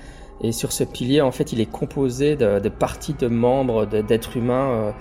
[0.41, 4.37] Et sur ce pilier, en fait, il est composé de, de parties de membres d'êtres
[4.37, 4.91] humains euh,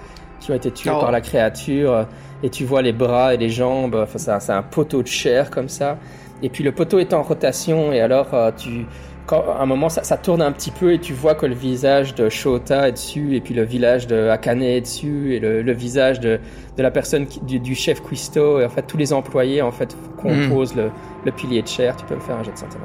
[0.41, 1.01] qui ont été tués Oh.
[1.01, 2.07] par la créature.
[2.43, 3.95] Et tu vois les bras et les jambes.
[3.95, 5.99] Enfin, c'est un, c'est un poteau de chair comme ça.
[6.43, 7.93] Et puis le poteau est en rotation.
[7.93, 8.87] Et alors, euh, tu,
[9.27, 11.55] quand, à un moment, ça, ça tourne un petit peu et tu vois que le
[11.55, 13.35] visage de Shota est dessus.
[13.37, 15.35] Et puis le village de Akane est dessus.
[15.35, 16.41] Et le, le visage de,
[16.77, 18.61] de la personne qui- du, du chef Quisto.
[18.61, 20.91] Et en fait, tous les employés en fait composent le,
[21.25, 21.97] le pilier de chair.
[21.97, 22.77] Tu peux me faire un jet de santé.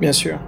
[0.00, 0.38] Bien sûr.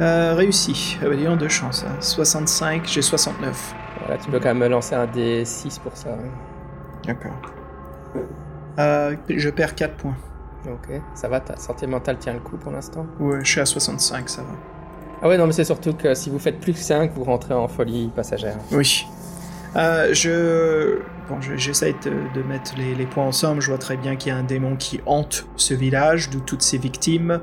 [0.00, 0.98] Euh, réussi.
[1.02, 1.84] Ah bah, dis deux chances.
[1.86, 1.96] hein.
[2.00, 3.74] 65, j'ai 69.
[4.00, 6.10] Voilà, tu peux quand même me lancer un D6 pour ça.
[6.10, 6.28] hein.
[7.06, 7.32] D'accord.
[8.78, 10.16] Euh, je perds 4 points.
[10.66, 13.06] Ok, ça va, ta santé mentale tient le coup pour l'instant?
[13.18, 14.48] Ouais, je suis à 65, ça va.
[15.22, 17.54] Ah ouais, non, mais c'est surtout que si vous faites plus que 5, vous rentrez
[17.54, 18.56] en folie passagère.
[18.72, 19.06] Oui.
[19.76, 20.98] Euh, je...
[21.28, 23.60] Bon, je- j'essaye de, de mettre les, les points ensemble.
[23.62, 26.62] Je vois très bien qu'il y a un démon qui hante ce village, d'où toutes
[26.62, 27.40] ses victimes.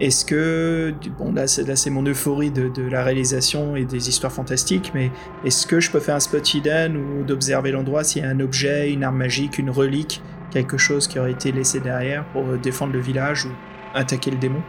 [0.00, 0.92] Est-ce que...
[1.18, 4.90] Bon, là, c'est, là, c'est mon euphorie de, de la réalisation et des histoires fantastiques,
[4.94, 5.10] mais
[5.44, 8.40] est-ce que je peux faire un spot hidden ou d'observer l'endroit s'il y a un
[8.40, 12.58] objet, une arme magique, une relique, quelque chose qui aurait été laissé derrière pour euh,
[12.58, 13.50] défendre le village ou
[13.94, 14.62] attaquer le démon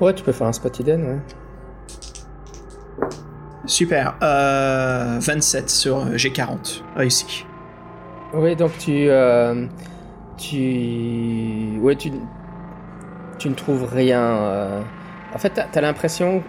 [0.00, 1.18] Ouais, tu peux faire un spot hidden, ouais.
[3.66, 4.16] Super.
[4.22, 6.82] Euh, 27 sur euh, G40.
[6.96, 7.46] Réussi.
[8.34, 9.08] Oui, donc tu...
[9.08, 9.66] euh,
[10.36, 11.78] tu...
[11.80, 12.10] Ouais, tu...
[13.38, 14.20] Tu ne trouves rien...
[14.20, 14.82] euh.
[15.34, 16.42] En fait, t'as, t'as l'impression...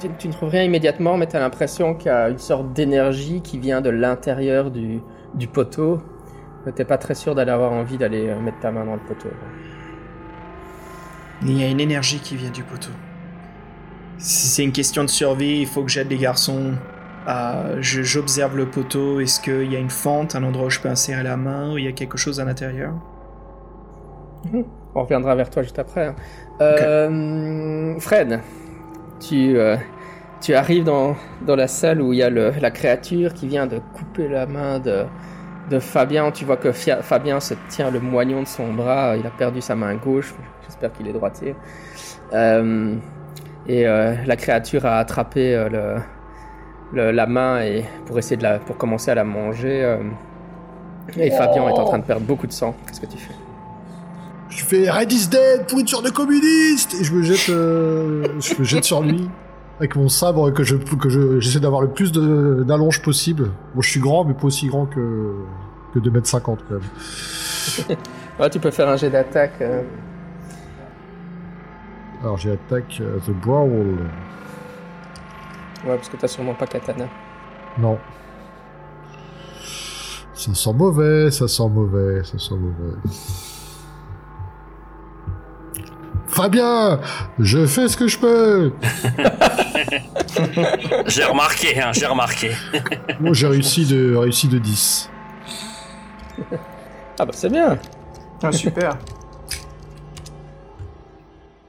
[0.00, 3.40] Tu, tu ne trouves rien immédiatement, mais t'as l'impression qu'il y a une sorte d'énergie
[3.42, 5.00] qui vient de l'intérieur du,
[5.34, 6.00] du poteau.
[6.64, 9.02] Mais t'es pas très sûr d'aller avoir envie d'aller euh, mettre ta main dans le
[9.02, 9.30] poteau.
[11.40, 12.92] Il y a une énergie qui vient du poteau.
[14.18, 16.80] Si c'est une question de survie, il faut que j'aide les garçons.
[17.28, 19.20] Euh, J'observe le poteau.
[19.20, 21.78] Est-ce qu'il y a une fente, un endroit où je peux insérer la main, où
[21.78, 22.94] il y a quelque chose à l'intérieur?
[24.94, 26.06] On reviendra vers toi juste après.
[26.06, 26.16] hein.
[26.60, 28.40] Euh, Fred,
[29.20, 29.76] tu, euh,
[30.40, 33.66] tu arrives dans, dans la salle où il y a le- la créature qui vient
[33.66, 35.06] de couper la main de,
[35.68, 36.30] de Fabien.
[36.30, 39.16] Tu vois que Fabien se tient le moignon de son bras.
[39.16, 40.34] Il a perdu sa main gauche.
[40.66, 41.54] J'espère qu'il est droitier.
[42.32, 42.94] Euh,
[43.66, 45.98] et euh, la créature a attrapé euh,
[46.92, 49.98] le, la main et pour essayer de la, pour commencer à la manger.
[51.16, 52.74] et Fabien est en train de perdre beaucoup de sang.
[52.86, 53.34] Qu'est-ce que tu fais?
[54.50, 58.84] Je fais Red is dead, pourriture de communiste Et je me jette, je me jette
[58.84, 59.28] sur lui
[59.78, 63.50] avec mon sabre que je que je j'essaie d'avoir le plus de d'allonge possible.
[63.74, 65.34] Bon, je suis grand, mais pas aussi grand que
[65.94, 67.96] que 2m50 quand même.
[68.38, 69.60] Ouais, tu peux faire un jet d'attaque.
[69.60, 69.82] euh.
[72.22, 73.70] Alors j'ai attaque euh, the brawl.
[75.84, 77.06] Ouais, parce que t'as sûrement pas katana.
[77.78, 77.98] Non.
[80.34, 82.94] Ça sent mauvais, ça sent mauvais, ça sent mauvais.
[86.38, 87.00] Fabien,
[87.40, 88.72] je fais ce que je peux.
[91.08, 92.52] J'ai remarqué, hein, j'ai remarqué.
[93.20, 95.10] Moi j'ai réussi de réussi de 10.
[97.18, 97.76] Ah bah c'est bien.
[98.42, 98.96] Ah, super.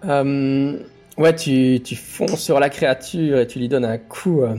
[0.05, 0.79] Euh,
[1.17, 4.55] ouais, tu, tu fonces sur la créature et tu lui donnes un coup, euh,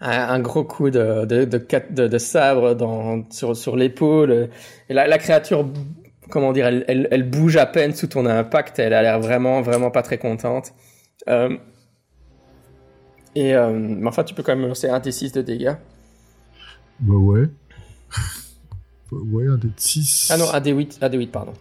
[0.00, 4.50] un, un gros coup de, de, de, cat- de- de sabre dans, sur, sur l'épaule.
[4.88, 5.66] Et la, la créature,
[6.32, 8.78] comment dire, elle, elle, elle bouge à peine sous ton impact.
[8.78, 10.72] Elle a l'air vraiment, vraiment pas très contente.
[11.28, 11.56] Euh,
[13.36, 15.74] et euh, mais enfin, tu peux quand même lancer un D6 de dégâts.
[17.00, 17.44] Bah ouais.
[19.12, 20.30] Ouais, un dé de 6.
[20.32, 21.52] Ah non, un D8, un D8 pardon.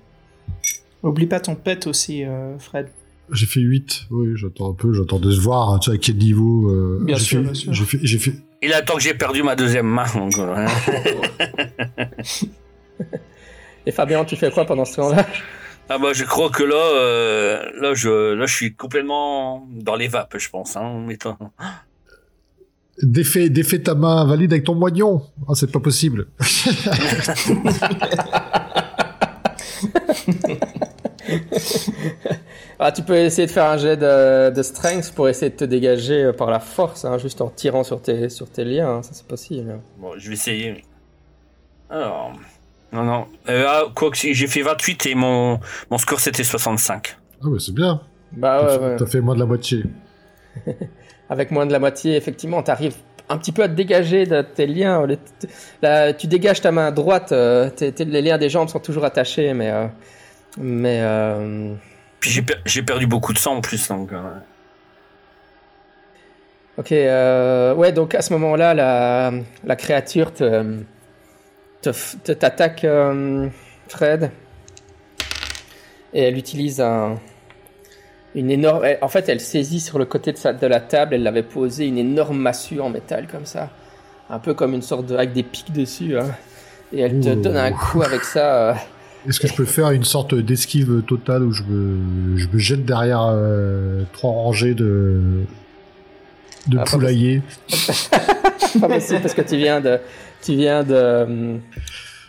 [1.04, 2.88] Oublie pas ton pet aussi, euh, Fred.
[3.32, 4.04] J'ai fait 8.
[4.12, 6.70] Oui, j'attends un peu, j'attends de se voir, hein, tu sais, à quel niveau.
[6.70, 7.74] euh, Bien j'ai sûr, fait- bien sûr.
[7.74, 10.06] J'ai fait, j'ai fait, Il attend que j'ai perdu ma deuxième main.
[10.14, 10.34] Donc.
[13.86, 15.26] Et Fabien, tu fais quoi pendant ce temps-là?
[15.90, 20.08] Ah bah je crois que là, euh, là je, là je suis complètement dans les
[20.08, 20.78] vapes, je pense.
[20.78, 21.38] Hein, toi-
[23.02, 25.24] défais, défais ta main valide avec ton moignon.
[25.49, 26.28] Ah, c'est pas possible.
[32.80, 35.64] Ah, tu peux essayer de faire un jet de, de strength pour essayer de te
[35.66, 39.12] dégager par la force, hein, juste en tirant sur tes, sur tes liens, hein, ça
[39.14, 39.80] c'est possible.
[39.99, 40.84] Bon, je vais essayer.
[41.90, 42.34] Alors,
[42.94, 43.26] non non.
[43.50, 45.60] Euh, ah, quoi que si, j'ai fait 28 et mon
[45.90, 47.18] mon score c'était 65.
[47.44, 48.02] Ah ouais, c'est bien.
[48.34, 48.96] Bah T'as ouais, fait- ouais.
[48.98, 49.84] T'as fait moins de la moitié.
[51.30, 52.96] Avec moins de la moitié, effectivement, t'arrives
[53.30, 55.08] un petit peu à te dégager de tes liens.
[55.82, 59.06] Là, tu dégages ta main droite, euh, tes- tes- les liens des jambes sont toujours
[59.06, 59.72] attachés, mais...
[59.72, 59.88] euh,
[60.58, 61.00] mais...
[61.02, 61.74] euh,
[62.20, 64.12] Puis j'ai per- j'ai perdu beaucoup de sang en plus donc.
[66.78, 69.32] Ok, euh, ouais, donc à ce moment-là, la,
[69.64, 70.78] la créature te,
[71.82, 72.86] t'attaque
[73.88, 74.32] Fred
[76.14, 77.18] et elle utilise un,
[78.36, 78.86] une énorme.
[79.02, 81.86] En fait, elle saisit sur le côté de, sa, de la table, elle l'avait posé
[81.88, 83.70] une énorme massue en métal comme ça,
[84.30, 86.30] un peu comme une sorte de avec des pics dessus, hein.
[86.94, 88.70] et elle te donne un coup avec ça.
[88.70, 88.74] Euh.
[89.28, 92.86] Est-ce que je peux faire une sorte d'esquive totale où je me, je me jette
[92.86, 95.44] derrière euh, trois rangées de
[96.68, 97.41] de ah, poulailler
[98.80, 99.99] Pas possible parce que tu viens de
[100.42, 101.58] tu viens de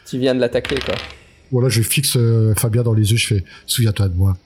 [0.07, 0.95] tu viens de l'attaquer quoi.
[1.51, 4.37] Voilà, je fixe euh, Fabien dans les yeux, je fais souviens-toi de moi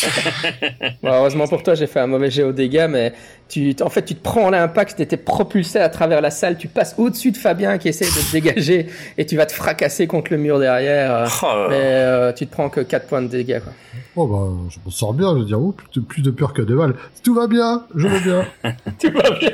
[1.04, 3.12] heureusement pour toi, j'ai fait un mauvais jet au dégâts, mais
[3.48, 6.68] tu, en fait, tu te prends l'impact, tu étais propulsé à travers la salle, tu
[6.68, 8.86] passes au-dessus de Fabien qui essaie de te dégager
[9.18, 11.28] et tu vas te fracasser contre le mur derrière.
[11.42, 13.60] Oh mais euh, tu te prends que 4 points de dégâts.
[13.60, 13.72] Quoi.
[14.16, 15.74] Oh bah, je m'en sors bien, je veux dire, oh,
[16.08, 16.94] plus, de, peur que de mal.
[17.22, 18.46] Tout va bien, je vais bien.
[19.00, 19.52] Tout va bien.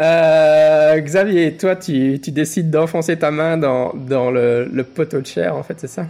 [0.00, 5.26] Euh, Xavier, toi, tu, tu décides d'enfoncer ta main dans, dans le, le poteau de
[5.26, 6.06] chair, en fait, c'est ça?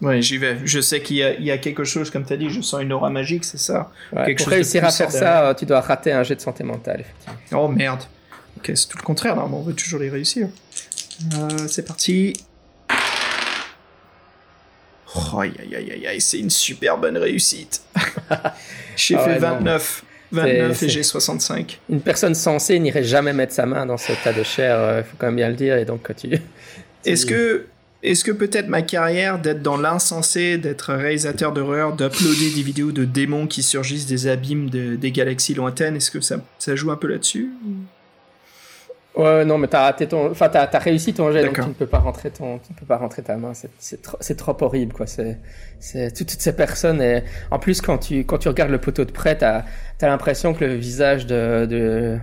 [0.00, 0.58] Ouais, j'y vais.
[0.64, 2.92] Je sais qu'il y, y, a quelque chose, comme tu as dit, je sens une
[2.92, 3.90] aura magique, c'est ça?
[4.12, 7.64] Ouais, Pour réussir à faire ça, tu dois rater un jet de santé mentale, effectivement.
[7.64, 8.02] Oh merde.
[8.58, 10.48] Ok, c'est tout le contraire, normalement, on veut toujours les réussir.
[11.34, 12.32] Euh, c'est parti.
[15.16, 17.82] Oh, aïe, aïe, aïe, aïe, c'est une super bonne réussite.
[18.96, 20.04] j'ai ah fait 29.
[20.32, 21.80] 29 et j'ai 65.
[21.88, 25.04] Une personne sensée n'irait jamais mettre sa main dans ce tas de chair, il euh,
[25.04, 26.28] faut quand même bien le dire, et donc tu...
[27.04, 27.66] Est-ce que
[28.02, 33.04] est-ce que peut-être ma carrière d'être dans l'insensé, d'être réalisateur d'horreur, d'uploader des vidéos de
[33.04, 37.08] démons qui surgissent des abîmes des galaxies lointaines, est-ce que ça, ça joue un peu
[37.08, 37.50] là-dessus
[39.18, 41.72] Ouais, non, mais t'as raté ton, enfin t'as as réussi ton jet, donc tu ne
[41.72, 43.50] peux pas rentrer ton, tu ne peux pas rentrer ta main.
[43.52, 44.16] C'est trop,
[44.54, 45.08] trop horrible, quoi.
[45.08, 45.40] C'est,
[45.80, 49.10] c'est toutes, ces personnes et en plus quand tu quand tu regardes le poteau de
[49.10, 49.64] près, t'as
[50.00, 52.18] as, l'impression que le visage de, de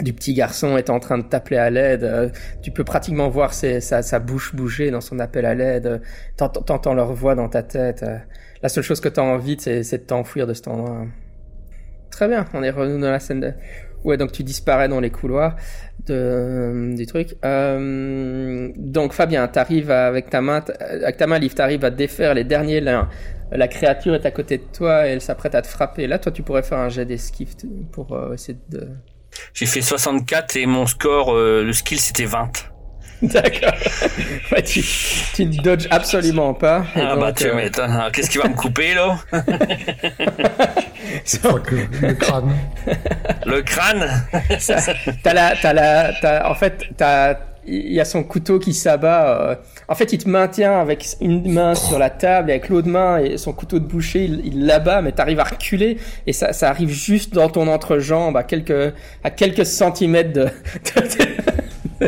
[0.00, 2.02] du petit garçon est en train de t'appeler à l'aide.
[2.02, 2.28] Euh,
[2.62, 6.02] tu peux pratiquement voir sa, sa, bouche bouger dans son appel à l'aide.
[6.36, 8.02] T'entends leur voix dans ta tête.
[8.02, 8.18] Euh,
[8.60, 11.06] la seule chose que t'as envie, c'est de t'enfuir de cet endroit.
[12.10, 13.52] Très bien, on est revenu dans la scène de...
[14.04, 15.56] Ouais, donc tu disparais dans les couloirs
[16.06, 17.36] de, du truc.
[17.44, 22.44] Euh, donc Fabien, t'arrives avec ta main, avec ta main livre, t'arrives à défaire les
[22.44, 23.08] derniers liens.
[23.52, 26.06] La créature est à côté de toi et elle s'apprête à te frapper.
[26.06, 27.54] Là, toi, tu pourrais faire un jet d'esquive
[27.92, 28.88] pour essayer de
[29.54, 32.50] j'ai fait 64 et mon score, euh, le skill, c'était 20.
[33.22, 33.72] D'accord.
[34.64, 34.82] tu,
[35.34, 36.84] tu ne dodges absolument pas.
[36.96, 37.68] Ah bah tu euh...
[38.12, 39.18] Qu'est-ce qui va me couper là?
[42.02, 42.52] Le crâne.
[43.46, 44.24] Le crâne?
[45.22, 49.40] T'as la, t'as la, t'as, en fait, t'as il y a son couteau qui s'abat.
[49.40, 49.54] Euh,
[49.88, 53.18] en fait, il te maintient avec une main sur la table et avec l'autre main
[53.18, 56.90] et son couteau de boucher, il, l'abat, mais t'arrives à reculer et ça, ça arrive
[56.90, 61.02] juste dans ton entrejambe à quelques, à quelques centimètres de, de,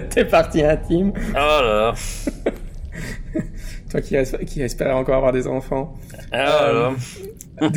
[0.01, 1.13] tes parties intimes.
[1.31, 1.95] Oh là là.
[3.91, 4.17] Toi qui,
[4.47, 5.95] qui espérais encore avoir des enfants.
[6.33, 6.93] Oh là là.
[7.63, 7.69] Euh,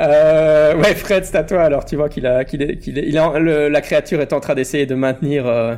[0.00, 1.62] euh, ouais, Fred, c'est à toi.
[1.62, 4.40] Alors, tu vois qu'il a, qu'il est, qu'il est, il le, la créature est en
[4.40, 5.74] train d'essayer de maintenir euh,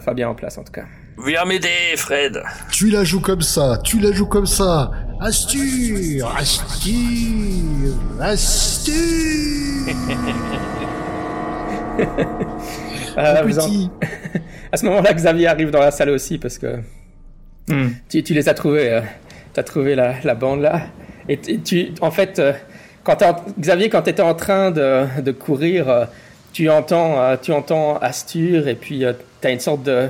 [0.00, 0.84] Fabien en place, en tout cas.
[1.24, 2.42] Viens m'aider, Fred.
[2.72, 4.90] Tu la joues comme ça, tu la joues comme ça.
[5.20, 8.94] Asture, Asture, Asture.
[13.18, 13.42] euh,
[14.72, 16.76] à ce moment-là, Xavier arrive dans la salle aussi parce que
[17.68, 17.88] hmm.
[18.08, 18.90] tu, tu, les as trouvés.
[18.90, 19.00] Euh,
[19.52, 20.82] tu as trouvé la, la, bande là.
[21.28, 22.40] Et, tu, en fait
[23.04, 23.16] quand
[23.58, 26.04] Xavier, quand tu étais en train de, de courir, euh,
[26.52, 30.08] tu entends, euh, tu entends Astur et puis euh, tu as une sorte de,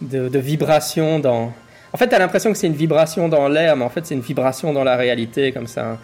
[0.00, 1.52] de, de, vibration dans.
[1.92, 4.14] En fait, tu as l'impression que c'est une vibration dans l'air, mais en fait, c'est
[4.14, 5.98] une vibration dans la réalité, comme ça.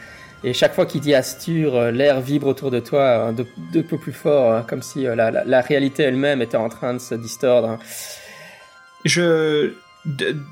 [0.44, 4.12] Et chaque fois qu'il dit Astur, l'air vibre autour de toi de, de peu plus
[4.12, 7.78] fort, comme si la, la, la réalité elle-même était en train de se distordre.
[9.04, 9.72] Je.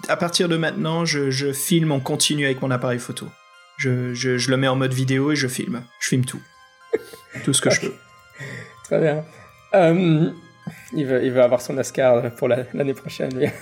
[0.09, 3.29] à partir de maintenant, je, je filme en continu avec mon appareil photo.
[3.77, 5.83] Je, je, je, le mets en mode vidéo et je filme.
[6.01, 6.41] Je filme tout.
[7.45, 7.95] tout ce que je peux.
[8.85, 9.25] Très bien.
[9.75, 10.31] Euh,
[10.93, 13.53] il, veut, il veut avoir son Oscar pour l'année prochaine.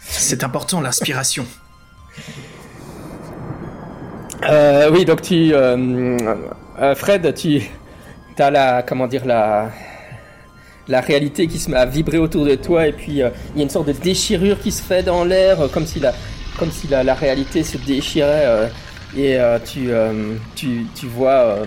[0.00, 1.46] C'est important, l'inspiration.
[4.48, 5.52] Euh, oui, donc tu...
[5.52, 6.16] Euh,
[6.80, 7.62] euh Fred, tu
[8.38, 8.82] as la...
[8.82, 9.70] Comment dire la
[10.88, 13.60] la réalité qui se met à vibrer autour de toi et puis euh, il y
[13.60, 16.12] a une sorte de déchirure qui se fait dans l'air comme si la,
[16.58, 18.68] comme si la, réalité se déchirait euh,
[19.16, 21.58] et euh, tu, euh, tu, tu, vois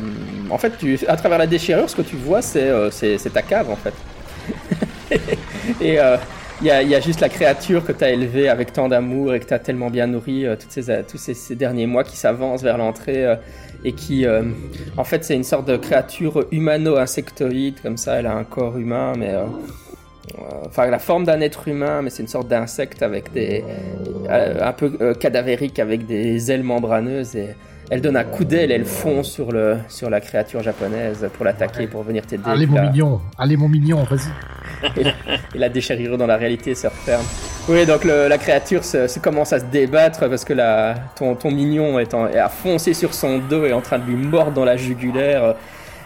[0.49, 3.69] en fait tu, à travers la déchirure ce que tu vois c'est c'est ta cave
[3.69, 3.93] en fait.
[5.81, 5.97] Et
[6.61, 9.33] il y a, y a juste la créature que tu as élevée avec tant d'amour
[9.33, 12.03] et que tu as tellement bien nourri euh, toutes ces, tous ces, ces derniers mois
[12.03, 13.35] qui s'avance vers l'entrée euh,
[13.85, 14.43] et qui, euh,
[14.97, 19.13] en fait, c'est une sorte de créature humano-insectoïde, comme ça, elle a un corps humain,
[19.17, 19.29] mais.
[19.33, 19.43] euh,
[20.37, 23.63] euh, Enfin, la forme d'un être humain, mais c'est une sorte d'insecte avec des.
[24.29, 27.55] euh, un peu euh, cadavérique avec des ailes membraneuses et
[27.89, 31.87] elle donne un coup d'aile, elle fond sur, le, sur la créature japonaise pour l'attaquer,
[31.87, 32.43] pour venir t'aider.
[32.45, 33.21] Allez, mon la- mignon.
[33.37, 34.29] Allez, mon mignon, vas-y.
[34.97, 37.25] Et la déchirure dans la réalité se referme.
[37.67, 41.35] Oui, donc le- la créature se, se commence à se débattre parce que la, ton,
[41.35, 44.05] ton mignon est, en, est à foncer sur son dos et est en train de
[44.05, 45.55] lui mordre dans la jugulaire.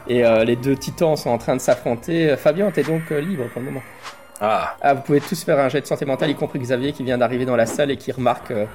[0.08, 2.36] Et euh, les deux titans sont en train de s'affronter.
[2.36, 3.84] Fabien, t'es donc euh, libre pour le moment.
[4.42, 7.04] Ah, Ah, vous pouvez tous faire un jet de santé mentale, y compris Xavier qui
[7.04, 8.66] vient d'arriver dans la salle et qui remarque euh,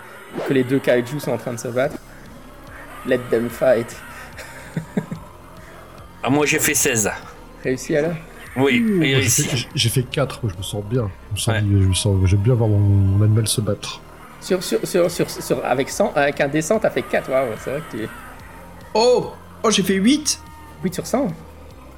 [0.48, 1.96] que les deux kaiju sont en train de se battre.
[3.06, 3.94] Let them fight.
[6.22, 7.10] ah, moi j'ai fait 16.
[7.62, 8.12] Réussi alors?
[8.58, 11.10] Oui, Moi, et j'ai fait- J'ai fait 4, je me sens bien.
[11.30, 11.60] Je me sens, Ouais.
[11.60, 14.00] je me sens, j'aime bien voir mon, mon animal se battre.
[14.40, 17.30] sur, sur, sur, sur, sur- avec, 100, avec un descente, t'as fait 4.
[17.30, 18.08] Waouh, c'est vrai que tu.
[18.94, 19.32] Oh
[19.62, 20.40] Oh, j'ai fait 8
[20.84, 21.28] 8 sur 100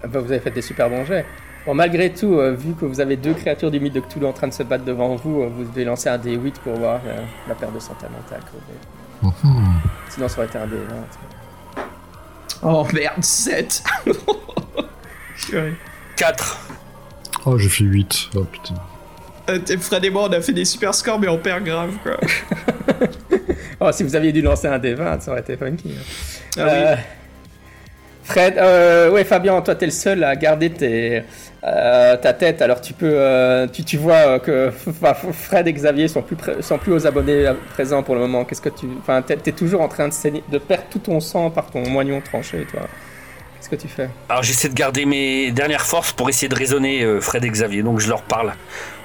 [0.03, 1.27] Ah bah, Vous avez fait des super bons jets.
[1.67, 4.33] Bon, malgré tout, euh, vu que vous avez deux créatures du mythe de Cthulhu en
[4.33, 7.23] train de se battre devant vous, euh, vous devez lancer un D8 pour voir euh,
[7.49, 8.41] la perte de santé mentale.
[9.23, 9.65] Mhm.
[10.09, 11.83] Sinon, ça aurait été un D20.
[12.63, 13.83] Oh merde, 7
[16.21, 16.59] 4.
[17.47, 18.29] Oh, j'ai fait 8.
[18.37, 18.75] Oh putain.
[19.49, 22.17] Euh, Fred et moi, on a fait des super scores, mais on perd grave, quoi.
[23.83, 25.95] Oh, si vous aviez dû lancer un D20, ça aurait été funky.
[25.99, 26.03] hein.
[26.59, 26.69] Ah oui.
[26.71, 26.97] Euh,
[28.25, 31.23] Fred, euh, ouais, Fabien, toi, t'es le seul à garder tes,
[31.65, 32.61] euh, ta tête.
[32.61, 36.37] Alors, tu peux, euh, tu, tu vois euh, que enfin, Fred et Xavier sont plus,
[36.61, 38.45] sont plus aux abonnés présents pour le moment.
[38.45, 41.19] Qu'est-ce que tu, enfin, t'es, t'es toujours en train de, saigner- de perdre tout ton
[41.21, 42.83] sang par ton moignon tranché, toi.
[43.61, 47.03] Qu'est-ce que tu fais Alors j'essaie de garder mes dernières forces pour essayer de raisonner
[47.03, 48.55] euh, Fred et Xavier, donc je leur parle.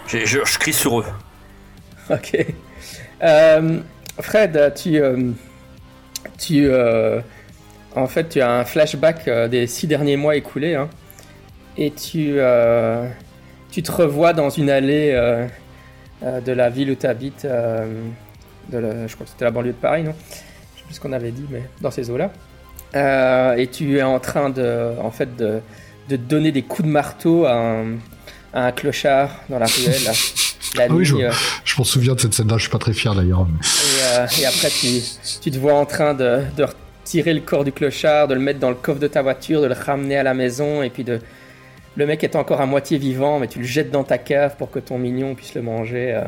[0.07, 1.05] Je, je, je crie sur eux.
[2.09, 2.37] Ok.
[3.23, 3.79] Euh,
[4.21, 5.31] Fred, tu, euh,
[6.37, 6.69] tu,
[7.95, 10.87] en fait, tu as un flashback des six derniers mois écoulés, hein,
[11.77, 12.37] et tu,
[13.71, 15.47] tu te revois dans une allée
[16.21, 19.77] de la ville où tu habites, de la- je crois que c'était la banlieue de
[19.77, 20.13] Paris, non?
[20.29, 20.35] Je
[20.79, 22.31] sais plus ce qu'on avait dit, mais dans ces eaux-là.
[22.95, 25.59] Euh, et tu es en train de, en fait, de,
[26.09, 27.85] de donner des coups de marteau à un,
[28.53, 30.01] à un clochard dans la ruelle.
[30.75, 31.31] La Ah oui, je- euh,
[31.63, 33.45] Je m'en souviens de cette scène-là, je suis pas très fier d'ailleurs.
[33.45, 34.87] mais- et, euh, et après, tu,
[35.41, 38.59] tu te vois en train de, de retirer le corps du clochard, de le mettre
[38.59, 41.19] dans le coffre de ta voiture, de le ramener à la maison, et puis de.
[41.97, 44.69] Le mec est encore à moitié vivant, mais tu le jettes dans ta cave pour
[44.69, 46.13] que ton mignon puisse le manger.
[46.13, 46.23] euh.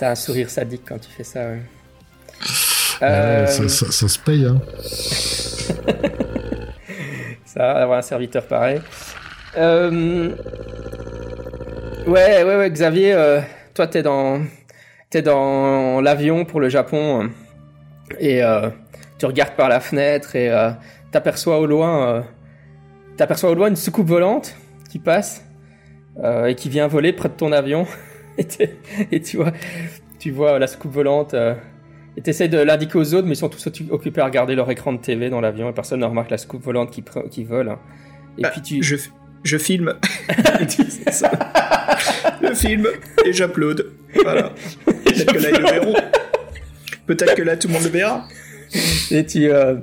[0.00, 1.40] T'as un, un sourire sadique quand tu fais ça.
[1.40, 1.62] ouais.
[3.02, 4.60] Euh, Ouais, ça, ça- ça se paye, hein.
[7.44, 8.80] Ça, avoir un serviteur pareil.
[9.56, 10.30] Euh,
[12.06, 13.40] Ouais, ouais, ouais, Xavier, euh,
[13.74, 14.40] toi, t'es dans,
[15.10, 17.28] t'es dans l'avion pour le Japon euh,
[18.18, 18.70] et euh,
[19.18, 20.70] tu regardes par la fenêtre et euh,
[21.10, 22.22] t'aperçois au loin, euh,
[23.18, 24.54] t'aperçois au loin une soucoupe volante
[24.88, 25.44] qui passe
[26.24, 27.86] euh, et qui vient voler près de ton avion
[28.38, 28.46] et,
[29.12, 29.52] et tu vois,
[30.18, 31.34] tu vois la soucoupe volante.
[32.18, 34.68] Et t'essayes de l'indiquer aux autres, mais ils sont tous occu- occupés à regarder leur
[34.70, 37.68] écran de TV dans l'avion et personne ne remarque la soucoupe volante qui, qui vole.
[37.68, 37.78] hein.
[38.36, 38.82] Et Bah, puis tu.
[38.82, 38.96] je,
[39.44, 39.94] je filme.
[41.10, 41.30] Ça.
[42.42, 42.86] Je filme
[43.24, 43.86] et j'upload.
[44.22, 44.52] Voilà.
[44.84, 45.94] Peut-être que là, ils le verront.
[47.06, 48.24] Peut-être que là, tout le monde le verra.
[49.10, 49.76] Et tu, euh,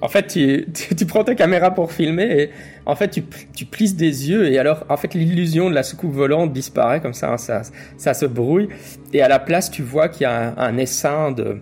[0.00, 2.50] en fait, tu, tu, tu prends ta caméra pour filmer et
[2.84, 3.22] en fait, tu,
[3.56, 7.14] tu plisses des yeux et alors, en fait, l'illusion de la soucoupe volante disparaît comme
[7.14, 7.62] ça, hein, ça,
[7.96, 8.68] ça se brouille
[9.12, 11.58] et à la place, tu vois qu'il y a un, un essaim de-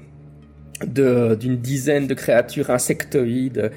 [0.87, 3.71] d'une dizaine de créatures insectoïdes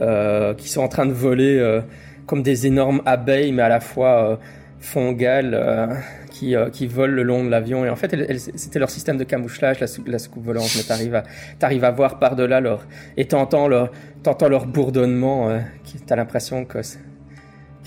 [0.00, 1.80] euh, qui sont en train de voler euh,
[2.26, 4.36] comme des énormes abeilles, mais à la fois euh,
[4.80, 5.98] fongales,
[6.30, 7.84] qui, qui volent le long de l'avion.
[7.84, 8.16] Et en fait,
[8.56, 10.72] c'était leur système de camouflage, la, sou- la soucoupe volante.
[10.76, 11.22] Mais t'arrives à,
[11.58, 12.86] t'arrives à voir par-delà leur...
[13.16, 13.92] Et t'entends leur,
[14.24, 15.56] t'entends leur bourdonnement.
[15.84, 16.78] Qui, t'as l'impression que,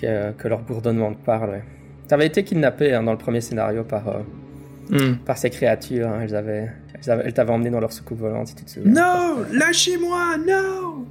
[0.02, 1.50] que, que leur bourdonnement te parle.
[1.50, 1.64] Ouais.
[2.08, 4.04] T'avais été kidnappé hein, dans le premier scénario par,
[4.90, 5.16] Hmm.
[5.26, 6.08] par ces créatures.
[6.08, 6.20] hein.
[6.22, 6.70] Elles, avaient,
[7.08, 8.92] elles t'avaient emmené dans leur soucoupe volante, si tu te souviens.
[8.92, 11.06] Non, lâchez-moi, non.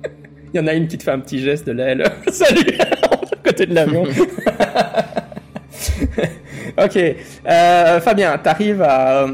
[0.52, 2.04] Il y en a une qui te fait un petit geste de l'aile.
[2.30, 4.04] Salut À côté de l'avion.
[6.78, 6.98] ok.
[7.48, 9.26] Euh, Fabien, t'arrives à,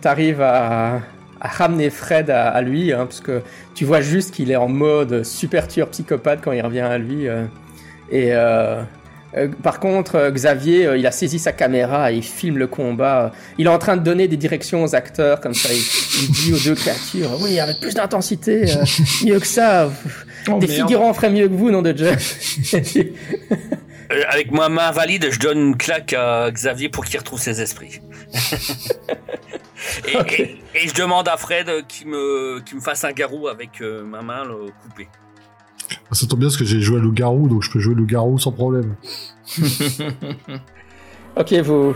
[0.00, 1.00] t'arrives à,
[1.40, 3.42] à ramener Fred à, à lui, hein, parce que
[3.74, 7.28] tu vois juste qu'il est en mode super tueur psychopathe quand il revient à lui.
[7.28, 7.44] euh,
[8.10, 8.82] et euh,
[9.36, 12.66] euh, par contre, euh, Xavier, euh, il a saisi sa caméra et il filme le
[12.66, 13.32] combat.
[13.58, 15.72] Il est en train de donner des directions aux acteurs, comme ça.
[15.72, 15.82] Il,
[16.22, 18.84] il dit aux deux créatures, oui, avec plus d'intensité, euh,
[19.24, 19.90] mieux que ça.
[20.48, 20.80] Oh, Des merde.
[20.80, 22.10] figurants feraient mieux que vous, nom de Dieu.
[24.28, 28.00] Avec ma main valide, je donne une claque à Xavier pour qu'il retrouve ses esprits.
[30.12, 30.38] et, Ok.
[30.40, 34.02] et- et je demande à Fred qu'il me, qu'il me fasse un garrot avec euh,
[34.04, 35.08] ma main là, coupée.
[36.12, 38.52] Ça tombe bien parce que j'ai joué à loup-garou, donc je peux jouer loup-garou sans
[38.52, 38.94] problème.
[41.36, 41.94] Ok, vous.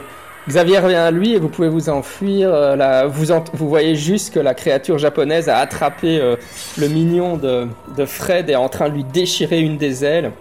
[0.48, 2.52] Xavier revient à lui et vous pouvez vous enfuir.
[2.52, 6.36] euh, là, vous, vous voyez juste que la créature japonaise a attrapé euh,
[6.78, 10.32] le mignon de, de Fred et est en train de lui déchirer une des ailes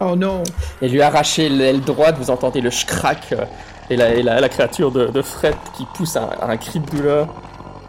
[0.00, 0.42] Oh non
[0.82, 2.16] et lui arracher l'aile droite.
[2.18, 3.44] Vous entendez le schcrack euh,
[3.88, 6.90] et, la, et la, la créature de, de Fred qui pousse un, un cri de
[6.90, 7.28] douleur.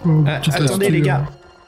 [0.06, 1.24] Oh, Euh, petite Attendez les gars,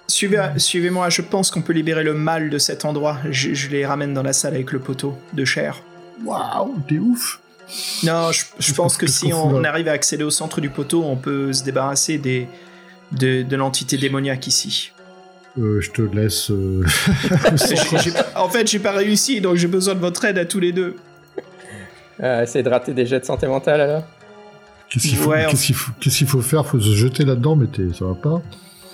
[0.07, 3.17] Suivez- Suivez-moi, je pense qu'on peut libérer le mal de cet endroit.
[3.31, 5.81] Je, je les ramène dans la salle avec le poteau de chair.
[6.23, 7.39] Waouh, t'es ouf.
[8.03, 11.15] Non, je, je pense que si on arrive à accéder au centre du poteau, on
[11.15, 12.47] peut se débarrasser des,
[13.11, 14.91] de, de l'entité démoniaque ici.
[15.57, 16.51] Euh, je te laisse.
[16.51, 16.83] euh,
[17.67, 20.59] J'ai- j'ai- en fait, j'ai pas réussi, donc j'ai besoin de votre aide à tous
[20.59, 20.95] les deux.
[22.21, 24.03] Euh, essayez de rater des jets de santé mentale alors.
[24.89, 26.65] Qu'est-ce qu'il faut, Ouais, on- qu'est-ce qu'il faut, qu'est-ce qu'il faut faire?
[26.65, 28.41] Faut se jeter là-dedans, mais t'es- ça va pas.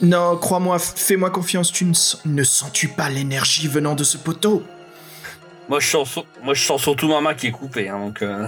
[0.01, 4.63] Non, crois-moi, fais-moi confiance, tu ne, s- ne sens-tu pas l'énergie venant de ce poteau?
[5.69, 7.87] Moi je, sens, sur- moi, je sens surtout ma main qui est coupée.
[7.87, 8.47] hein, donc, euh,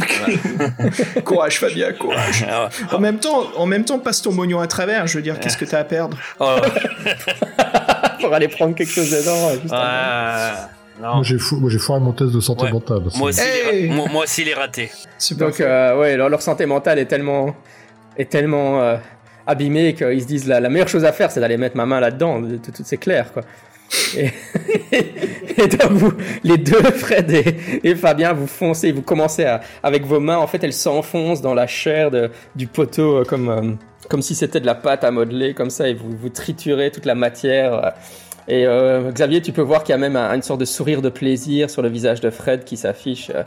[1.24, 2.46] Courage, Fabien, courage.
[2.48, 5.06] ah, En même temps, en même temps, passe ton mognon à travers.
[5.06, 6.16] Je veux dire, qu'est-ce que t'as à perdre?
[6.40, 6.56] Oh,
[8.20, 9.50] Pour aller prendre quelque chose dedans.
[9.60, 9.74] juste
[11.00, 11.14] non.
[11.16, 12.72] Moi, j'ai fou- foiré mon test de santé Ouais.
[12.72, 13.02] mentale.
[13.16, 14.90] Moi aussi, Hey il est- moi, moi aussi, il est raté.
[15.16, 17.54] C'est pas Donc euh, ouais, leur, leur santé mentale est tellement
[18.16, 18.96] est tellement euh,
[19.48, 21.98] abîmée qu'ils se disent la, la meilleure chose à faire c'est d'aller mettre ma main
[21.98, 23.42] là-dedans, de- tout, c'est clair quoi.
[24.16, 24.28] Et,
[25.56, 26.12] et donc vous,
[26.44, 30.46] les deux Fred et, et Fabien vous foncez, vous commencez à avec vos mains en
[30.46, 33.72] fait elles s'enfoncent dans la chair de- du poteau euh, comme euh,
[34.08, 37.04] comme si c'était de la pâte à modeler comme ça et vous vous triturez toute
[37.06, 37.92] la matière.
[38.48, 41.02] Et euh, Xavier, tu peux voir qu'il y a même un- une sorte de sourire
[41.02, 43.30] de plaisir sur le visage de Fred qui s'affiche.
[43.34, 43.42] euh,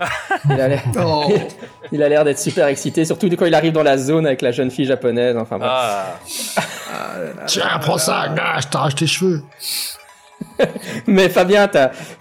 [0.45, 1.25] il a l'air- Oh.
[1.91, 4.51] il a l'air d'être super excité, surtout quand il arrive dans la zone avec la
[4.51, 5.35] jeune fille japonaise.
[5.37, 5.71] Enfin, bref.
[5.71, 6.15] Ah,
[7.47, 9.41] Tiens, prends ça, gars, je t'arrache tes cheveux.
[11.07, 11.67] Mais Fabien,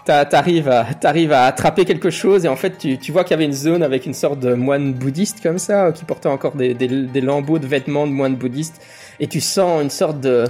[0.05, 3.33] t'arrives à, t'arrives à attraper quelque chose et en fait, tu, tu vois qu'il y
[3.35, 6.53] avait une zone avec une sorte de moine bouddhiste comme ça, euh, qui portait encore
[6.55, 8.81] des, des, des lambeaux de vêtements de moine bouddhiste.
[9.19, 10.45] Et tu sens une sorte de,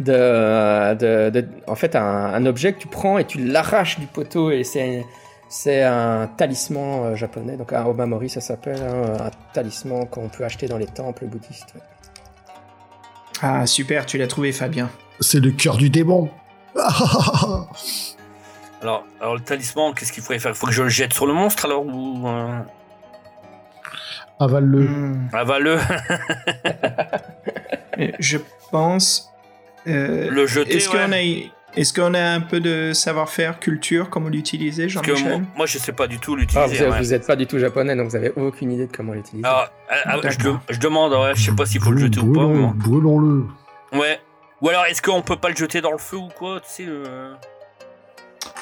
[0.00, 2.02] de, de, de- en fait, un,
[2.34, 5.04] un objet que tu prends et tu l'arraches du poteau et c'est
[5.48, 10.44] c'est un talisman euh, japonais, donc un omamori ça s'appelle, hein, un talisman qu'on peut
[10.44, 11.74] acheter dans les temples bouddhistes.
[11.74, 11.80] ouais.
[13.42, 14.88] Ah, super, tu l'as trouvé, Fabien.
[15.20, 16.28] C'est le cœur du démon.
[18.82, 20.52] alors, alors, le talisman, qu'est-ce qu'il faudrait faire?
[20.52, 22.58] Il faut que je le jette sur le monstre alors ou euh,
[24.40, 24.80] Avale-le.
[24.88, 25.28] Hmm.
[25.32, 25.78] avale-le,
[28.18, 28.38] Je
[28.72, 29.32] pense.
[29.86, 30.98] Euh, le jeter Est-ce ouais.
[31.06, 35.78] qu'on a, est-ce qu'on a un peu de savoir-faire, culture, comment l'utiliser, Jean-Michel moi, je
[35.78, 36.84] sais pas du tout Ah, l'utiliser.
[36.86, 36.98] vous, ouais.
[36.98, 39.46] vous êtes pas du tout japonais, donc vous avez aucune idée de comment l'utiliser.
[39.46, 39.70] Ah,
[40.06, 40.16] ah,
[40.70, 42.46] je, demande, ouais, je sais pas s'il faut le jeter ou pas.
[42.76, 43.44] Brûlons-le.
[43.98, 44.20] Ouais.
[44.60, 46.84] Ou alors, est-ce qu'on peut pas le jeter dans le feu ou quoi Tu sais,
[46.88, 47.34] euh,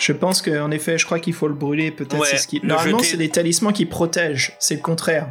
[0.00, 2.18] Je pense qu'en effet, je crois qu'il faut le brûler, peut-être.
[2.18, 2.58] Ouais, c'est ce qui...
[2.60, 4.56] le Normalement, jeter- c'est des talismans qui protègent.
[4.58, 5.28] C'est le contraire.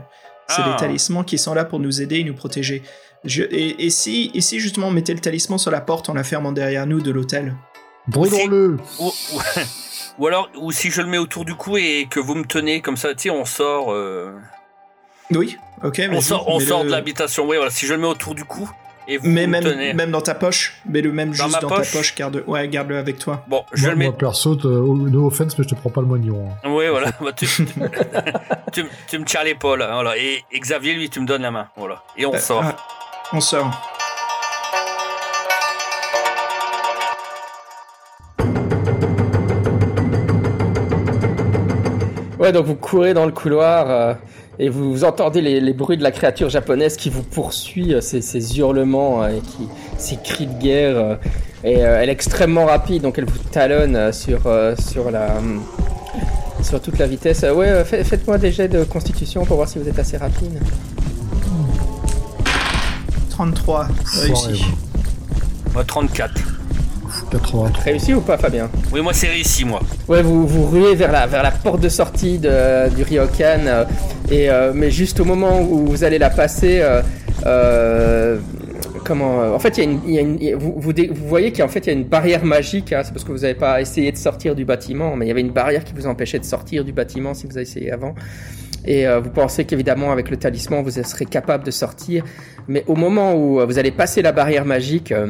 [0.48, 0.72] C'est Ah.
[0.72, 2.84] des talismans qui sont là pour nous aider et nous protéger.
[3.24, 6.14] Je- Et, et si, et si justement on mettait le talisman sur la porte en
[6.14, 7.56] la fermant derrière nous de l'hôtel?
[8.08, 8.78] Brûlons-le.
[9.00, 9.42] ou, ou-
[10.18, 12.82] ou alors, ou si je le mets autour du cou et que vous me tenez
[12.82, 13.92] comme ça, tu sais, on sort.
[13.94, 14.32] euh,
[15.32, 15.98] Oui, ok.
[16.00, 17.48] mais on sort, on sort de l'habitation.
[17.48, 17.72] Oui, voilà.
[17.72, 18.70] Si je le mets autour du cou
[19.08, 19.94] et vous, Mais me même, tenez.
[19.94, 22.68] même dans ta poche, mais le même Dans juste dans poche ta poche, garde, ouais,
[22.68, 23.46] garde-le avec toi.
[23.48, 24.06] Bon, je Moi, le mets.
[24.06, 26.50] moi, perso, oh, no offense, mais je te prends pas le moignon.
[26.64, 26.70] hein.
[26.70, 27.12] Oui, voilà.
[27.22, 27.46] Bah, tu,
[28.74, 29.82] tu, tu me tiens l'épaule.
[29.84, 30.18] hein, Voilà.
[30.18, 31.68] Et, et Xavier, lui, tu me donnes la main.
[31.78, 32.04] Voilà.
[32.18, 32.64] Et on Euh, sort.
[32.64, 32.76] ah,
[33.34, 33.72] on sort.
[42.40, 44.14] Ouais, donc vous courez dans le couloir euh,
[44.58, 49.24] et vous, entendez les, bruits de la créature japonaise qui vous poursuit, euh, ces hurlements
[49.24, 49.42] euh, et
[49.98, 50.98] ces cris de guerre.
[50.98, 51.16] euh,
[51.64, 54.40] et euh, elle est extrêmement rapide, donc elle vous talonne sur,
[54.80, 55.28] sur, la,
[56.64, 57.44] sur toute la vitesse.
[57.56, 60.60] Ouais, fait- faites-moi des jets de constitution pour voir si vous êtes assez rapide.
[63.46, 64.66] 33, Foiré, réussi.
[65.74, 66.32] Moi, 34.
[67.32, 67.70] 83.
[67.84, 69.80] Réussi ou pas, Fabien Oui, moi, c'est réussi, moi.
[70.08, 73.86] Ouais, vous vous ruez vers la, vers la porte de sortie de- du Ryokan, euh,
[74.30, 77.02] et, euh, mais juste au moment où vous allez la passer, euh,
[77.48, 78.38] euh,
[79.06, 80.58] comment euh, En fait, il y a une, il y a une- il y a-
[80.58, 83.12] vous, vous, dé- vous voyez qu'en fait, il y a une barrière magique, hein, c'est
[83.12, 85.52] parce que vous n'avez pas essayé de sortir du bâtiment, mais il y avait une
[85.52, 88.14] barrière qui vous empêchait de sortir du bâtiment si vous avez essayé avant.
[88.86, 92.24] Et euh, vous pensez qu'évidemment, avec le talisman, vous serez capable de sortir,
[92.68, 95.28] mais au moment où euh, vous allez passer la barrière magique, euh,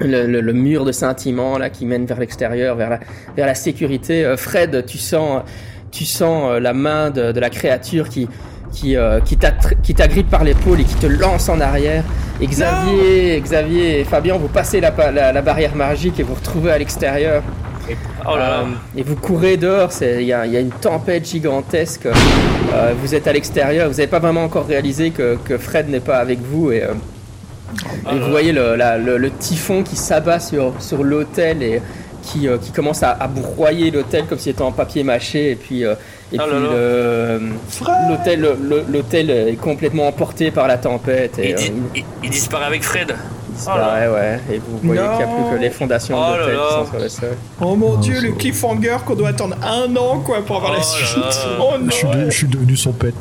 [0.00, 3.00] le, le- le mur de scintillement là qui mène vers l'extérieur, vers la,
[3.36, 4.34] vers la sécurité.
[4.36, 5.42] Fred, tu sens,
[5.90, 8.26] tu sens la main de, de la créature qui
[8.96, 9.20] euh,
[9.96, 12.04] t'agrippe par l'épaule et qui te lance en arrière.
[12.40, 16.34] Et Xavier, Xavier et Fabien, vous passez la, pa- la, la barrière magique et vous
[16.34, 17.42] retrouvez à l'extérieur.
[18.26, 18.60] Oh là là.
[18.60, 18.64] Euh,
[18.96, 22.06] et vous courez dehors, il y a, il y a une tempête gigantesque.
[22.06, 26.00] Euh, vous êtes à l'extérieur, vous n'avez pas vraiment encore réalisé que, que Fred n'est
[26.00, 26.70] pas avec vous.
[26.72, 26.92] Et, euh,
[28.12, 31.82] et vous voyez le, la- le- le typhon qui s'abat sur, sur l'hôtel et
[32.22, 35.50] qui, euh, qui commence à, à broyer l'hôtel comme si c'était en papier mâché.
[35.52, 35.94] Et puis, euh,
[36.32, 36.36] et
[38.36, 41.38] l'hôtel est complètement emporté par la tempête.
[41.38, 43.14] Et, Il, di- euh, il- il disparaît avec Fred.
[43.52, 44.40] Disparaît, ouais.
[44.50, 46.86] Et vous voyez qu'il n'y a plus que les fondations Oh de l'hôtel qui sont
[46.90, 47.36] sur le sol.
[47.60, 50.82] Oh mon dieu, le cliffhanger qu'on doit attendre un an quoi pour avoir Oh la
[50.82, 51.16] suite.
[51.18, 51.30] là.
[51.60, 51.86] Oh non.
[51.90, 53.14] Je suis, de- je suis devenu son pet.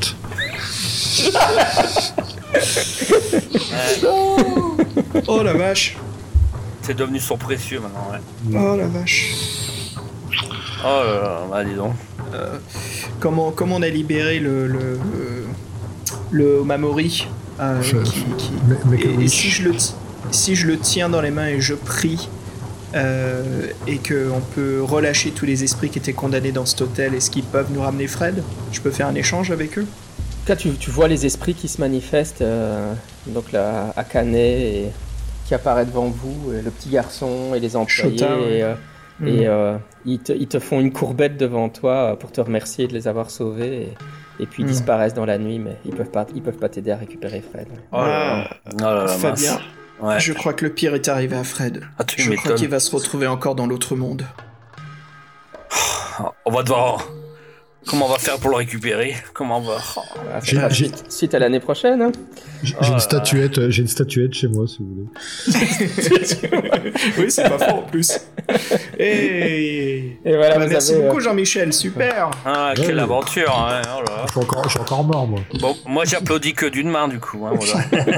[5.28, 5.98] Oh la vache.
[6.82, 8.58] C'est devenu son précieux maintenant, ouais.
[8.60, 9.34] Oh la vache.
[10.84, 11.94] Oh là là, bah dis donc.
[13.20, 15.00] Comment, comment on a libéré le le,
[16.32, 17.28] le Mamori
[17.60, 18.26] euh, Je- qui,
[19.22, 19.74] et, si je le
[20.32, 22.30] si je le tiens dans les mains et je prie
[22.96, 27.14] euh, et que on peut relâcher tous les esprits qui étaient condamnés dans cet hôtel,
[27.14, 28.44] est-ce qu'ils peuvent nous ramener Fred?
[28.72, 29.84] Je peux faire un échange avec eux?
[29.84, 32.94] En tout cas, tu, tu vois les esprits qui se manifestent, euh,
[33.28, 34.88] donc là, Akane, et
[35.46, 38.58] qui apparaît devant vous, et le petit garçon et les employés, ouais.
[38.58, 38.74] et, euh,
[39.24, 42.94] et euh, ils, te, ils te font une courbette devant toi pour te remercier de
[42.94, 43.94] les avoir sauvés,
[44.40, 44.70] et, et puis ils Hmm.
[44.70, 47.68] disparaissent dans la nuit, mais ils peuvent pas, ils peuvent pas t'aider à récupérer Fred.
[47.92, 48.50] Oh là là.
[48.66, 49.18] Oh là là, mince.
[49.18, 49.60] Fabien,
[50.02, 50.20] Ouais.
[50.20, 51.84] je crois que le pire est arrivé à Fred.
[52.00, 54.26] Ah, tu Je crois qu'il va se retrouver encore dans l'autre monde.
[56.46, 57.08] On va devoir.
[57.88, 59.16] Comment on va faire pour le récupérer?
[59.34, 59.78] Comment on va.
[59.98, 60.02] Oh.
[60.44, 62.00] J'ai- j'ai- suite, à l'année prochaine.
[62.04, 62.12] hein.
[62.62, 65.08] J'ai Oh une statuette, euh, j'ai une statuette chez moi si vous voulez.
[67.18, 68.20] oui, c'est pas faux en plus.
[69.00, 72.30] Et, Et voilà, Bah, vous merci avez, euh, beaucoup Jean-Michel, super.
[72.46, 73.02] Ah, quelle Ouais.
[73.02, 73.82] aventure hein.
[73.98, 74.26] oh là.
[74.28, 75.40] Je suis encore, je suis encore mort moi.
[75.60, 77.48] Bon, moi j'applaudis que d'une main du coup.
[77.48, 78.06] Hein, voilà.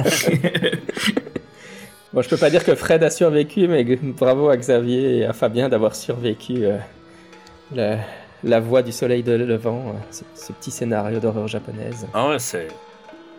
[2.13, 5.33] Bon, je peux pas dire que Fred a survécu, mais bravo à Xavier et à
[5.33, 6.77] Fabien d'avoir survécu euh,
[7.73, 7.97] la,
[8.43, 12.05] la voix du soleil de levant, euh, ce, ce petit scénario d'horreur japonaise.
[12.13, 12.67] ah ouais, c'est.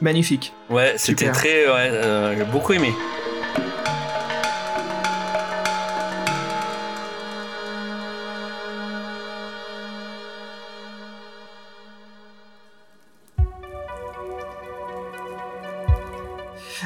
[0.00, 0.52] Magnifique.
[0.70, 1.66] Ouais, c'était très.
[1.66, 2.92] Ouais, euh, j'ai beaucoup aimé.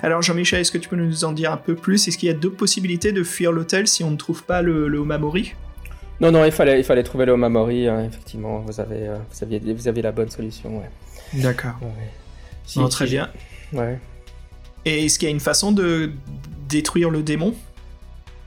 [0.03, 2.07] Alors Jean-Michel, est-ce que tu peux nous en dire un peu plus?
[2.09, 4.89] Est-ce qu'il y a d'autres possibilités de fuir l'hôtel si on ne trouve pas le,
[4.89, 5.55] le Omamori?
[6.21, 9.43] Non, non, il fallait, il fallait trouver le Omamori, hein, effectivement, vous avez, euh, vous,
[9.45, 10.91] aviez, vous aviez la bonne solution, ouais.
[11.35, 11.77] D'accord.
[11.81, 11.89] Ouais.
[12.65, 13.29] Si- Non, très si- bien.
[13.73, 13.99] Ouais.
[14.85, 16.11] Et est-ce qu'il y a une façon de
[16.69, 17.55] détruire le démon?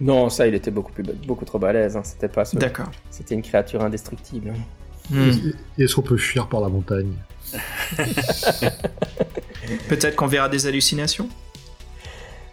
[0.01, 2.89] Non, ça, il était beaucoup, plus, beaucoup trop balèze, hein, c'était pas D'accord.
[3.09, 4.49] C'était une créature indestructible.
[4.49, 4.59] hein.
[5.09, 5.31] Hmm.
[5.77, 7.13] Et Est-ce qu'on peut fuir par la montagne?
[9.89, 11.27] Peut-être qu'on verra des hallucinations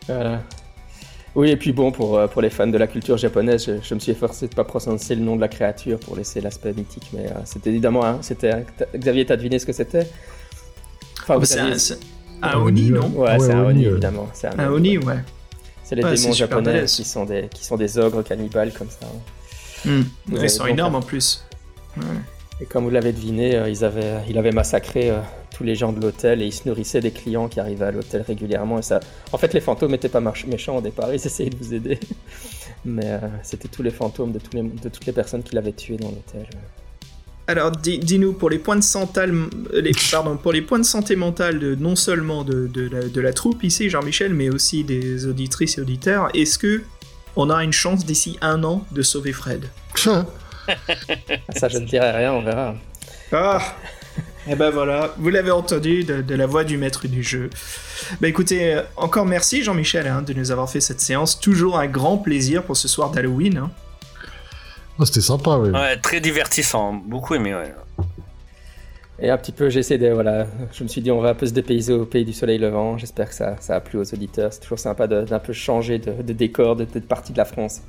[0.06, 0.42] Voilà.
[1.34, 3.94] Oui, et puis bon, pour, euh, pour les fans de la culture japonaise, je, je
[3.94, 7.10] me suis efforcé de pas prononcer le nom de la créature pour laisser l'aspect mythique,
[7.12, 8.64] mais euh, c'était évidemment, hein, c'était,
[8.96, 10.08] Xavier, t'as deviné ce que c'était?
[11.22, 11.94] Enfin, vous C'est aviez-
[12.42, 13.08] un, Oni, non?
[13.14, 13.90] Ouais, Ouais, c'est un Oni, euh.
[13.92, 14.28] évidemment.
[14.32, 15.04] C'est un, Un Oni, ouais.
[15.06, 15.14] ouais.
[15.84, 19.06] C'est les Ouais, démons japonais qui sont, des, qui sont des ogres cannibales comme ça.
[19.06, 19.88] hein.
[19.88, 20.02] Hmm.
[20.32, 21.44] Ils sont énormes en plus.
[21.96, 22.02] Ouais.
[22.60, 25.20] Et comme vous l'avez deviné, euh, ils avaient, il avait massacré euh,
[25.56, 28.22] tous les gens de l'hôtel et ils se nourrissaient des clients qui arrivaient à l'hôtel
[28.22, 28.78] régulièrement.
[28.78, 29.00] Et ça...
[29.32, 32.00] En fait, les fantômes n'étaient pas méchants au départ, ils essayaient de vous aider.
[32.84, 35.72] Mais euh, c'était tous les fantômes de, tous les, de toutes les personnes qui l'avaient
[35.72, 36.46] tué dans l'hôtel.
[37.46, 39.22] Alors, dis- dis-nous, pour les points de santé,
[39.72, 43.20] les, pardon, pour les points de santé mentale de non seulement de, de la, de
[43.20, 46.82] la troupe ici, Jean-Michel, mais aussi des auditrices et auditeurs, est-ce que
[47.36, 49.64] on a une chance d'ici un an de sauver Fred?
[51.56, 52.74] Ça, je ne dirai rien, on verra.
[53.32, 53.60] Ah
[54.48, 57.50] Et ben voilà, vous l'avez entendu de, de la voix du maître du jeu.
[58.20, 61.38] Bah écoutez, euh, encore merci Jean-Michel hein, de nous avoir fait cette séance.
[61.38, 63.58] Toujours un grand plaisir pour ce soir d'Halloween.
[63.58, 63.70] hein.
[64.98, 65.70] Ah, C'était sympa, oui.
[65.70, 66.94] Ouais, très divertissant.
[66.94, 67.72] Beaucoup aimé, ouais.
[69.20, 70.08] Et un petit peu, j'ai essayé de.
[70.12, 72.58] Voilà, je me suis dit, on va un peu se dépayser au pays du soleil
[72.58, 72.96] levant.
[72.98, 74.52] J'espère que ça, ça a plu aux auditeurs.
[74.52, 77.82] C'est toujours sympa d'un peu changer de, de décor, de, de partie de la France.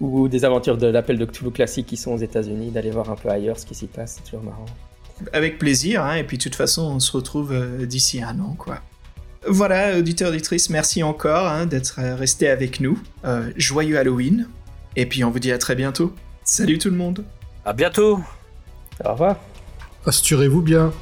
[0.00, 3.16] Ou, des aventures de l'appel de Cthulhu classique qui sont aux États-Unis, d'aller voir un
[3.16, 4.16] peu ailleurs ce qui s'y passe.
[4.16, 4.66] C'est toujours marrant.
[5.32, 8.54] Avec plaisir, hein, et puis de toute façon, on se retrouve euh, d'ici un an,
[8.56, 8.78] quoi.
[9.46, 13.00] Voilà, auditeurs, auditrices, merci encore hein, d'être euh, restés avec nous.
[13.24, 14.48] Euh, joyeux Halloween,
[14.94, 16.12] et puis on vous dit à très bientôt.
[16.44, 17.24] Salut tout le monde
[17.64, 18.20] À bientôt
[19.04, 19.36] Au revoir.
[20.06, 20.92] Assurez-vous bien.